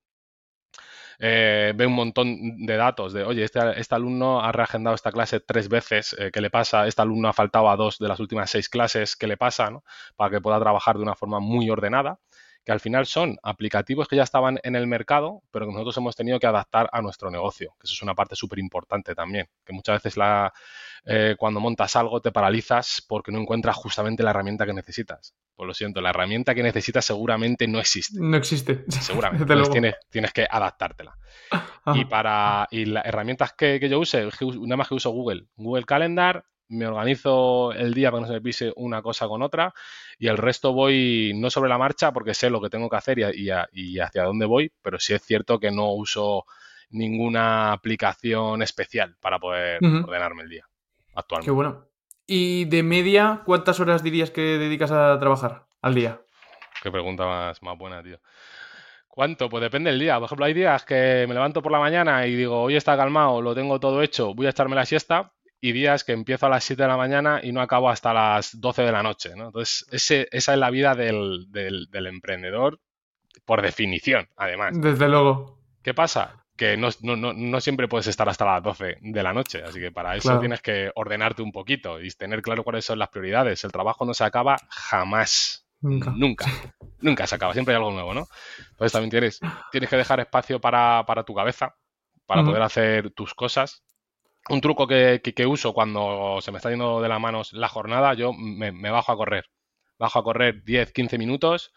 eh, 1.19 1.73
ve 1.75 1.85
un 1.85 1.93
montón 1.93 2.65
de 2.65 2.77
datos 2.77 3.13
de, 3.13 3.23
oye, 3.23 3.43
este, 3.43 3.79
este, 3.79 3.95
alumno 3.95 4.41
ha 4.41 4.51
reagendado 4.51 4.95
esta 4.95 5.11
clase 5.11 5.39
tres 5.39 5.69
veces, 5.69 6.15
eh, 6.19 6.31
¿qué 6.31 6.41
le 6.41 6.49
pasa? 6.49 6.87
Este 6.87 7.01
alumno 7.01 7.29
ha 7.29 7.33
faltado 7.33 7.69
a 7.69 7.75
dos 7.75 7.99
de 7.99 8.07
las 8.07 8.19
últimas 8.19 8.49
seis 8.49 8.69
clases, 8.69 9.15
¿qué 9.15 9.27
le 9.27 9.37
pasa? 9.37 9.69
Para 10.15 10.31
que 10.31 10.41
pueda 10.41 10.59
trabajar 10.59 10.97
de 10.97 11.03
una 11.03 11.15
forma 11.15 11.39
muy 11.39 11.69
ordenada 11.69 12.19
que 12.63 12.71
al 12.71 12.79
final 12.79 13.05
son 13.05 13.37
aplicativos 13.43 14.07
que 14.07 14.15
ya 14.15 14.23
estaban 14.23 14.59
en 14.63 14.75
el 14.75 14.87
mercado, 14.87 15.41
pero 15.51 15.65
que 15.65 15.73
nosotros 15.73 15.97
hemos 15.97 16.15
tenido 16.15 16.39
que 16.39 16.47
adaptar 16.47 16.89
a 16.91 17.01
nuestro 17.01 17.29
negocio, 17.29 17.75
que 17.79 17.85
eso 17.85 17.93
es 17.93 18.01
una 18.01 18.15
parte 18.15 18.35
súper 18.35 18.59
importante 18.59 19.13
también, 19.15 19.47
que 19.65 19.73
muchas 19.73 19.97
veces 19.97 20.17
la, 20.17 20.53
eh, 21.05 21.35
cuando 21.37 21.59
montas 21.59 21.95
algo 21.97 22.21
te 22.21 22.31
paralizas 22.31 23.03
porque 23.07 23.31
no 23.31 23.39
encuentras 23.39 23.75
justamente 23.75 24.23
la 24.23 24.29
herramienta 24.29 24.65
que 24.65 24.73
necesitas. 24.73 25.33
Pues 25.55 25.67
lo 25.67 25.73
siento, 25.73 26.01
la 26.01 26.11
herramienta 26.11 26.55
que 26.55 26.63
necesitas 26.63 27.05
seguramente 27.05 27.67
no 27.67 27.79
existe. 27.79 28.19
No 28.19 28.37
existe. 28.37 28.85
Seguramente. 28.89 29.45
tienes, 29.69 29.95
tienes, 30.09 30.31
que 30.31 30.47
adaptártela. 30.49 31.15
Y 31.95 32.05
para 32.05 32.65
y 32.71 32.85
las 32.85 33.05
herramientas 33.05 33.51
que, 33.51 33.77
que 33.77 33.89
yo 33.89 33.99
use, 33.99 34.29
nada 34.61 34.77
más 34.77 34.87
que 34.87 34.95
uso 34.95 35.09
Google. 35.09 35.47
Google 35.57 35.83
Calendar, 35.83 36.45
me 36.73 36.87
organizo 36.87 37.71
el 37.73 37.93
día 37.93 38.11
para 38.11 38.19
que 38.19 38.21
no 38.21 38.27
se 38.27 38.33
me 38.33 38.41
pise 38.41 38.73
una 38.75 39.01
cosa 39.01 39.27
con 39.27 39.41
otra 39.41 39.73
y 40.17 40.27
el 40.27 40.37
resto 40.37 40.73
voy 40.73 41.33
no 41.35 41.49
sobre 41.49 41.69
la 41.69 41.77
marcha 41.77 42.11
porque 42.11 42.33
sé 42.33 42.49
lo 42.49 42.61
que 42.61 42.69
tengo 42.69 42.89
que 42.89 42.97
hacer 42.97 43.19
y, 43.19 43.49
hacia 43.99 44.23
dónde 44.23 44.45
voy, 44.45 44.71
pero 44.81 44.99
sí 44.99 45.13
es 45.13 45.21
cierto 45.21 45.59
que 45.59 45.71
no 45.71 45.91
uso 45.93 46.45
ninguna 46.89 47.71
aplicación 47.71 48.61
especial 48.61 49.15
para 49.19 49.39
poder 49.39 49.79
ordenarme 49.83 50.43
el 50.43 50.49
día 50.49 50.67
actualmente. 51.15 51.47
Qué 51.47 51.51
bueno. 51.51 51.87
¿Y 52.25 52.65
de 52.65 52.83
media 52.83 53.41
cuántas 53.45 53.79
horas 53.79 54.03
dirías 54.03 54.31
que 54.31 54.41
dedicas 54.41 54.91
a 54.91 55.19
trabajar 55.19 55.65
al 55.81 55.95
día? 55.95 56.21
Qué 56.81 56.91
pregunta 56.91 57.25
más, 57.25 57.61
más 57.61 57.77
buena, 57.77 58.01
tío. 58.01 58.19
¿Cuánto? 59.07 59.47
Pues 59.47 59.61
depende 59.61 59.91
del 59.91 59.99
día. 59.99 60.15
Por 60.15 60.25
ejemplo, 60.25 60.45
hay 60.45 60.53
días 60.53 60.85
que 60.85 61.25
me 61.27 61.35
levanto 61.35 61.61
por 61.61 61.71
la 61.71 61.79
mañana 61.79 62.25
y 62.25 62.35
digo, 62.35 62.61
hoy 62.61 62.75
está 62.75 62.97
calmado, 62.97 63.41
lo 63.41 63.53
tengo 63.53 63.79
todo 63.79 64.01
hecho, 64.01 64.33
voy 64.33 64.47
a 64.47 64.49
echarme 64.49 64.75
la 64.75 64.85
siesta 64.85 65.33
y 65.63 65.71
días 65.71 66.03
que 66.03 66.11
empiezo 66.11 66.47
a 66.47 66.49
las 66.49 66.65
7 66.65 66.81
de 66.81 66.89
la 66.89 66.97
mañana 66.97 67.39
y 67.41 67.53
no 67.53 67.61
acabo 67.61 67.89
hasta 67.89 68.13
las 68.13 68.59
12 68.59 68.81
de 68.81 68.91
la 68.91 69.01
noche. 69.01 69.33
¿no? 69.33 69.45
Entonces, 69.45 69.85
ese, 69.91 70.27
esa 70.29 70.51
es 70.51 70.59
la 70.59 70.69
vida 70.69 70.93
del, 70.93 71.47
emprendedor 71.93 72.81
por 73.45 73.61
definición, 73.61 74.27
además. 74.35 74.73
Desde 74.81 75.07
luego. 75.07 75.57
¿Qué 75.81 75.93
pasa? 75.93 76.43
Que 76.57 76.75
no, 76.75 77.61
siempre 77.61 77.87
puedes 77.87 78.07
estar 78.07 78.27
hasta 78.27 78.43
las 78.43 78.61
12 78.61 78.97
de 78.99 79.23
la 79.23 79.31
noche, 79.31 79.63
así 79.63 79.79
que 79.79 79.89
para 79.89 80.17
eso 80.17 80.37
tienes 80.41 80.61
que 80.61 80.91
ordenarte 80.95 81.41
un 81.41 81.53
poquito 81.53 82.01
y 82.01 82.09
tener 82.09 82.41
claro 82.41 82.65
cuáles 82.65 82.83
son 82.83 82.99
las 82.99 83.07
prioridades. 83.07 83.63
El 83.63 83.71
trabajo 83.71 84.03
no 84.03 84.13
se 84.13 84.25
acaba 84.25 84.57
jamás. 84.67 85.65
Nunca. 85.79 86.11
Nunca. 86.13 86.45
Nunca 86.99 87.25
se 87.25 87.35
acaba, 87.35 87.53
siempre 87.53 87.73
hay 87.73 87.77
algo 87.77 87.91
nuevo, 87.91 88.13
¿no? 88.13 88.27
Entonces 88.71 88.91
también 88.91 89.11
tienes, 89.11 89.39
tienes 89.71 89.89
que 89.89 89.95
dejar 89.95 90.19
espacio 90.19 90.59
para, 90.59 91.05
tu 91.25 91.33
cabeza, 91.33 91.73
para 92.25 92.43
poder 92.43 92.63
hacer 92.63 93.11
tus 93.11 93.33
cosas. 93.33 93.81
Un 94.49 94.61
truco 94.61 94.87
que, 94.87 95.45
uso 95.47 95.73
cuando 95.73 96.39
se 96.41 96.51
me 96.51 96.57
está 96.57 96.69
yendo 96.69 97.01
de 97.01 97.09
las 97.09 97.19
manos 97.19 97.53
la 97.53 97.69
jornada, 97.69 98.13
yo 98.13 98.33
me, 98.33 98.71
me 98.71 98.91
bajo 98.91 99.11
a 99.11 99.17
correr. 99.17 99.49
Bajo 99.97 100.19
a 100.19 100.23
correr 100.23 100.63
10, 100.63 100.91
15 100.91 101.17
minutos 101.17 101.71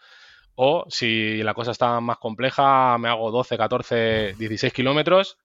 o 0.59 0.85
si 0.89 1.43
la 1.43 1.53
cosa 1.53 1.71
está 1.71 1.99
más 2.01 2.17
compleja, 2.17 2.97
me 2.97 3.09
hago 3.09 3.29
12, 3.29 3.57
14, 3.57 4.33
16 4.33 4.73
kilómetros, 4.73 5.37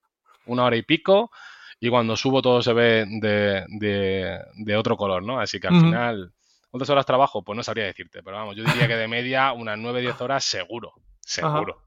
una 0.47 0.65
hora 0.65 0.77
y 0.77 0.83
pico, 0.83 1.31
y 1.79 1.91
cuando 1.91 2.17
subo 2.17 2.41
todo 2.41 2.63
se 2.63 2.73
ve 2.73 3.05
de, 3.07 4.77
otro 4.77 4.97
color, 4.97 5.23
¿no? 5.23 5.39
Así 5.39 5.61
que 5.61 5.67
al 5.69 5.79
final, 5.79 6.33
¿cuántas 6.71 6.89
horas 6.89 7.05
trabajo? 7.05 7.43
Pues 7.43 7.55
no 7.59 7.63
sabría 7.63 7.85
decirte, 7.85 8.23
pero 8.23 8.39
vamos, 8.39 8.57
yo 8.57 8.65
diría 8.65 8.89
que 8.89 8.97
de 8.97 9.07
media 9.07 9.53
unas 9.53 9.79
9, 9.79 10.01
10 10.01 10.19
horas 10.23 10.45
seguro, 10.45 10.95
seguro. 11.21 11.83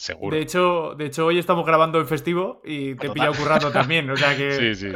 Seguro. 0.00 0.34
De 0.34 0.40
hecho, 0.40 0.94
de 0.96 1.04
hecho, 1.04 1.26
hoy 1.26 1.38
estamos 1.38 1.66
grabando 1.66 2.00
en 2.00 2.06
festivo 2.06 2.62
y 2.64 2.94
te 2.94 3.08
he 3.08 3.10
pillado 3.10 3.34
currando 3.34 3.70
también, 3.70 4.08
o 4.08 4.16
sea 4.16 4.34
que... 4.34 4.50
Sí, 4.74 4.74
sí, 4.74 4.86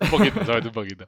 Un 0.00 0.10
poquito, 0.10 0.44
¿sabes? 0.44 0.64
Un 0.66 0.72
poquito. 0.72 1.06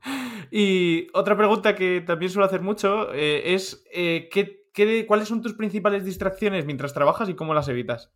Y 0.50 1.08
otra 1.12 1.36
pregunta 1.36 1.74
que 1.74 2.00
también 2.00 2.30
suelo 2.30 2.46
hacer 2.46 2.62
mucho 2.62 3.12
eh, 3.12 3.54
es 3.54 3.84
eh, 3.92 4.30
¿qué, 4.30 5.04
¿cuáles 5.04 5.28
son 5.28 5.42
tus 5.42 5.52
principales 5.52 6.04
distracciones 6.04 6.64
mientras 6.64 6.94
trabajas 6.94 7.28
y 7.28 7.34
cómo 7.34 7.52
las 7.52 7.68
evitas? 7.68 8.14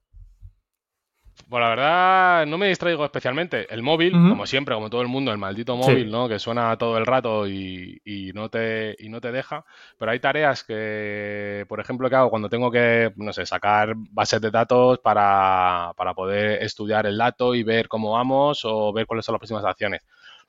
Pues 1.50 1.60
la 1.60 1.68
verdad, 1.68 2.46
no 2.46 2.58
me 2.58 2.68
distraigo 2.68 3.04
especialmente. 3.04 3.66
El 3.74 3.82
móvil, 3.82 4.12
como 4.12 4.46
siempre, 4.46 4.72
como 4.76 4.88
todo 4.88 5.02
el 5.02 5.08
mundo, 5.08 5.32
el 5.32 5.38
maldito 5.38 5.76
móvil, 5.76 6.08
¿no? 6.08 6.28
Que 6.28 6.38
suena 6.38 6.76
todo 6.78 6.96
el 6.96 7.04
rato 7.04 7.48
y, 7.48 8.30
no 8.32 8.48
te, 8.48 8.94
y 9.00 9.08
no 9.08 9.20
te 9.20 9.32
deja. 9.32 9.64
Pero 9.98 10.12
hay 10.12 10.20
tareas 10.20 10.62
que, 10.62 11.66
por 11.68 11.80
ejemplo, 11.80 12.08
que 12.08 12.14
hago 12.14 12.30
cuando 12.30 12.48
tengo 12.48 12.70
que, 12.70 13.12
no 13.16 13.32
sé, 13.32 13.46
sacar 13.46 13.94
bases 13.96 14.40
de 14.40 14.52
datos 14.52 15.00
para, 15.00 15.92
para 15.96 16.14
poder 16.14 16.62
estudiar 16.62 17.06
el 17.06 17.18
dato 17.18 17.52
y 17.56 17.64
ver 17.64 17.88
cómo 17.88 18.12
vamos 18.12 18.60
o 18.64 18.92
ver 18.92 19.06
cuáles 19.06 19.24
son 19.24 19.32
las 19.32 19.40
próximas 19.40 19.64
acciones 19.64 20.02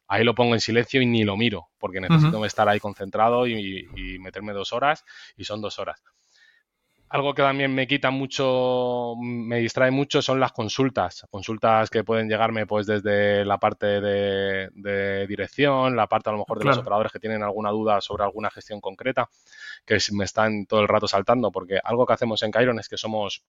ahí 0.08 0.26
lo 0.26 0.36
pongo 0.36 0.54
en 0.54 0.60
silencio 0.60 1.02
y 1.02 1.06
ni 1.06 1.24
lo 1.24 1.38
miro, 1.38 1.70
porque 1.80 2.02
necesito 2.02 2.44
estar 2.46 2.68
ahí 2.68 2.82
concentrado 2.82 3.48
y, 3.48 3.88
meterme 4.20 4.52
dos 4.52 4.74
horas, 4.74 5.06
y 5.38 5.46
son 5.46 5.62
dos 5.62 5.80
horas. 5.80 6.04
Algo 7.12 7.34
que 7.34 7.42
también 7.42 7.76
me 7.76 7.88
quita 7.88 8.10
mucho, 8.10 9.16
me 9.20 9.58
distrae 9.58 9.92
mucho 9.92 10.22
son 10.22 10.40
las 10.40 10.54
consultas. 10.54 11.28
Consultas 11.30 11.90
que 11.90 12.06
pueden 12.06 12.30
llegarme 12.30 12.66
pues 12.66 12.88
desde 12.88 13.44
la 13.44 13.58
parte 13.58 14.00
de, 14.00 15.28
dirección, 15.28 15.98
la 15.98 16.08
parte 16.08 16.30
a 16.30 16.32
lo 16.32 16.40
mejor 16.40 16.60
de 16.60 16.66
los 16.66 16.78
operadores 16.78 17.12
que 17.12 17.20
tienen 17.20 17.44
alguna 17.44 17.70
duda 17.72 18.00
sobre 18.00 18.24
alguna 18.24 18.50
gestión 18.50 18.80
concreta, 18.80 19.30
que 19.86 19.98
me 20.14 20.24
están 20.24 20.66
todo 20.66 20.80
el 20.80 20.88
rato 20.88 21.06
saltando, 21.06 21.52
porque 21.52 21.82
algo 21.84 22.06
que 22.06 22.14
hacemos 22.14 22.42
en 22.44 22.54
Chiron 22.54 22.80
es 22.80 22.88
que 22.88 22.96
somos 22.96 23.44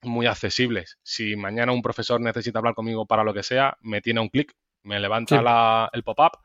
muy 0.00 0.24
accesibles. 0.24 0.98
Si 1.02 1.36
mañana 1.36 1.72
un 1.72 1.82
profesor 1.82 2.22
necesita 2.22 2.60
hablar 2.60 2.74
conmigo 2.74 3.04
para 3.04 3.22
lo 3.22 3.34
que 3.34 3.42
sea, 3.42 3.76
me 3.82 4.00
tiene 4.00 4.20
un 4.20 4.30
clic, 4.30 4.54
me 4.82 4.98
levanta 4.98 5.90
el 5.92 6.02
pop-up 6.04 6.38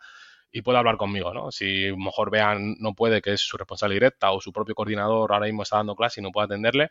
y 0.51 0.61
puede 0.61 0.77
hablar 0.79 0.97
conmigo, 0.97 1.33
¿no? 1.33 1.51
Si 1.51 1.91
mejor 1.97 2.31
vean 2.31 2.75
no 2.79 2.93
puede, 2.93 3.21
que 3.21 3.33
es 3.33 3.41
su 3.41 3.57
responsable 3.57 3.95
directa 3.95 4.31
o 4.31 4.41
su 4.41 4.51
propio 4.51 4.75
coordinador 4.75 5.31
ahora 5.31 5.45
mismo 5.45 5.63
está 5.63 5.77
dando 5.77 5.95
clase 5.95 6.21
y 6.21 6.23
no 6.23 6.31
puede 6.31 6.45
atenderle, 6.45 6.89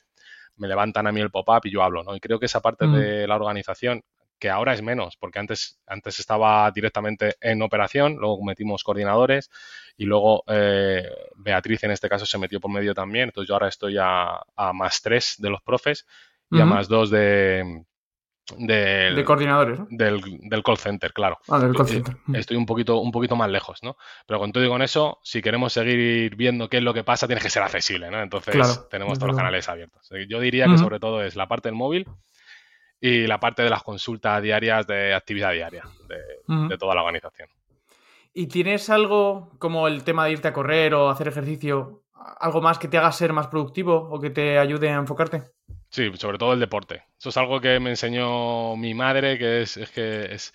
me 0.56 0.68
levantan 0.68 1.06
a 1.06 1.12
mí 1.12 1.20
el 1.20 1.30
pop-up 1.30 1.62
y 1.64 1.70
yo 1.70 1.82
hablo, 1.82 2.02
¿no? 2.02 2.14
Y 2.14 2.20
creo 2.20 2.38
que 2.38 2.46
esa 2.46 2.60
parte 2.60 2.86
de 2.86 3.26
la 3.26 3.36
organización, 3.36 4.02
que 4.38 4.50
ahora 4.50 4.72
es 4.72 4.82
menos, 4.82 5.16
porque 5.16 5.40
antes, 5.40 5.80
antes 5.86 6.20
estaba 6.20 6.70
directamente 6.70 7.34
en 7.40 7.60
operación, 7.62 8.16
luego 8.16 8.42
metimos 8.44 8.84
coordinadores 8.84 9.50
y 9.96 10.04
luego 10.04 10.44
eh, 10.46 11.04
Beatriz 11.36 11.82
en 11.84 11.90
este 11.90 12.08
caso 12.08 12.26
se 12.26 12.38
metió 12.38 12.60
por 12.60 12.70
medio 12.70 12.94
también, 12.94 13.24
entonces 13.24 13.48
yo 13.48 13.54
ahora 13.54 13.68
estoy 13.68 13.96
a, 14.00 14.40
más 14.72 15.02
tres 15.02 15.34
de 15.38 15.50
los 15.50 15.62
profes 15.62 16.06
y 16.50 16.60
a 16.60 16.64
más 16.64 16.88
dos 16.88 17.10
de, 17.10 17.84
del, 18.56 19.16
de 19.16 19.24
coordinadores, 19.24 19.80
del, 19.90 20.20
del, 20.42 20.62
call 20.62 20.78
center, 20.78 21.12
claro. 21.12 21.38
Ah, 21.48 21.58
del 21.58 21.74
call 21.74 21.88
center. 21.88 22.16
Estoy 22.34 22.56
un 22.56 22.66
poquito, 22.66 22.98
un 22.98 23.12
poquito 23.12 23.36
más 23.36 23.50
lejos, 23.50 23.82
¿no? 23.82 23.96
Pero 24.26 24.38
con 24.38 24.52
todo 24.52 24.64
y 24.64 24.68
con 24.68 24.82
eso, 24.82 25.18
si 25.22 25.42
queremos 25.42 25.72
seguir 25.72 26.36
viendo 26.36 26.68
qué 26.68 26.78
es 26.78 26.82
lo 26.82 26.94
que 26.94 27.04
pasa, 27.04 27.26
tiene 27.26 27.42
que 27.42 27.50
ser 27.50 27.62
accesible, 27.62 28.10
¿no? 28.10 28.22
Entonces 28.22 28.88
tenemos 28.90 29.18
todos 29.18 29.28
los 29.28 29.36
canales 29.36 29.68
abiertos. 29.68 30.08
Yo 30.28 30.40
diría 30.40 30.66
que 30.66 30.78
sobre 30.78 31.00
todo 31.00 31.22
es 31.22 31.36
la 31.36 31.48
parte 31.48 31.68
del 31.68 31.76
móvil 31.76 32.06
y 33.00 33.26
la 33.26 33.38
parte 33.38 33.62
de 33.62 33.70
las 33.70 33.82
consultas 33.82 34.42
diarias 34.42 34.86
de 34.86 35.14
actividad 35.14 35.52
diaria 35.52 35.84
de, 36.08 36.66
de 36.68 36.78
toda 36.78 36.94
la 36.94 37.02
organización. 37.02 37.48
¿Y 38.32 38.46
tienes 38.46 38.88
algo 38.90 39.50
como 39.58 39.88
el 39.88 40.04
tema 40.04 40.24
de 40.24 40.32
irte 40.32 40.48
a 40.48 40.52
correr 40.52 40.94
o 40.94 41.10
hacer 41.10 41.28
ejercicio, 41.28 42.04
algo 42.40 42.60
más 42.60 42.78
que 42.78 42.88
te 42.88 42.98
haga 42.98 43.10
ser 43.12 43.32
más 43.32 43.48
productivo 43.48 44.08
o 44.10 44.20
que 44.20 44.30
te 44.30 44.58
ayude 44.58 44.90
a 44.90 44.94
enfocarte? 44.94 45.57
Sí, 45.90 46.10
sobre 46.16 46.38
todo 46.38 46.52
el 46.52 46.60
deporte. 46.60 47.04
Eso 47.18 47.30
es 47.30 47.36
algo 47.36 47.60
que 47.60 47.80
me 47.80 47.90
enseñó 47.90 48.76
mi 48.76 48.94
madre, 48.94 49.38
que 49.38 49.62
es, 49.62 49.78
que 49.94 50.34
es... 50.34 50.52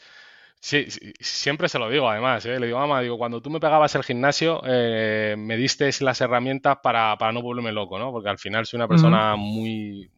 Sí, 0.60 0.88
siempre 1.19 1.67
se 1.67 1.78
lo 1.78 1.89
digo 1.89 2.10
además, 2.10 2.46
¿eh? 2.46 2.58
le 2.58 2.67
digo, 2.67 2.80
mamá, 2.80 3.02
digo, 3.02 3.17
cuando 3.17 3.41
tú 3.41 3.50
me 3.50 3.60
pegabas 3.60 3.96
el 3.96 4.04
gimnasio, 4.04 4.62
eh, 4.65 5.36
me 5.38 5.58
diste 5.58 5.89
las 6.00 6.22
herramientas 6.22 6.78
para, 6.82 7.17
no 7.34 7.41
volverme 7.41 7.74
loco, 7.74 8.00
¿no? 8.00 8.13
Porque 8.13 8.30
al 8.30 8.38
final 8.38 8.65
soy 8.65 8.78
una 8.78 8.88
persona 8.88 9.36
muy, 9.36 10.10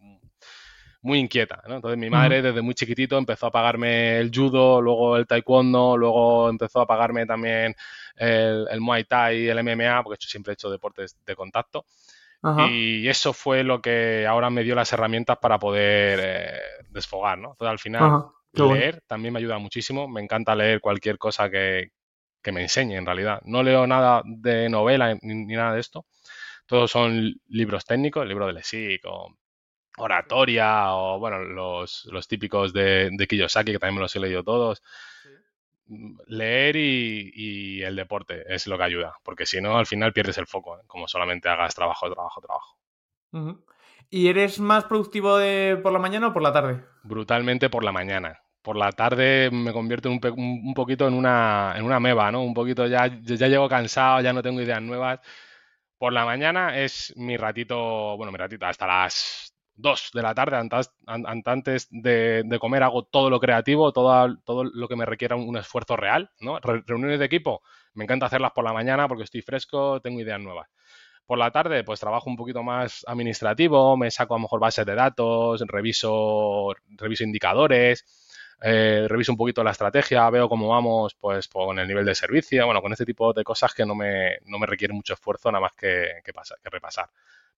muy 1.02 1.18
inquieta, 1.20 1.64
¿no? 1.68 1.78
Entonces 1.78 1.98
mi 1.98 2.12
madre 2.12 2.44
desde 2.44 2.62
muy 2.62 2.76
chiquitito 2.76 3.18
empezó 3.18 3.48
a 3.48 3.52
pagarme 3.52 4.20
el 4.20 4.30
judo, 4.32 4.82
luego 4.82 5.18
el 5.18 5.26
taekwondo, 5.26 5.98
luego 5.98 6.48
empezó 6.50 6.82
a 6.82 6.86
pagarme 6.86 7.26
también 7.26 7.74
el, 8.16 8.68
el 8.70 8.82
muay 8.82 9.06
thai, 9.06 9.48
el 9.48 9.64
MMA, 9.64 10.04
porque 10.04 10.24
yo 10.24 10.30
siempre 10.30 10.52
he 10.52 10.56
hecho 10.56 10.70
deportes 10.70 11.18
de 11.26 11.36
contacto. 11.36 11.86
Y 12.70 13.08
eso 13.08 13.34
fue 13.34 13.64
lo 13.64 13.82
que 13.82 14.26
ahora 14.28 14.50
me 14.50 14.64
dio 14.64 14.76
las 14.76 14.92
herramientas 14.94 15.38
para 15.42 15.58
poder 15.58 16.20
eh, 16.22 16.60
desfogar, 16.90 17.38
¿no? 17.38 17.52
Entonces, 17.52 17.72
al 17.72 17.80
final, 17.80 18.26
leer 18.54 19.02
también 19.08 19.34
me 19.34 19.40
ayuda 19.40 19.58
muchísimo. 19.58 20.08
Me 20.08 20.22
encanta 20.22 20.56
leer 20.56 20.80
cualquier 20.80 21.18
cosa 21.18 21.50
que, 21.50 21.92
me 22.52 22.62
enseñe, 22.62 22.96
en 22.96 23.06
realidad. 23.06 23.42
No 23.46 23.64
leo 23.64 23.88
nada 23.88 24.22
de 24.26 24.70
novela 24.70 25.18
ni, 25.22 25.46
nada 25.56 25.74
de 25.74 25.80
esto. 25.80 26.06
Todos 26.68 26.92
son 26.92 27.34
libros 27.48 27.86
técnicos, 27.86 28.28
libro 28.28 28.48
de 28.48 28.54
LESIC 28.54 29.04
o 29.06 29.36
oratoria 29.98 30.94
o, 30.94 31.20
bueno, 31.20 31.40
los, 31.40 32.28
típicos 32.28 32.74
de, 32.74 33.10
de, 33.12 33.28
Kiyosaki, 33.28 33.72
que 33.72 33.80
también 33.80 33.96
me 33.96 34.02
los 34.02 34.16
he 34.16 34.20
leído 34.20 34.44
todos 34.44 34.84
leer 36.28 36.76
y, 36.76 37.84
el 37.84 37.96
deporte 37.96 38.44
es 38.48 38.68
lo 38.68 38.78
que 38.78 38.84
ayuda, 38.84 39.14
porque 39.24 39.46
si 39.46 39.62
no, 39.62 39.78
al 39.78 39.86
final 39.86 40.14
pierdes 40.14 40.38
el 40.38 40.48
foco, 40.48 40.78
¿eh? 40.78 40.82
como 40.88 41.08
solamente 41.08 41.50
hagas 41.50 41.76
trabajo, 41.76 42.12
trabajo, 42.12 42.42
trabajo. 42.42 42.78
¿Y 44.10 44.28
eres 44.28 44.60
más 44.60 44.86
productivo 44.86 45.38
de 45.38 45.78
por 45.82 45.92
la 45.92 46.00
mañana 46.00 46.28
o 46.28 46.34
por 46.34 46.42
la 46.42 46.54
tarde? 46.54 46.84
Brutalmente 47.04 47.70
por 47.70 47.84
la 47.84 47.92
mañana. 47.92 48.40
Por 48.62 48.78
la 48.78 48.92
tarde 48.92 49.52
me 49.52 49.74
convierto 49.74 50.10
un, 50.10 50.20
un 50.24 50.74
poquito 50.74 51.08
en 51.08 51.14
una, 51.14 51.74
en 51.76 51.84
una 51.84 52.00
meba, 52.00 52.32
¿no? 52.32 52.44
Un 52.44 52.54
poquito 52.54 52.88
ya, 52.88 53.08
ya 53.22 53.48
llego 53.48 53.70
cansado, 53.70 54.22
ya 54.22 54.34
no 54.34 54.42
tengo 54.42 54.62
ideas 54.62 54.82
nuevas. 54.82 55.20
Por 55.98 56.14
la 56.14 56.26
mañana 56.26 56.78
es 56.78 57.14
mi 57.16 57.38
ratito, 57.38 58.18
bueno, 58.18 58.32
mi 58.32 58.38
ratito, 58.38 58.66
hasta 58.66 58.88
las 58.88 59.45
2 59.76 60.12
de 60.14 60.22
la 60.22 60.34
tarde, 60.34 60.58
antes, 60.58 61.88
de, 61.92 62.58
comer, 62.60 62.84
hago 62.84 63.04
todo 63.04 63.30
lo 63.30 63.40
creativo, 63.40 63.92
todo, 63.92 64.38
todo 64.44 64.64
lo 64.64 64.88
que 64.88 64.96
me 64.96 65.06
requiera 65.06 65.36
un, 65.36 65.58
esfuerzo 65.58 65.96
real, 65.98 66.32
reuniones 66.86 67.20
de 67.20 67.26
equipo, 67.26 67.62
me 67.94 68.06
encanta 68.06 68.28
hacerlas 68.28 68.52
por 68.54 68.64
la 68.64 68.74
mañana 68.74 69.08
porque 69.08 69.24
estoy 69.24 69.42
fresco, 69.42 70.02
tengo 70.02 70.20
ideas 70.20 70.40
nuevas. 70.40 70.70
Por 71.26 71.40
la 71.40 71.52
tarde, 71.52 71.84
pues 71.84 72.00
trabajo 72.00 72.30
un 72.30 72.36
poquito 72.36 72.62
más 72.64 73.04
administrativo, 73.08 73.98
me 73.98 74.12
saco 74.12 74.36
a 74.36 74.38
lo 74.38 74.44
mejor 74.44 74.60
bases 74.60 74.86
de 74.86 74.96
datos, 74.96 75.64
reviso, 75.68 76.74
reviso 76.90 77.24
indicadores, 77.24 78.06
eh, 78.62 79.06
reviso 79.10 79.32
un 79.32 79.38
poquito 79.38 79.64
la 79.64 79.72
estrategia, 79.72 80.30
veo 80.30 80.48
cómo 80.48 80.70
vamos 80.70 81.16
pues 81.16 81.48
con 81.48 81.80
el 81.80 81.88
nivel 81.88 82.06
de 82.06 82.16
servicio, 82.16 82.66
bueno, 82.66 82.82
con 82.82 82.92
este 82.92 83.06
tipo 83.06 83.34
de 83.34 83.44
cosas 83.44 83.74
que 83.74 83.86
no 83.86 83.96
me, 83.96 84.38
no 84.46 84.60
me 84.60 84.68
requieren 84.68 84.96
mucho 84.96 85.14
esfuerzo, 85.14 85.52
nada 85.52 85.62
más 85.62 85.74
que, 85.74 86.22
que 86.24 86.70
repasar. 86.70 87.10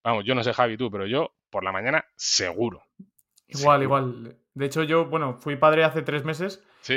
Vamos, 0.03 0.25
yo 0.25 0.35
no 0.35 0.43
sé 0.43 0.53
Javi 0.53 0.77
tú, 0.77 0.89
pero 0.89 1.05
yo 1.05 1.33
por 1.49 1.63
la 1.63 1.71
mañana 1.71 2.05
seguro. 2.15 2.83
Igual, 3.47 3.83
igual. 3.83 4.37
De 4.57 4.65
hecho, 4.65 4.81
yo, 4.81 5.05
bueno, 5.05 5.35
fui 5.35 5.55
padre 5.55 5.83
hace 5.83 6.01
tres 6.01 6.25
meses. 6.25 6.63
Sí. 6.81 6.95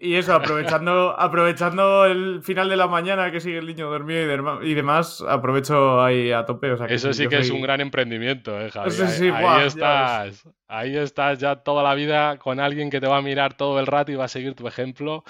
Y, 0.00 0.14
eso, 0.14 0.34
aprovechando, 0.34 1.10
aprovechando 1.18 2.04
el 2.04 2.42
final 2.42 2.68
de 2.68 2.76
la 2.76 2.86
mañana 2.86 3.32
que 3.32 3.40
sigue 3.40 3.58
el 3.58 3.66
niño 3.66 3.90
dormido 3.90 4.62
y, 4.62 4.74
demás, 4.74 5.20
aprovecho 5.28 6.00
ahí 6.00 6.30
a 6.30 6.46
tope. 6.46 6.76
eso 6.88 7.12
sí 7.12 7.26
que 7.26 7.38
es 7.38 7.50
un 7.50 7.60
gran 7.60 7.80
emprendimiento, 7.80 8.60
¿eh, 8.60 8.70
Javi? 8.70 8.92
ahí, 9.34 9.66
estás. 9.66 10.48
Ahí 10.68 10.96
estás 10.96 11.40
ya 11.40 11.56
toda 11.56 11.82
la 11.82 11.96
vida 11.96 12.38
con 12.38 12.60
alguien 12.60 12.90
que 12.90 13.00
te 13.00 13.08
va 13.08 13.16
a 13.16 13.22
mirar 13.22 13.54
todo 13.54 13.80
el 13.80 13.88
rato 13.88 14.12
y 14.12 14.14
va 14.14 14.26
a 14.26 14.28
seguir 14.28 14.54
tu 14.54 14.68
ejemplo. 14.68 15.24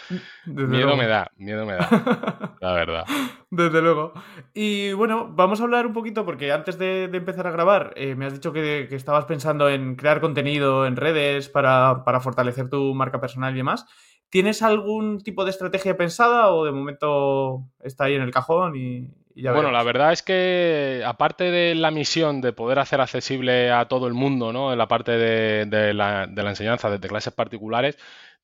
miedo 0.44 0.94
me 0.98 1.06
da, 1.06 1.30
miedo 1.38 1.64
me 1.64 1.72
da. 1.72 1.88
la 2.60 2.72
verdad. 2.74 3.06
Desde 3.50 3.82
luego. 3.82 4.12
Y 4.54 4.92
bueno, 4.92 5.28
vamos 5.32 5.60
a 5.60 5.64
hablar 5.64 5.84
un 5.84 5.92
poquito, 5.92 6.24
porque 6.24 6.52
antes 6.52 6.78
de, 6.78 7.04
empezar 7.04 7.48
a 7.48 7.50
grabar, 7.50 7.92
eh, 7.96 8.14
me 8.14 8.26
has 8.26 8.32
dicho 8.32 8.52
que, 8.52 8.86
estabas 8.90 9.24
pensando 9.24 9.68
en 9.68 9.96
crear 9.96 10.20
contenido 10.20 10.86
en 10.86 10.96
redes 10.96 11.29
para, 11.48 12.20
fortalecer 12.20 12.68
tu 12.68 12.94
marca 12.94 13.20
personal 13.20 13.54
y 13.54 13.58
demás. 13.58 13.86
¿Tienes 14.28 14.62
algún 14.62 15.20
tipo 15.22 15.44
de 15.44 15.50
estrategia 15.50 15.96
pensada 15.96 16.52
o 16.52 16.64
de 16.64 16.72
momento 16.72 17.64
está 17.82 18.04
ahí 18.04 18.14
en 18.14 18.22
el 18.22 18.30
cajón 18.30 18.76
y, 18.76 19.10
ya 19.34 19.52
Bueno, 19.52 19.70
la 19.70 19.82
verdad 19.82 20.12
es 20.12 20.22
que 20.22 21.02
aparte 21.04 21.44
de 21.44 21.74
la 21.74 21.90
misión 21.90 22.40
de 22.40 22.52
poder 22.52 22.78
hacer 22.78 23.00
accesible 23.00 23.70
a 23.70 23.86
todo 23.86 24.06
el 24.06 24.14
mundo, 24.14 24.52
¿no? 24.52 24.72
En 24.72 24.78
la 24.78 24.88
parte 24.88 25.12
de, 25.12 25.94
la, 25.94 26.26
de 26.26 26.42
la 26.42 26.50
enseñanza 26.50 26.90
desde 26.90 27.08
clases 27.08 27.32
particulares, 27.32 27.96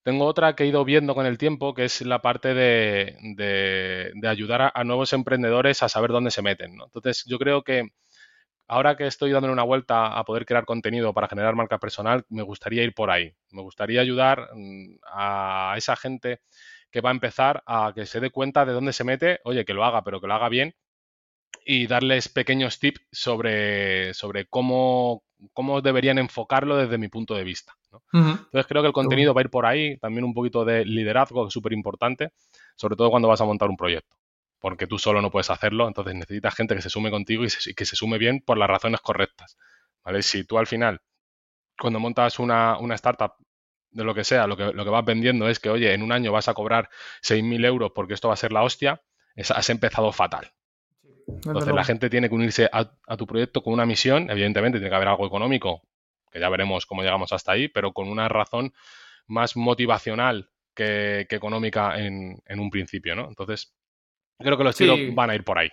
tengo 0.07 0.24
otra 0.26 0.55
que 0.55 0.62
he 0.62 0.68
ido 0.68 0.84
viendo 0.84 1.16
con 1.16 1.26
el 1.26 1.37
tiempo, 1.37 1.74
que 1.74 1.87
es 1.87 2.01
la 2.03 2.22
parte 2.22 2.55
de, 2.55 4.12
ayudar 4.24 4.70
a, 4.72 4.84
nuevos 4.84 5.12
emprendedores 5.12 5.82
a 5.82 5.89
saber 5.89 6.12
dónde 6.12 6.30
se 6.30 6.43
meten. 6.43 6.78
Entonces, 6.80 7.24
yo 7.26 7.41
creo 7.41 7.64
que 7.64 7.89
ahora 8.68 8.96
que 8.96 9.06
estoy 9.06 9.30
dándole 9.30 9.52
una 9.52 9.62
vuelta 9.62 10.18
a 10.18 10.24
poder 10.24 10.46
crear 10.46 10.64
contenido 10.64 11.12
para 11.12 11.28
generar 11.28 11.54
marca 11.54 11.78
personal, 11.78 12.24
me 12.28 12.42
gustaría 12.42 12.82
ir 12.82 12.94
por 12.94 13.10
ahí. 13.10 13.34
Me 13.50 13.62
gustaría 13.62 14.00
ayudar 14.00 14.48
mm, 14.54 14.98
a 15.12 15.74
esa 15.76 15.96
gente 15.96 16.40
que 16.90 17.00
va 17.00 17.10
a 17.10 17.12
empezar 17.12 17.62
a 17.66 17.92
que 17.94 18.06
se 18.06 18.20
dé 18.20 18.30
cuenta 18.30 18.64
de 18.64 18.72
dónde 18.72 18.92
se 18.92 19.04
mete, 19.04 19.40
oye, 19.44 19.64
que 19.64 19.74
lo 19.74 19.84
haga, 19.84 20.02
pero 20.02 20.20
que 20.20 20.26
lo 20.26 20.34
haga 20.34 20.48
bien 20.48 20.74
y 21.64 21.86
darles 21.86 22.28
pequeños 22.28 22.78
tips 22.78 23.00
sobre, 23.10 24.14
sobre 24.14 24.46
cómo, 24.46 25.24
cómo 25.52 25.80
deberían 25.80 26.18
enfocarlo 26.18 26.76
desde 26.76 26.96
mi 26.96 27.08
punto 27.08 27.34
de 27.34 27.44
vista. 27.44 27.74
Entonces 28.12 28.66
creo 28.66 28.82
que 28.82 28.88
el 28.88 28.92
contenido 28.92 29.34
va 29.34 29.40
a 29.40 29.44
ir 29.44 29.50
por 29.50 29.66
ahí, 29.66 29.98
también 29.98 30.24
un 30.24 30.32
poquito 30.32 30.64
de 30.64 30.84
liderazgo, 30.84 31.42
que 31.42 31.48
es 31.48 31.52
súper 31.52 31.72
importante, 31.72 32.30
sobre 32.76 32.94
todo 32.94 33.10
cuando 33.10 33.28
vas 33.28 33.40
a 33.40 33.44
montar 33.44 33.68
un 33.68 33.76
proyecto, 33.76 34.16
porque 34.59 34.86
tú 34.86 34.98
solo 34.98 35.20
no 35.22 35.30
puedes 35.30 35.50
hacerlo, 35.50 35.86
entonces 35.86 36.14
necesitas 36.14 36.54
gente 36.54 36.74
que 36.74 36.82
se 36.82 36.90
sume 36.90 37.11
contigo 37.11 37.44
y, 37.44 37.74
que 37.74 37.84
se 37.84 37.96
sume 37.96 38.18
bien 38.18 38.40
por 38.40 38.59
las 38.59 38.68
razones 38.68 39.00
correctas. 39.00 39.57
¿vale? 40.04 40.22
Si 40.22 40.44
tú 40.44 40.59
al 40.59 40.66
final, 40.66 41.00
cuando 41.78 42.00
montas 42.00 42.38
una, 42.38 42.78
startup 42.94 43.34
de 43.90 44.04
lo 44.04 44.14
que 44.14 44.24
sea, 44.24 44.46
lo 44.46 44.57
que, 44.57 44.72
lo 44.72 44.84
que 44.84 44.90
vas 44.90 45.04
vendiendo 45.04 45.48
es 45.48 45.59
que, 45.59 45.70
oye, 45.70 45.92
en 45.92 46.02
un 46.02 46.12
año 46.12 46.32
vas 46.32 46.48
a 46.48 46.54
cobrar 46.54 46.88
6.000 47.22 47.64
euros 47.64 47.92
porque 47.94 48.14
esto 48.14 48.28
va 48.28 48.34
a 48.34 48.38
ser 48.38 48.52
la 48.52 48.62
hostia, 48.62 49.02
has 49.36 49.70
empezado 49.70 50.12
fatal. 50.12 50.52
Entonces 51.26 51.74
la 51.74 51.84
gente 51.84 52.09
tiene 52.09 52.28
que 52.28 52.34
unirse 52.34 52.70
a, 52.72 53.16
tu 53.16 53.26
proyecto 53.26 53.62
con 53.62 53.72
una 53.72 53.84
misión, 53.84 54.30
evidentemente 54.30 54.78
tiene 54.78 54.90
que 54.90 54.96
haber 54.96 55.09
algo 55.09 55.26
económico, 55.26 55.82
que 56.30 56.38
ya 56.38 56.48
veremos 56.48 56.86
cómo 56.86 57.02
llegamos 57.02 57.32
hasta 57.32 57.52
ahí, 57.52 57.68
pero 57.68 57.92
con 57.92 58.09
una 58.09 58.28
razón 58.28 58.72
más 59.26 59.57
motivacional 59.57 60.50
que, 60.74 61.26
económica 61.28 61.98
en, 61.98 62.40
un 62.48 62.70
principio, 62.70 63.16
¿no? 63.16 63.28
Entonces, 63.28 63.76
creo 64.39 64.57
que 64.57 64.64
los 64.64 64.76
chicos 64.76 64.99
van 65.14 65.30
a 65.30 65.34
ir 65.34 65.45
por 65.45 65.59
ahí. 65.59 65.70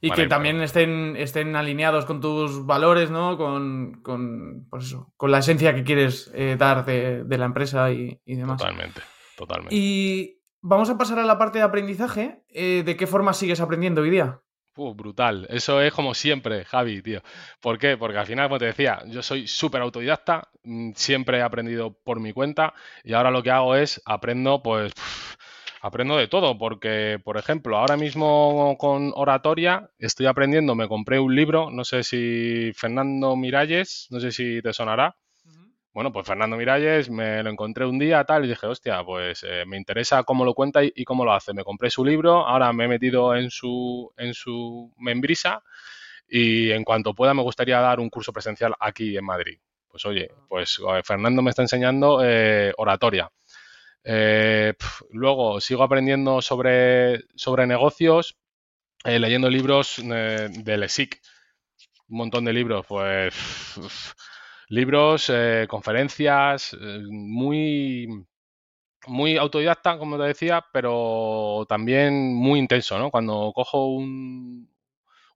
Y 0.00 0.10
que 0.10 0.26
también 0.26 0.60
estén, 0.62 1.16
estén 1.16 1.56
alineados 1.56 2.04
con 2.04 2.20
tus 2.20 2.64
valores, 2.64 3.10
¿no? 3.10 3.36
Con, 3.36 4.00
con, 4.02 4.66
pues 4.70 4.96
con 5.16 5.30
la 5.30 5.38
esencia 5.38 5.74
que 5.74 5.84
quieres 5.84 6.30
eh, 6.34 6.56
dar 6.58 6.84
de, 6.84 7.24
la 7.28 7.44
empresa 7.44 7.90
y, 7.90 8.20
y, 8.24 8.36
demás. 8.36 8.58
Totalmente, 8.58 9.00
totalmente. 9.36 9.74
Y 9.74 10.42
Vamos 10.64 10.88
a 10.90 10.96
pasar 10.96 11.18
a 11.18 11.24
la 11.24 11.38
parte 11.38 11.58
de 11.58 11.64
aprendizaje. 11.64 12.44
Eh, 12.48 12.84
¿De 12.86 12.96
qué 12.96 13.08
forma 13.08 13.32
sigues 13.32 13.60
aprendiendo 13.60 14.02
hoy 14.02 14.10
día? 14.10 14.40
brutal. 14.74 15.46
Eso 15.50 15.82
es 15.82 15.92
como 15.92 16.14
siempre, 16.14 16.64
Javi, 16.64 17.02
tío. 17.02 17.20
¿Por 17.60 17.78
qué? 17.78 17.98
Porque 17.98 18.16
al 18.16 18.26
final, 18.26 18.46
como 18.48 18.58
te 18.58 18.66
decía, 18.66 19.02
yo 19.06 19.22
soy 19.22 19.46
súper 19.46 19.82
autodidacta, 19.82 20.48
mm, 20.62 20.92
siempre 20.94 21.38
he 21.38 21.42
aprendido 21.42 21.92
por 21.92 22.20
mi 22.20 22.32
cuenta 22.32 22.72
y 23.04 23.12
ahora 23.12 23.30
lo 23.30 23.42
que 23.42 23.50
hago 23.50 23.74
es 23.74 24.00
aprendo, 24.06 24.62
pues, 24.62 24.92
aprendo 25.82 26.16
de 26.16 26.28
todo. 26.28 26.56
Porque, 26.56 27.20
por 27.22 27.36
ejemplo, 27.36 27.76
ahora 27.76 27.98
mismo 27.98 28.76
con 28.78 29.12
oratoria 29.14 29.90
estoy 29.98 30.26
aprendiendo, 30.26 30.74
me 30.74 30.88
compré 30.88 31.18
un 31.18 31.34
libro, 31.34 31.70
no 31.70 31.84
sé 31.84 32.04
si 32.04 32.72
Fernando 32.74 33.36
Miralles, 33.36 34.06
no 34.10 34.20
sé 34.20 34.32
si 34.32 34.62
te 34.62 34.72
sonará. 34.72 35.16
Bueno, 35.92 36.10
pues 36.10 36.26
Fernando 36.26 36.56
Miralles 36.56 37.10
me 37.10 37.42
lo 37.42 37.50
encontré 37.50 37.84
un 37.84 37.98
día 37.98 38.24
tal 38.24 38.46
y 38.46 38.48
dije, 38.48 38.66
hostia, 38.66 39.04
pues 39.04 39.44
eh, 39.46 39.64
me 39.66 39.76
interesa 39.76 40.22
cómo 40.22 40.42
lo 40.42 40.54
cuenta 40.54 40.80
y, 40.82 41.04
cómo 41.04 41.22
lo 41.22 41.34
hace. 41.34 41.52
Me 41.52 41.64
compré 41.64 41.90
su 41.90 42.02
libro, 42.02 42.46
ahora 42.46 42.72
me 42.72 42.86
he 42.86 42.88
metido 42.88 43.36
en 43.36 43.50
su, 43.50 44.10
en 44.16 44.32
su 44.32 44.90
membrisa 44.96 45.62
y 46.26 46.70
en 46.70 46.84
cuanto 46.84 47.12
pueda 47.12 47.34
me 47.34 47.42
gustaría 47.42 47.78
dar 47.78 48.00
un 48.00 48.08
curso 48.08 48.32
presencial 48.32 48.72
aquí 48.80 49.14
en 49.18 49.24
Madrid. 49.26 49.58
Pues 49.86 50.06
oye, 50.06 50.30
pues 50.48 50.80
eh, 50.80 51.02
Fernando 51.04 51.42
me 51.42 51.50
está 51.50 51.60
enseñando 51.60 52.20
eh, 52.24 52.72
oratoria. 52.78 53.30
Luego 54.04 55.60
sigo 55.60 55.82
aprendiendo 55.82 56.42
sobre, 56.42 57.24
sobre 57.36 57.66
negocios, 57.66 58.36
leyendo 59.04 59.48
libros 59.50 59.96
de 60.02 60.76
LESIC. 60.76 61.20
Un 62.08 62.18
montón 62.18 62.44
de 62.44 62.52
libros, 62.52 62.84
pues 62.86 63.34
libros, 64.72 65.30
eh, 65.30 65.66
conferencias, 65.68 66.74
eh, 66.80 67.02
muy, 67.10 68.08
muy 69.06 69.36
autodidacta, 69.36 69.98
como 69.98 70.16
te 70.18 70.24
decía, 70.24 70.64
pero 70.72 71.66
también 71.68 72.34
muy 72.34 72.58
intenso, 72.58 72.98
¿no? 72.98 73.10
Cuando 73.10 73.52
cojo 73.54 73.88
un, 73.88 74.70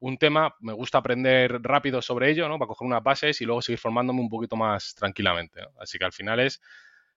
un 0.00 0.16
tema, 0.16 0.54
me 0.60 0.72
gusta 0.72 0.98
aprender 0.98 1.60
rápido 1.62 2.00
sobre 2.00 2.30
ello, 2.30 2.48
¿no? 2.48 2.58
Para 2.58 2.68
coger 2.68 2.86
unas 2.86 3.02
bases 3.02 3.38
y 3.42 3.44
luego 3.44 3.60
seguir 3.60 3.78
formándome 3.78 4.20
un 4.20 4.30
poquito 4.30 4.56
más 4.56 4.94
tranquilamente. 4.94 5.60
Así 5.78 5.98
que 5.98 6.06
al 6.06 6.12
final 6.12 6.40
es 6.40 6.62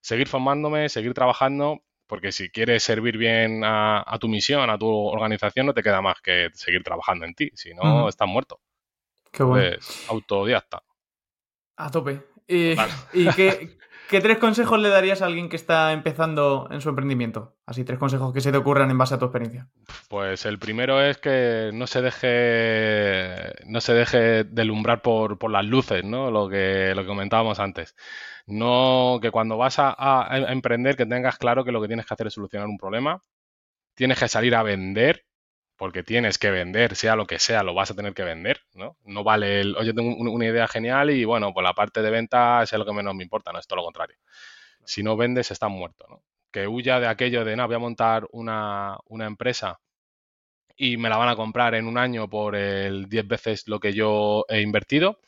seguir 0.01 0.27
formándome, 0.27 0.89
seguir 0.89 1.13
trabajando, 1.13 1.83
porque 2.07 2.31
si 2.31 2.49
quieres 2.49 2.83
servir 2.83 3.17
bien 3.17 3.61
a, 3.63 4.17
tu 4.19 4.27
misión, 4.27 4.69
a 4.69 4.77
tu 4.77 4.87
organización, 4.87 5.67
no 5.67 5.73
te 5.73 5.83
queda 5.83 6.01
más 6.01 6.19
que 6.21 6.49
seguir 6.53 6.83
trabajando 6.83 7.25
en 7.25 7.35
ti, 7.35 7.51
si 7.53 7.73
no, 7.73 8.09
estás 8.09 8.27
muerto. 8.27 8.61
Qué 9.31 9.43
bueno. 9.43 9.77
autodidacta. 10.07 10.81
A 11.77 11.91
tope. 11.91 12.21
¿Y, 12.47 12.75
qué, 13.35 13.77
tres 14.21 14.39
consejos 14.39 14.79
le 14.79 14.89
darías 14.89 15.21
a 15.21 15.27
alguien 15.27 15.49
que 15.49 15.55
está 15.55 15.93
empezando 15.93 16.67
en 16.71 16.81
su 16.81 16.89
emprendimiento? 16.89 17.55
Así, 17.65 17.83
tres 17.83 17.99
consejos 17.99 18.33
que 18.33 18.41
se 18.41 18.51
te 18.51 18.57
ocurran 18.57 18.89
en 18.89 18.97
base 18.97 19.13
a 19.13 19.19
tu 19.19 19.25
experiencia. 19.25 19.69
Pues 20.09 20.45
el 20.45 20.57
primero 20.57 20.99
es 20.99 21.19
que 21.19 21.69
no 21.73 21.85
se 21.85 22.01
deje, 22.01 23.53
no 23.67 23.79
se 23.81 23.93
deje 23.93 24.43
delumbrar 24.45 25.03
por, 25.03 25.37
por 25.37 25.51
las 25.51 25.63
luces, 25.63 26.03
¿no? 26.03 26.31
Lo 26.31 26.49
que, 26.49 26.93
lo 26.95 27.03
que 27.03 27.07
comentábamos 27.07 27.59
antes. 27.59 27.95
No, 28.47 29.19
que 29.21 29.29
cuando 29.29 29.57
vas 29.57 29.75
a 29.77 30.27
emprender, 30.49 30.95
que 30.97 31.05
tengas 31.05 31.37
claro 31.37 31.63
que 31.63 31.71
lo 31.71 31.79
que 31.79 31.87
tienes 31.87 32.07
que 32.07 32.13
hacer 32.15 32.27
es 32.27 32.33
solucionar 32.33 32.67
un 32.67 32.77
problema. 32.77 33.21
Tienes 33.93 34.17
que 34.17 34.27
salir 34.27 34.55
a 34.55 34.63
vender 34.63 35.28
porque 35.79 36.03
tienes 36.03 36.37
que 36.37 36.51
vender, 36.51 36.97
sea 36.97 37.15
lo 37.15 37.25
que 37.25 37.39
sea, 37.39 37.63
lo 37.63 37.73
vas 37.73 37.89
a 37.89 37.95
tener 37.95 38.13
que 38.13 38.25
vender, 38.25 38.59
¿no? 38.75 38.97
No 39.05 39.23
vale 39.23 39.61
el, 39.61 39.77
oye, 39.77 39.93
tengo 39.93 40.13
una 40.17 40.45
idea 40.45 40.67
genial 40.67 41.09
y 41.09 41.23
bueno, 41.23 41.53
pues 41.53 41.63
la 41.63 41.73
parte 41.73 42.01
de 42.01 42.11
venta 42.11 42.61
es 42.63 42.73
lo 42.73 42.85
que 42.85 42.91
menos 42.91 43.15
me 43.15 43.23
importa, 43.23 43.53
no 43.53 43.59
es 43.59 43.65
todo 43.65 43.77
lo 43.77 43.85
contrario. 43.85 44.17
Si 44.85 45.03
no 45.03 45.17
vendes, 45.17 45.51
estás 45.51 45.69
muerto, 45.71 46.05
¿no? 46.09 46.23
Que 46.51 46.67
huya 46.67 46.99
de 46.99 47.07
aquello 47.07 47.45
de, 47.45 47.55
no, 47.55 47.65
voy 47.67 47.77
a 47.77 47.79
montar 47.79 48.27
una, 48.31 48.97
una 49.05 49.25
empresa 49.25 49.79
y 50.75 50.97
me 50.97 51.09
la 51.09 51.17
van 51.17 51.29
a 51.29 51.37
comprar 51.37 51.75
en 51.75 51.87
un 51.87 51.97
año 51.97 52.29
por 52.29 52.55
el 52.55 53.07
10 53.07 53.27
veces 53.27 53.67
lo 53.67 53.79
que 53.79 53.93
yo 53.93 54.45
he 54.49 54.61
invertido. 54.61 55.21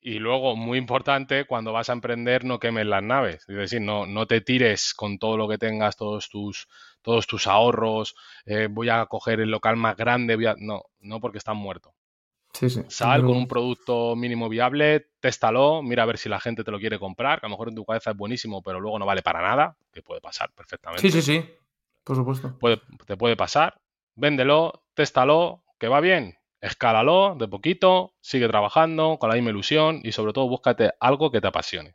Y 0.00 0.20
luego, 0.20 0.54
muy 0.54 0.78
importante, 0.78 1.44
cuando 1.44 1.72
vas 1.72 1.90
a 1.90 1.92
emprender, 1.92 2.44
no 2.44 2.60
quemes 2.60 2.86
las 2.86 3.02
naves. 3.02 3.44
Es 3.48 3.56
decir, 3.56 3.80
no, 3.80 4.06
no 4.06 4.26
te 4.26 4.40
tires 4.40 4.94
con 4.94 5.18
todo 5.18 5.36
lo 5.36 5.48
que 5.48 5.58
tengas, 5.58 5.96
todos 5.96 6.28
tus, 6.28 6.68
todos 7.02 7.26
tus 7.26 7.46
ahorros, 7.46 8.14
eh, 8.46 8.68
voy 8.70 8.90
a 8.90 9.06
coger 9.06 9.40
el 9.40 9.50
local 9.50 9.76
más 9.76 9.96
grande, 9.96 10.36
no, 10.58 10.84
no 11.00 11.20
porque 11.20 11.38
están 11.38 11.56
muertos. 11.56 11.94
Sí, 12.52 12.70
sí. 12.70 12.82
Sal 12.88 13.22
con 13.22 13.36
un 13.36 13.46
producto 13.46 14.16
mínimo 14.16 14.48
viable, 14.48 15.08
téstalo, 15.20 15.82
mira 15.82 16.04
a 16.04 16.06
ver 16.06 16.18
si 16.18 16.28
la 16.28 16.40
gente 16.40 16.64
te 16.64 16.70
lo 16.70 16.78
quiere 16.78 16.98
comprar, 16.98 17.40
que 17.40 17.46
a 17.46 17.48
lo 17.48 17.52
mejor 17.54 17.68
en 17.68 17.74
tu 17.74 17.84
cabeza 17.84 18.12
es 18.12 18.16
buenísimo, 18.16 18.62
pero 18.62 18.80
luego 18.80 18.98
no 18.98 19.06
vale 19.06 19.22
para 19.22 19.42
nada, 19.42 19.76
que 19.92 20.02
puede 20.02 20.20
pasar 20.20 20.50
perfectamente. 20.52 21.02
Sí, 21.02 21.10
sí, 21.10 21.22
sí, 21.22 21.44
por 22.02 22.16
supuesto. 22.16 22.58
te 23.06 23.16
puede 23.16 23.36
pasar, 23.36 23.80
véndelo, 24.14 24.84
téstalo, 24.94 25.62
que 25.78 25.88
va 25.88 26.00
bien, 26.00 26.37
escálalo 26.60 27.36
de 27.36 27.48
poquito, 27.48 28.14
sigue 28.20 28.48
trabajando 28.48 29.18
con 29.18 29.28
la 29.28 29.36
misma 29.36 29.50
ilusión 29.50 30.00
y 30.02 30.12
sobre 30.12 30.32
todo 30.32 30.48
búscate 30.48 30.92
algo 31.00 31.30
que 31.30 31.40
te 31.40 31.48
apasione. 31.48 31.94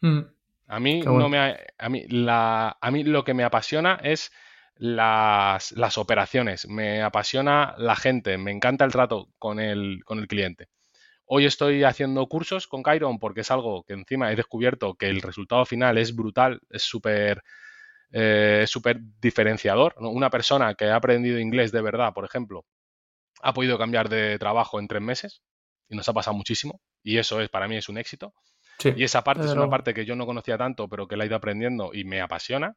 Mm. 0.00 0.20
A 0.68 0.80
mí, 0.80 1.00
no 1.00 1.28
me, 1.28 1.56
a, 1.78 1.88
mí, 1.88 2.06
la, 2.08 2.76
a 2.80 2.90
mí 2.90 3.02
lo 3.04 3.24
que 3.24 3.32
me 3.32 3.44
apasiona 3.44 3.98
es 4.02 4.30
las, 4.76 5.72
las, 5.72 5.96
operaciones, 5.96 6.68
me 6.68 7.02
apasiona 7.02 7.74
la 7.78 7.96
gente, 7.96 8.36
me 8.36 8.50
encanta 8.50 8.84
el 8.84 8.92
trato 8.92 9.28
con 9.38 9.60
el, 9.60 10.02
con 10.04 10.18
el 10.18 10.28
cliente. 10.28 10.68
Hoy 11.24 11.46
estoy 11.46 11.84
haciendo 11.84 12.26
cursos 12.26 12.66
con 12.66 12.82
Chiron 12.84 13.18
porque 13.18 13.40
es 13.40 13.50
algo 13.50 13.82
que 13.84 13.94
encima 13.94 14.30
he 14.30 14.36
descubierto 14.36 14.94
que 14.94 15.08
el 15.08 15.22
resultado 15.22 15.64
final 15.64 15.96
es 15.96 16.14
brutal, 16.14 16.60
es 16.70 16.82
súper 16.82 17.42
eh, 18.10 18.64
súper 18.66 19.00
diferenciador. 19.20 19.94
Una 19.98 20.30
persona 20.30 20.74
que 20.74 20.86
ha 20.86 20.96
aprendido 20.96 21.38
inglés 21.38 21.72
de 21.72 21.82
verdad, 21.82 22.14
por 22.14 22.24
ejemplo, 22.24 22.64
ha 23.42 23.52
podido 23.52 23.78
cambiar 23.78 24.08
de 24.08 24.38
trabajo 24.38 24.78
en 24.78 24.88
tres 24.88 25.02
meses 25.02 25.42
y 25.88 25.96
nos 25.96 26.08
ha 26.08 26.12
pasado 26.12 26.36
muchísimo 26.36 26.80
y 27.02 27.18
eso 27.18 27.40
es 27.40 27.48
para 27.48 27.68
mí 27.68 27.76
es 27.76 27.88
un 27.88 27.98
éxito. 27.98 28.34
y 28.84 29.02
esa 29.02 29.24
parte 29.24 29.46
es 29.46 29.52
una 29.52 29.68
parte 29.68 29.94
que 29.94 30.04
yo 30.04 30.14
no 30.14 30.26
conocía 30.26 30.56
tanto, 30.56 30.88
pero 30.88 31.08
que 31.08 31.16
la 31.16 31.24
he 31.24 31.26
ido 31.26 31.36
aprendiendo 31.36 31.90
y 31.92 32.04
me 32.04 32.20
apasiona. 32.20 32.76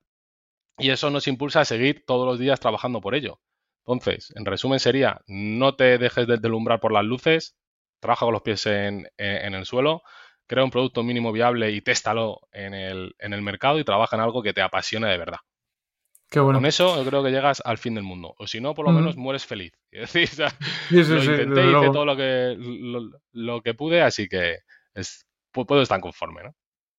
Y 0.78 0.90
eso 0.90 1.10
nos 1.10 1.28
impulsa 1.28 1.62
a 1.62 1.66
seguir 1.66 2.04
todos 2.08 2.26
los 2.26 2.40
días 2.40 2.60
trabajando 2.60 3.02
por 3.02 3.14
ello. 3.14 3.40
Entonces, 3.86 4.34
en 4.36 4.46
resumen 4.46 4.80
sería, 4.80 5.22
no 5.28 5.76
te 5.76 5.98
dejes 5.98 6.28
de 6.28 6.38
delumbrar 6.38 6.80
por 6.80 6.92
las 6.92 7.04
luces, 7.04 7.56
trabaja 8.00 8.26
con 8.26 8.34
los 8.34 8.42
pies 8.42 8.66
en, 8.66 9.10
el 9.18 9.66
suelo, 9.66 10.02
crea 10.48 10.64
un 10.64 10.72
producto 10.72 11.04
mínimo 11.04 11.32
viable 11.32 11.72
y 11.72 11.82
téstalo 11.82 12.40
en 12.52 12.74
el, 12.74 13.16
en 13.20 13.34
el 13.34 13.42
mercado 13.42 13.80
y 13.80 13.84
trabaja 13.84 14.16
en 14.16 14.22
algo 14.24 14.42
que 14.42 14.54
te 14.54 14.62
apasione 14.62 15.08
de 15.08 15.18
verdad. 15.18 15.40
Qué 16.32 16.40
bueno. 16.40 16.60
Con 16.60 16.66
eso 16.66 16.96
yo 16.96 17.10
creo 17.10 17.22
que 17.22 17.30
llegas 17.30 17.62
al 17.66 17.78
fin 17.78 17.94
del 17.94 18.06
mundo. 18.06 18.34
O 18.38 18.48
si 18.48 18.62
no, 18.62 18.74
por 18.74 18.86
lo 18.86 18.94
menos 18.94 19.18
mueres 19.18 19.46
feliz. 19.46 19.74
Es 19.92 20.14
decir, 20.14 20.40
lo 20.90 21.24
intenté, 21.24 21.70
hice 21.70 21.92
todo 21.92 22.06
lo 22.06 22.16
que, 22.16 22.56
lo, 23.34 23.62
que 23.62 23.74
pude, 23.74 24.02
así 24.02 24.30
que 24.30 24.60
es, 24.94 25.26
puedo 25.52 25.82
estar 25.82 26.00
conforme, 26.00 26.44
¿no? 26.44 26.56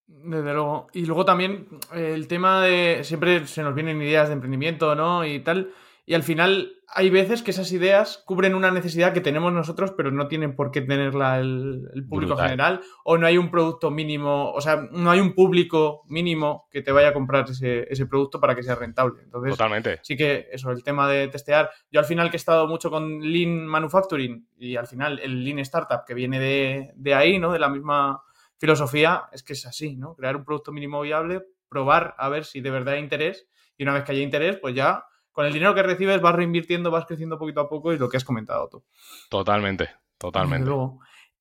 Desde 0.07 0.53
luego. 0.53 0.89
Y 0.93 1.07
luego 1.07 1.25
también 1.25 1.67
el 1.95 2.29
tema 2.29 2.63
de. 2.63 3.01
Siempre 3.05 3.47
se 3.47 3.63
nos 3.63 3.75
vienen 3.75 4.03
ideas 4.03 4.29
de 4.29 4.35
emprendimiento, 4.35 4.95
¿no? 4.95 5.25
Y 5.25 5.41
tal. 5.41 5.73
Y 6.05 6.15
al 6.15 6.25
final 6.25 6.73
hay 6.95 7.11
veces 7.11 7.43
que 7.43 7.53
esas 7.53 7.71
ideas 7.73 8.23
cubren 8.27 8.55
una 8.55 8.71
necesidad 8.71 9.13
que 9.13 9.21
tenemos 9.21 9.53
nosotros, 9.53 9.93
pero 9.97 10.11
no 10.11 10.27
tienen 10.27 10.57
por 10.57 10.71
qué 10.71 10.83
tenerla 10.83 11.39
el, 11.39 12.07
público 12.09 12.37
general, 12.37 12.81
o 13.05 13.17
no 13.17 13.27
hay 13.27 13.39
un 13.39 13.51
producto 13.51 13.91
mínimo, 13.91 14.53
o 14.53 14.61
sea, 14.61 14.89
no 14.91 15.11
hay 15.11 15.21
un 15.21 15.35
público 15.35 16.03
mínimo 16.09 16.69
que 16.71 16.83
te 16.83 16.93
vaya 16.93 17.09
a 17.09 17.13
comprar 17.13 17.47
ese, 17.49 18.07
producto 18.07 18.41
para 18.41 18.55
que 18.55 18.63
sea 18.63 18.75
rentable. 18.75 19.23
Entonces, 19.23 19.53
Totalmente. 19.53 20.01
sí 20.03 20.17
que 20.17 20.49
eso, 20.51 20.71
el 20.71 20.83
tema 20.83 21.09
de 21.09 21.29
testear. 21.29 21.71
Yo 21.91 22.01
al 22.01 22.07
final 22.07 22.31
que 22.31 22.37
he 22.37 22.39
estado 22.39 22.67
mucho 22.67 22.91
con 22.91 23.21
Lean 23.21 23.65
Manufacturing 23.65 24.49
y 24.59 24.77
al 24.77 24.87
final 24.87 25.21
el 25.21 25.45
Lean 25.45 25.61
Startup 25.61 26.05
que 26.07 26.15
viene 26.15 26.41
de, 26.41 26.93
de 26.97 27.15
ahí, 27.15 27.39
¿no? 27.39 27.53
De 27.53 27.59
la 27.59 27.69
misma 27.69 28.23
filosofía, 28.59 29.25
es 29.33 29.43
que 29.43 29.55
es 29.55 29.65
así, 29.67 29.97
¿no? 29.97 30.15
Crear 30.15 30.37
un 30.37 30.45
producto 30.45 30.73
mínimo 30.73 31.01
viable, 31.01 31.43
probar 31.69 32.15
a 32.19 32.29
ver 32.29 32.45
si 32.45 32.61
de 32.61 32.71
verdad 32.71 32.95
hay 32.95 33.01
interés 33.01 33.49
y 33.79 33.85
una 33.85 33.95
vez 33.95 34.05
que 34.05 34.13
haya 34.13 34.23
interés, 34.23 34.59
pues 34.59 34.75
ya 34.75 35.05
con 35.33 35.47
el 35.47 35.53
dinero 35.53 35.75
que 35.75 35.83
recibes 35.83 36.21
vas 36.21 36.35
reinvirtiendo, 36.35 36.91
vas 36.91 37.07
creciendo 37.07 37.39
poquito 37.39 37.61
a 37.61 37.69
poco 37.69 37.93
y 37.93 37.99
lo 37.99 38.09
que 38.09 38.17
has 38.17 38.25
comentado 38.25 38.69
tú. 38.69 38.85
Totalmente, 39.29 39.91
totalmente. 40.19 40.71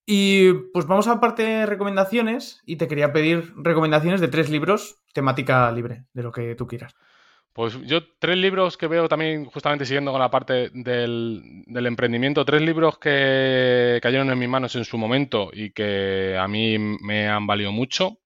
Y 0.05 0.53
pues 0.73 0.87
vamos 0.87 1.07
a 1.07 1.19
parte 1.19 1.43
de 1.43 1.65
recomendaciones 1.65 2.61
y 2.65 2.77
te 2.77 2.87
quería 2.87 3.13
pedir 3.13 3.53
recomendaciones 3.55 4.19
de 4.19 4.27
tres 4.27 4.49
libros, 4.49 4.97
temática 5.13 5.71
libre, 5.71 6.05
de 6.13 6.23
lo 6.23 6.31
que 6.31 6.55
tú 6.55 6.67
quieras. 6.67 6.95
Pues 7.53 7.79
yo 7.81 7.99
tres 8.17 8.37
libros 8.37 8.77
que 8.77 8.87
veo 8.87 9.09
también 9.09 9.45
justamente 9.45 9.85
siguiendo 9.85 10.11
con 10.11 10.21
la 10.21 10.31
parte 10.31 10.69
del, 10.73 11.63
del, 11.65 11.85
emprendimiento, 11.85 12.45
tres 12.45 12.61
libros 12.61 12.97
que 12.97 13.99
cayeron 14.01 14.31
en 14.31 14.39
mis 14.39 14.47
manos 14.47 14.75
en 14.77 14.85
su 14.85 14.97
momento 14.97 15.49
y 15.51 15.71
que 15.71 16.37
a 16.39 16.47
mí 16.47 16.77
me 16.79 17.27
han 17.27 17.45
valido 17.45 17.73
mucho 17.73 18.20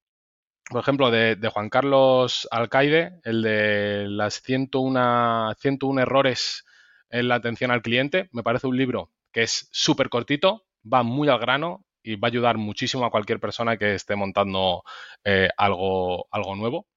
por 0.70 0.82
ejemplo, 0.82 1.12
de, 1.12 1.38
Juan 1.54 1.70
Carlos 1.70 2.48
Alcaide, 2.52 3.20
el 3.24 3.42
de 3.44 4.08
las 4.10 4.42
101, 4.42 5.54
101 5.60 6.02
errores 6.02 6.66
en 7.10 7.28
la 7.28 7.36
atención 7.36 7.72
al 7.72 7.82
cliente. 7.82 8.30
Me 8.32 8.44
parece 8.44 8.68
un 8.68 8.78
libro 8.78 9.12
que 9.32 9.44
es 9.44 9.70
súper 9.72 10.10
cortito, 10.10 10.66
va 10.92 11.04
muy 11.04 11.30
al 11.30 11.40
grano 11.40 11.86
y 12.02 12.16
va 12.16 12.28
a 12.28 12.32
ayudar 12.32 12.58
muchísimo 12.58 13.06
a 13.06 13.12
cualquier 13.12 13.40
persona 13.40 13.78
que 13.78 13.96
esté 13.96 14.16
montando 14.16 14.84
eh, 15.24 15.50
algo, 15.58 16.28
algo 16.32 16.56
nuevo. 16.56 16.88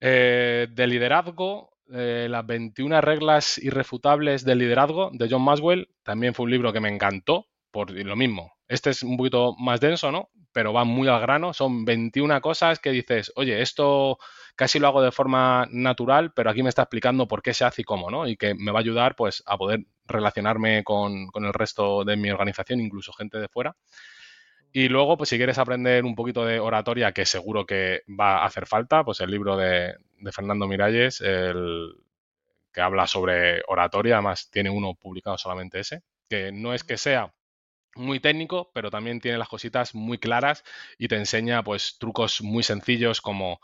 Eh, 0.00 0.68
de 0.70 0.86
liderazgo, 0.86 1.70
eh, 1.92 2.26
las 2.28 2.46
21 2.46 3.00
reglas 3.00 3.58
irrefutables 3.58 4.44
del 4.44 4.58
liderazgo 4.58 5.10
de 5.12 5.28
John 5.30 5.42
Maswell, 5.42 5.88
también 6.02 6.34
fue 6.34 6.44
un 6.44 6.50
libro 6.50 6.72
que 6.72 6.80
me 6.80 6.88
encantó, 6.88 7.46
por 7.70 7.90
lo 7.90 8.16
mismo. 8.16 8.57
Este 8.68 8.90
es 8.90 9.02
un 9.02 9.16
poquito 9.16 9.54
más 9.58 9.80
denso, 9.80 10.12
¿no? 10.12 10.30
pero 10.52 10.72
va 10.72 10.84
muy 10.84 11.08
al 11.08 11.20
grano. 11.20 11.52
Son 11.52 11.84
21 11.84 12.40
cosas 12.40 12.78
que 12.80 12.90
dices, 12.90 13.32
oye, 13.36 13.62
esto 13.62 14.18
casi 14.56 14.78
lo 14.78 14.88
hago 14.88 15.02
de 15.02 15.12
forma 15.12 15.68
natural, 15.70 16.32
pero 16.32 16.50
aquí 16.50 16.64
me 16.64 16.68
está 16.68 16.82
explicando 16.82 17.28
por 17.28 17.42
qué 17.42 17.54
se 17.54 17.64
hace 17.64 17.82
y 17.82 17.84
cómo, 17.84 18.10
¿no? 18.10 18.26
Y 18.26 18.36
que 18.36 18.54
me 18.54 18.72
va 18.72 18.80
a 18.80 18.82
ayudar 18.82 19.14
pues 19.14 19.42
a 19.46 19.56
poder 19.56 19.84
relacionarme 20.06 20.82
con, 20.82 21.28
el 21.32 21.52
resto 21.52 22.04
de 22.04 22.16
mi 22.16 22.30
organización, 22.30 22.80
incluso 22.80 23.12
gente 23.12 23.38
de 23.38 23.48
fuera. 23.48 23.76
Y 24.72 24.88
luego, 24.88 25.16
pues 25.16 25.30
si 25.30 25.36
quieres 25.36 25.58
aprender 25.58 26.04
un 26.04 26.14
poquito 26.14 26.44
de 26.44 26.58
oratoria, 26.60 27.12
que 27.12 27.24
seguro 27.24 27.64
que 27.64 28.02
va 28.08 28.38
a 28.38 28.46
hacer 28.46 28.66
falta, 28.66 29.04
pues 29.04 29.20
el 29.20 29.30
libro 29.30 29.56
de, 29.56 29.94
de 30.18 30.32
Fernando 30.32 30.66
Miralles, 30.66 31.20
el 31.20 31.94
que 32.72 32.80
habla 32.80 33.06
sobre 33.06 33.62
oratoria, 33.68 34.16
además 34.16 34.50
tiene 34.50 34.70
uno 34.70 34.94
publicado 34.94 35.38
solamente 35.38 35.78
ese, 35.78 36.02
que 36.28 36.50
no 36.52 36.74
es 36.74 36.82
que 36.84 36.96
sea 36.98 37.32
muy 37.98 38.20
técnico, 38.20 38.70
pero 38.72 38.90
también 38.90 39.20
tiene 39.20 39.38
las 39.38 39.48
cositas 39.48 39.94
muy 39.94 40.18
claras 40.18 40.64
y 40.98 41.08
te 41.08 41.16
enseña 41.16 41.62
pues 41.62 41.96
trucos 41.98 42.42
muy 42.42 42.62
sencillos 42.62 43.20
como 43.20 43.60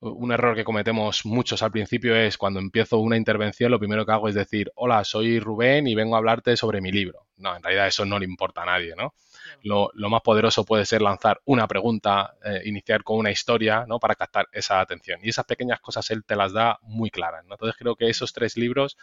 un 0.00 0.30
error 0.30 0.54
que 0.54 0.64
cometemos 0.64 1.24
muchos 1.24 1.62
al 1.62 1.70
principio 1.72 2.14
es 2.14 2.36
cuando 2.36 2.60
empiezo 2.60 2.98
una 2.98 3.16
intervención, 3.16 3.70
lo 3.70 3.78
primero 3.78 4.04
que 4.04 4.12
hago 4.12 4.28
es 4.28 4.34
decir, 4.34 4.70
hola, 4.74 5.04
soy 5.04 5.40
Rubén 5.40 5.86
y 5.86 5.94
vengo 5.94 6.14
a 6.14 6.18
hablarte 6.18 6.56
sobre 6.56 6.80
mi 6.80 6.92
libro. 6.92 7.26
No, 7.38 7.56
en 7.56 7.62
realidad 7.62 7.86
eso 7.86 8.04
no 8.04 8.18
le 8.18 8.24
importa 8.24 8.62
a 8.62 8.66
nadie, 8.66 8.94
¿no? 8.96 9.14
Lo, 9.62 9.90
más 10.10 10.22
poderoso 10.22 10.64
puede 10.64 10.84
ser 10.84 11.02
lanzar 11.02 11.40
una 11.44 11.66
pregunta, 11.66 12.34
eh, 12.44 12.62
iniciar 12.66 13.02
con 13.02 13.18
una 13.18 13.30
historia, 13.30 13.84
¿no? 13.86 13.98
Para 13.98 14.14
captar 14.14 14.48
esa 14.52 14.80
atención. 14.80 15.20
Y 15.22 15.30
esas 15.30 15.44
pequeñas 15.44 15.80
cosas 15.80 16.10
él 16.10 16.24
te 16.24 16.36
las 16.36 16.52
da 16.52 16.78
muy 16.82 17.10
claras, 17.10 17.44
¿no? 17.44 17.54
Entonces 17.54 17.76
creo 17.78 17.96
que 17.96 18.08
esos 18.08 18.32
tres 18.32 18.56
libros 18.56 18.96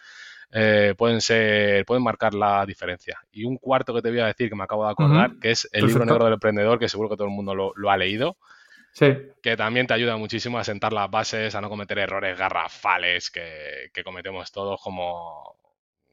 eh, 0.52 0.94
pueden 0.98 1.22
ser, 1.22 1.86
pueden 1.86 2.04
marcar 2.04 2.34
la 2.34 2.66
diferencia. 2.66 3.20
Y 3.32 3.46
un 3.46 3.58
cuarto 3.58 3.94
que 3.94 4.02
te 4.02 4.10
voy 4.10 4.20
a 4.20 4.28
decir 4.28 4.50
que 4.50 4.56
me 4.56 4.64
acabo 4.64 4.86
de 4.86 4.92
acordar, 4.92 5.40
que 5.40 5.52
es 5.52 5.68
el 5.72 5.88
libro 5.88 6.06
negro 6.06 6.26
del 6.26 6.34
emprendedor, 6.34 6.80
que 6.80 6.90
seguro 6.90 7.10
que 7.10 7.16
todo 7.16 7.28
el 7.28 7.34
mundo 7.34 7.56
lo, 7.56 7.90
ha 7.90 7.98
leído. 7.98 8.38
Sí. 8.92 9.18
Que 9.42 9.58
también 9.58 9.88
te 9.88 9.96
ayuda 9.96 10.18
muchísimo 10.18 10.60
a 10.60 10.64
sentar 10.64 10.94
las 10.94 11.10
bases, 11.10 11.56
a 11.56 11.62
no 11.62 11.70
cometer 11.70 11.98
errores 11.98 12.38
garrafales 12.38 13.32
que, 13.32 13.90
que 13.92 14.04
cometemos 14.04 14.52
todos 14.52 14.80
como 14.82 15.56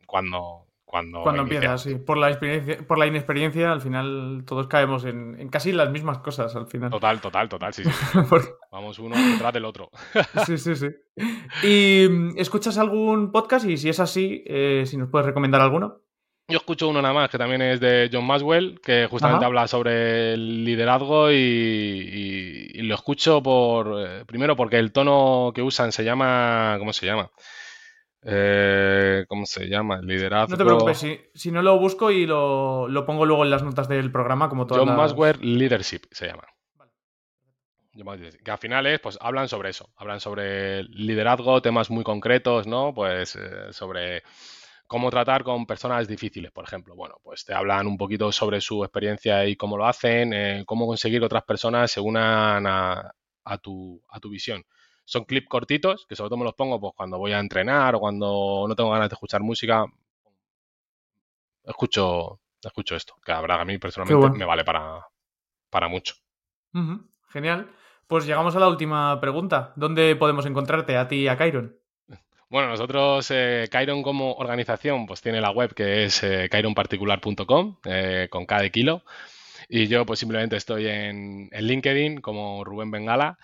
cuando, 0.06 0.66
cuando, 0.90 1.22
cuando 1.22 1.42
empiezas, 1.42 1.82
sí. 1.82 1.94
Por 1.94 2.18
la, 2.18 2.30
experiencia, 2.30 2.78
por 2.84 2.98
la 2.98 3.06
inexperiencia, 3.06 3.70
al 3.70 3.80
final 3.80 4.42
todos 4.44 4.66
caemos 4.66 5.04
en, 5.04 5.48
casi 5.48 5.70
las 5.70 5.88
mismas 5.88 6.18
cosas 6.18 6.56
al 6.56 6.66
final. 6.66 6.90
Total, 6.90 7.20
total, 7.20 7.48
total, 7.48 7.72
sí, 7.72 7.84
sí. 7.84 7.90
Vamos 8.72 8.98
uno 8.98 9.14
detrás 9.16 9.52
del 9.52 9.66
otro. 9.66 9.90
sí, 10.46 10.58
sí, 10.58 10.74
sí. 10.74 10.88
¿Y 11.62 12.08
mm, 12.08 12.38
escuchas 12.38 12.76
algún 12.76 13.30
podcast? 13.30 13.66
Y 13.66 13.76
si 13.76 13.88
es 13.88 14.00
así, 14.00 14.42
eh, 14.46 14.82
si 14.84 14.96
nos 14.96 15.08
puedes 15.10 15.26
recomendar 15.26 15.60
alguno. 15.60 16.00
Yo 16.48 16.56
escucho 16.56 16.88
uno 16.88 17.00
nada 17.00 17.14
más, 17.14 17.30
que 17.30 17.38
también 17.38 17.62
es 17.62 17.78
de 17.78 18.10
John 18.12 18.26
Maswell, 18.26 18.80
que 18.80 19.06
justamente 19.08 19.44
habla 19.44 19.68
sobre 19.68 20.32
el 20.32 20.64
liderazgo 20.64 21.30
y, 21.30 22.72
lo 22.82 22.96
escucho 22.96 23.40
por, 23.40 23.94
eh, 23.96 24.24
primero 24.26 24.56
porque 24.56 24.78
el 24.78 24.90
tono 24.90 25.52
que 25.54 25.62
usan 25.62 25.92
se 25.92 26.02
llama, 26.02 26.74
¿cómo 26.80 26.92
se 26.92 27.06
llama? 27.06 27.30
Eh, 28.22 29.24
¿Cómo 29.28 29.46
se 29.46 29.66
llama? 29.66 30.00
Liderazgo. 30.02 30.50
No 30.50 30.58
te 30.58 30.64
preocupes, 30.64 31.06
si, 31.34 31.50
no 31.50 31.62
lo 31.62 31.78
busco 31.78 32.10
y 32.10 32.26
lo, 32.26 32.86
pongo 33.06 33.24
luego 33.24 33.44
en 33.44 33.50
las 33.50 33.62
notas 33.62 33.88
del 33.88 34.12
programa, 34.12 34.48
como 34.48 34.66
todo. 34.66 34.84
John 34.84 34.96
Maswell 34.96 35.38
Leadership 35.40 36.02
se 36.10 36.26
llama. 36.26 36.44
Que 38.44 38.50
al 38.50 38.58
final 38.58 38.86
es, 38.86 39.00
pues 39.00 39.18
hablan 39.20 39.48
sobre 39.48 39.70
eso, 39.70 39.90
hablan 39.96 40.20
sobre 40.20 40.84
liderazgo, 40.84 41.60
temas 41.60 41.90
muy 41.90 42.04
concretos, 42.04 42.66
¿no? 42.66 42.94
Pues 42.94 43.36
eh, 43.36 43.72
sobre 43.72 44.22
cómo 44.86 45.10
tratar 45.10 45.42
con 45.42 45.66
personas 45.66 46.06
difíciles, 46.06 46.52
por 46.52 46.64
ejemplo. 46.64 46.94
Bueno, 46.94 47.16
pues 47.22 47.44
te 47.44 47.52
hablan 47.52 47.86
un 47.86 47.96
poquito 47.96 48.30
sobre 48.32 48.60
su 48.60 48.84
experiencia 48.84 49.44
y 49.46 49.56
cómo 49.56 49.76
lo 49.76 49.86
hacen, 49.86 50.32
eh, 50.32 50.62
cómo 50.66 50.86
conseguir 50.86 51.20
que 51.20 51.26
otras 51.26 51.44
personas 51.44 51.90
se 51.90 52.00
unan 52.00 52.64
a, 52.66 53.12
tu, 53.60 54.02
a 54.08 54.20
tu 54.20 54.30
visión. 54.30 54.64
Son 55.10 55.24
clips 55.24 55.48
cortitos, 55.48 56.06
que 56.06 56.14
sobre 56.14 56.28
todo 56.28 56.38
me 56.38 56.44
los 56.44 56.54
pongo 56.54 56.78
pues, 56.78 56.92
cuando 56.96 57.18
voy 57.18 57.32
a 57.32 57.40
entrenar 57.40 57.96
o 57.96 57.98
cuando 57.98 58.64
no 58.68 58.76
tengo 58.76 58.92
ganas 58.92 59.08
de 59.08 59.14
escuchar 59.14 59.40
música. 59.40 59.84
Escucho, 61.64 62.38
escucho 62.62 62.94
esto, 62.94 63.16
que 63.24 63.32
la 63.32 63.40
verdad 63.40 63.60
a 63.60 63.64
mí 63.64 63.76
personalmente 63.78 64.38
me 64.38 64.44
vale 64.44 64.62
para, 64.62 65.04
para 65.68 65.88
mucho. 65.88 66.14
Genial. 67.28 67.72
Pues 68.06 68.24
llegamos 68.24 68.54
a 68.54 68.60
la 68.60 68.68
última 68.68 69.20
pregunta. 69.20 69.72
¿Dónde 69.74 70.14
podemos 70.14 70.46
encontrarte 70.46 70.96
a 70.96 71.08
ti 71.08 71.22
y 71.22 71.28
a 71.28 71.36
Kairon? 71.36 71.76
Bueno, 72.48 72.68
nosotros, 72.68 73.28
eh, 73.32 73.68
como 74.04 74.34
organización, 74.34 75.06
pues 75.06 75.20
tiene 75.20 75.40
la 75.40 75.50
web 75.50 75.74
que 75.74 76.04
es 76.04 76.22
eh, 76.22 76.48
kaironparticular.com, 76.48 77.78
eh, 77.84 78.28
con 78.30 78.46
cada 78.46 78.68
kilo. 78.68 79.02
Y 79.68 79.88
yo 79.88 80.06
pues 80.06 80.20
simplemente 80.20 80.56
estoy 80.56 80.86
en, 80.86 81.48
en 81.50 81.66
LinkedIn 81.66 82.20
como 82.20 82.62
Rubén 82.62 82.92
Bengala 82.92 83.38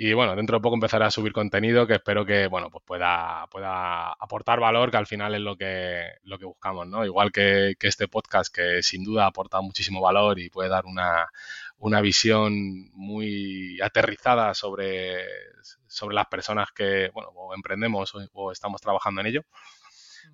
Y 0.00 0.12
bueno, 0.12 0.36
dentro 0.36 0.58
de 0.58 0.62
poco 0.62 0.76
empezaré 0.76 1.06
a 1.06 1.10
subir 1.10 1.32
contenido 1.32 1.84
que 1.84 1.94
espero 1.94 2.24
que, 2.24 2.46
bueno, 2.46 2.70
pues 2.70 2.84
pueda, 2.86 3.48
pueda 3.50 4.12
aportar 4.12 4.60
valor, 4.60 4.92
que 4.92 4.96
al 4.96 5.08
final 5.08 5.34
es 5.34 5.40
lo 5.40 5.56
que, 5.56 6.04
lo 6.22 6.38
que 6.38 6.44
buscamos, 6.44 6.86
¿no? 6.86 7.04
Igual 7.04 7.32
que, 7.32 7.74
que 7.80 7.88
este 7.88 8.06
podcast, 8.06 8.54
que 8.54 8.80
sin 8.84 9.02
duda 9.02 9.26
aporta 9.26 9.60
muchísimo 9.60 10.00
valor 10.00 10.38
y 10.38 10.50
puede 10.50 10.68
dar 10.68 10.86
una, 10.86 11.26
una 11.78 12.00
visión 12.00 12.52
muy 12.92 13.80
aterrizada 13.80 14.54
sobre, 14.54 15.24
sobre 15.88 16.14
las 16.14 16.28
personas 16.28 16.68
que, 16.70 17.10
bueno, 17.12 17.30
o 17.34 17.52
emprendemos 17.52 18.14
o, 18.32 18.52
estamos 18.52 18.80
trabajando 18.80 19.20
en 19.20 19.26
ello 19.26 19.42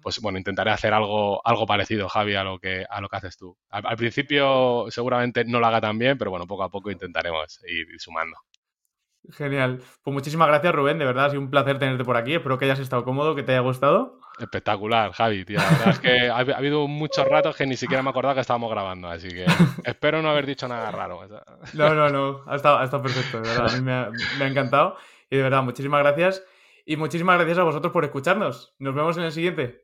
pues 0.02 0.20
bueno, 0.20 0.36
intentaré 0.38 0.70
hacer 0.70 0.92
algo, 0.92 1.40
algo 1.46 1.66
parecido, 1.66 2.08
Javi, 2.10 2.34
a 2.34 2.44
lo 2.44 2.58
que, 2.58 2.84
a 2.88 3.00
lo 3.00 3.08
que 3.08 3.16
haces 3.16 3.38
tú. 3.38 3.56
Al, 3.70 3.96
principio 3.96 4.86
seguramente 4.90 5.44
no 5.46 5.60
lo 5.60 5.66
haga 5.66 5.80
tan 5.80 5.98
bien, 5.98 6.18
pero 6.18 6.30
bueno, 6.30 6.46
poco 6.46 6.64
a 6.64 6.70
poco 6.70 6.90
intentaremos 6.90 7.60
ir 7.66 7.86
sumando. 7.98 8.36
Genial. 9.32 9.80
Pues 10.02 10.12
muchísimas 10.12 10.48
gracias, 10.48 10.74
Rubén. 10.74 10.98
De 10.98 11.04
verdad, 11.04 11.26
ha 11.26 11.30
sido 11.30 11.40
un 11.40 11.50
placer 11.50 11.78
tenerte 11.78 12.04
por 12.04 12.16
aquí. 12.16 12.34
Espero 12.34 12.58
que 12.58 12.66
hayas 12.66 12.78
estado 12.78 13.04
cómodo, 13.04 13.34
que 13.34 13.42
te 13.42 13.52
haya 13.52 13.60
gustado. 13.60 14.18
Espectacular, 14.38 15.12
Javi, 15.12 15.44
tío. 15.44 15.58
La 15.58 15.70
verdad 15.70 15.88
es 15.90 15.98
que 16.00 16.28
ha, 16.28 16.36
habido 16.36 16.86
muchos 16.88 17.26
ratos 17.26 17.56
que 17.56 17.66
ni 17.66 17.76
siquiera 17.76 18.02
me 18.02 18.10
acordaba 18.10 18.34
que 18.34 18.40
estábamos 18.40 18.70
grabando, 18.70 19.08
así 19.08 19.28
que 19.28 19.46
espero 19.84 20.20
no 20.20 20.30
haber 20.30 20.46
dicho 20.46 20.68
nada 20.68 20.90
raro. 20.90 21.20
No, 21.72 21.94
no, 21.94 22.08
no. 22.08 22.42
Ha 22.46 22.56
estado, 22.56 22.78
ha 22.78 22.84
estado 22.84 23.02
perfecto, 23.02 23.40
de 23.40 23.48
verdad. 23.48 23.72
A 23.72 23.76
mí 23.76 23.82
me 23.82 23.92
ha, 23.92 24.10
me 24.38 24.44
ha 24.44 24.48
encantado. 24.48 24.96
Y 25.30 25.36
de 25.36 25.42
verdad, 25.42 25.62
muchísimas 25.62 26.00
gracias. 26.00 26.44
Y 26.84 26.96
muchísimas 26.96 27.36
gracias 27.38 27.58
a 27.58 27.62
vosotros 27.62 27.92
por 27.92 28.04
escucharnos. 28.04 28.74
Nos 28.78 28.94
vemos 28.94 29.16
en 29.16 29.24
el 29.24 29.32
siguiente. 29.32 29.83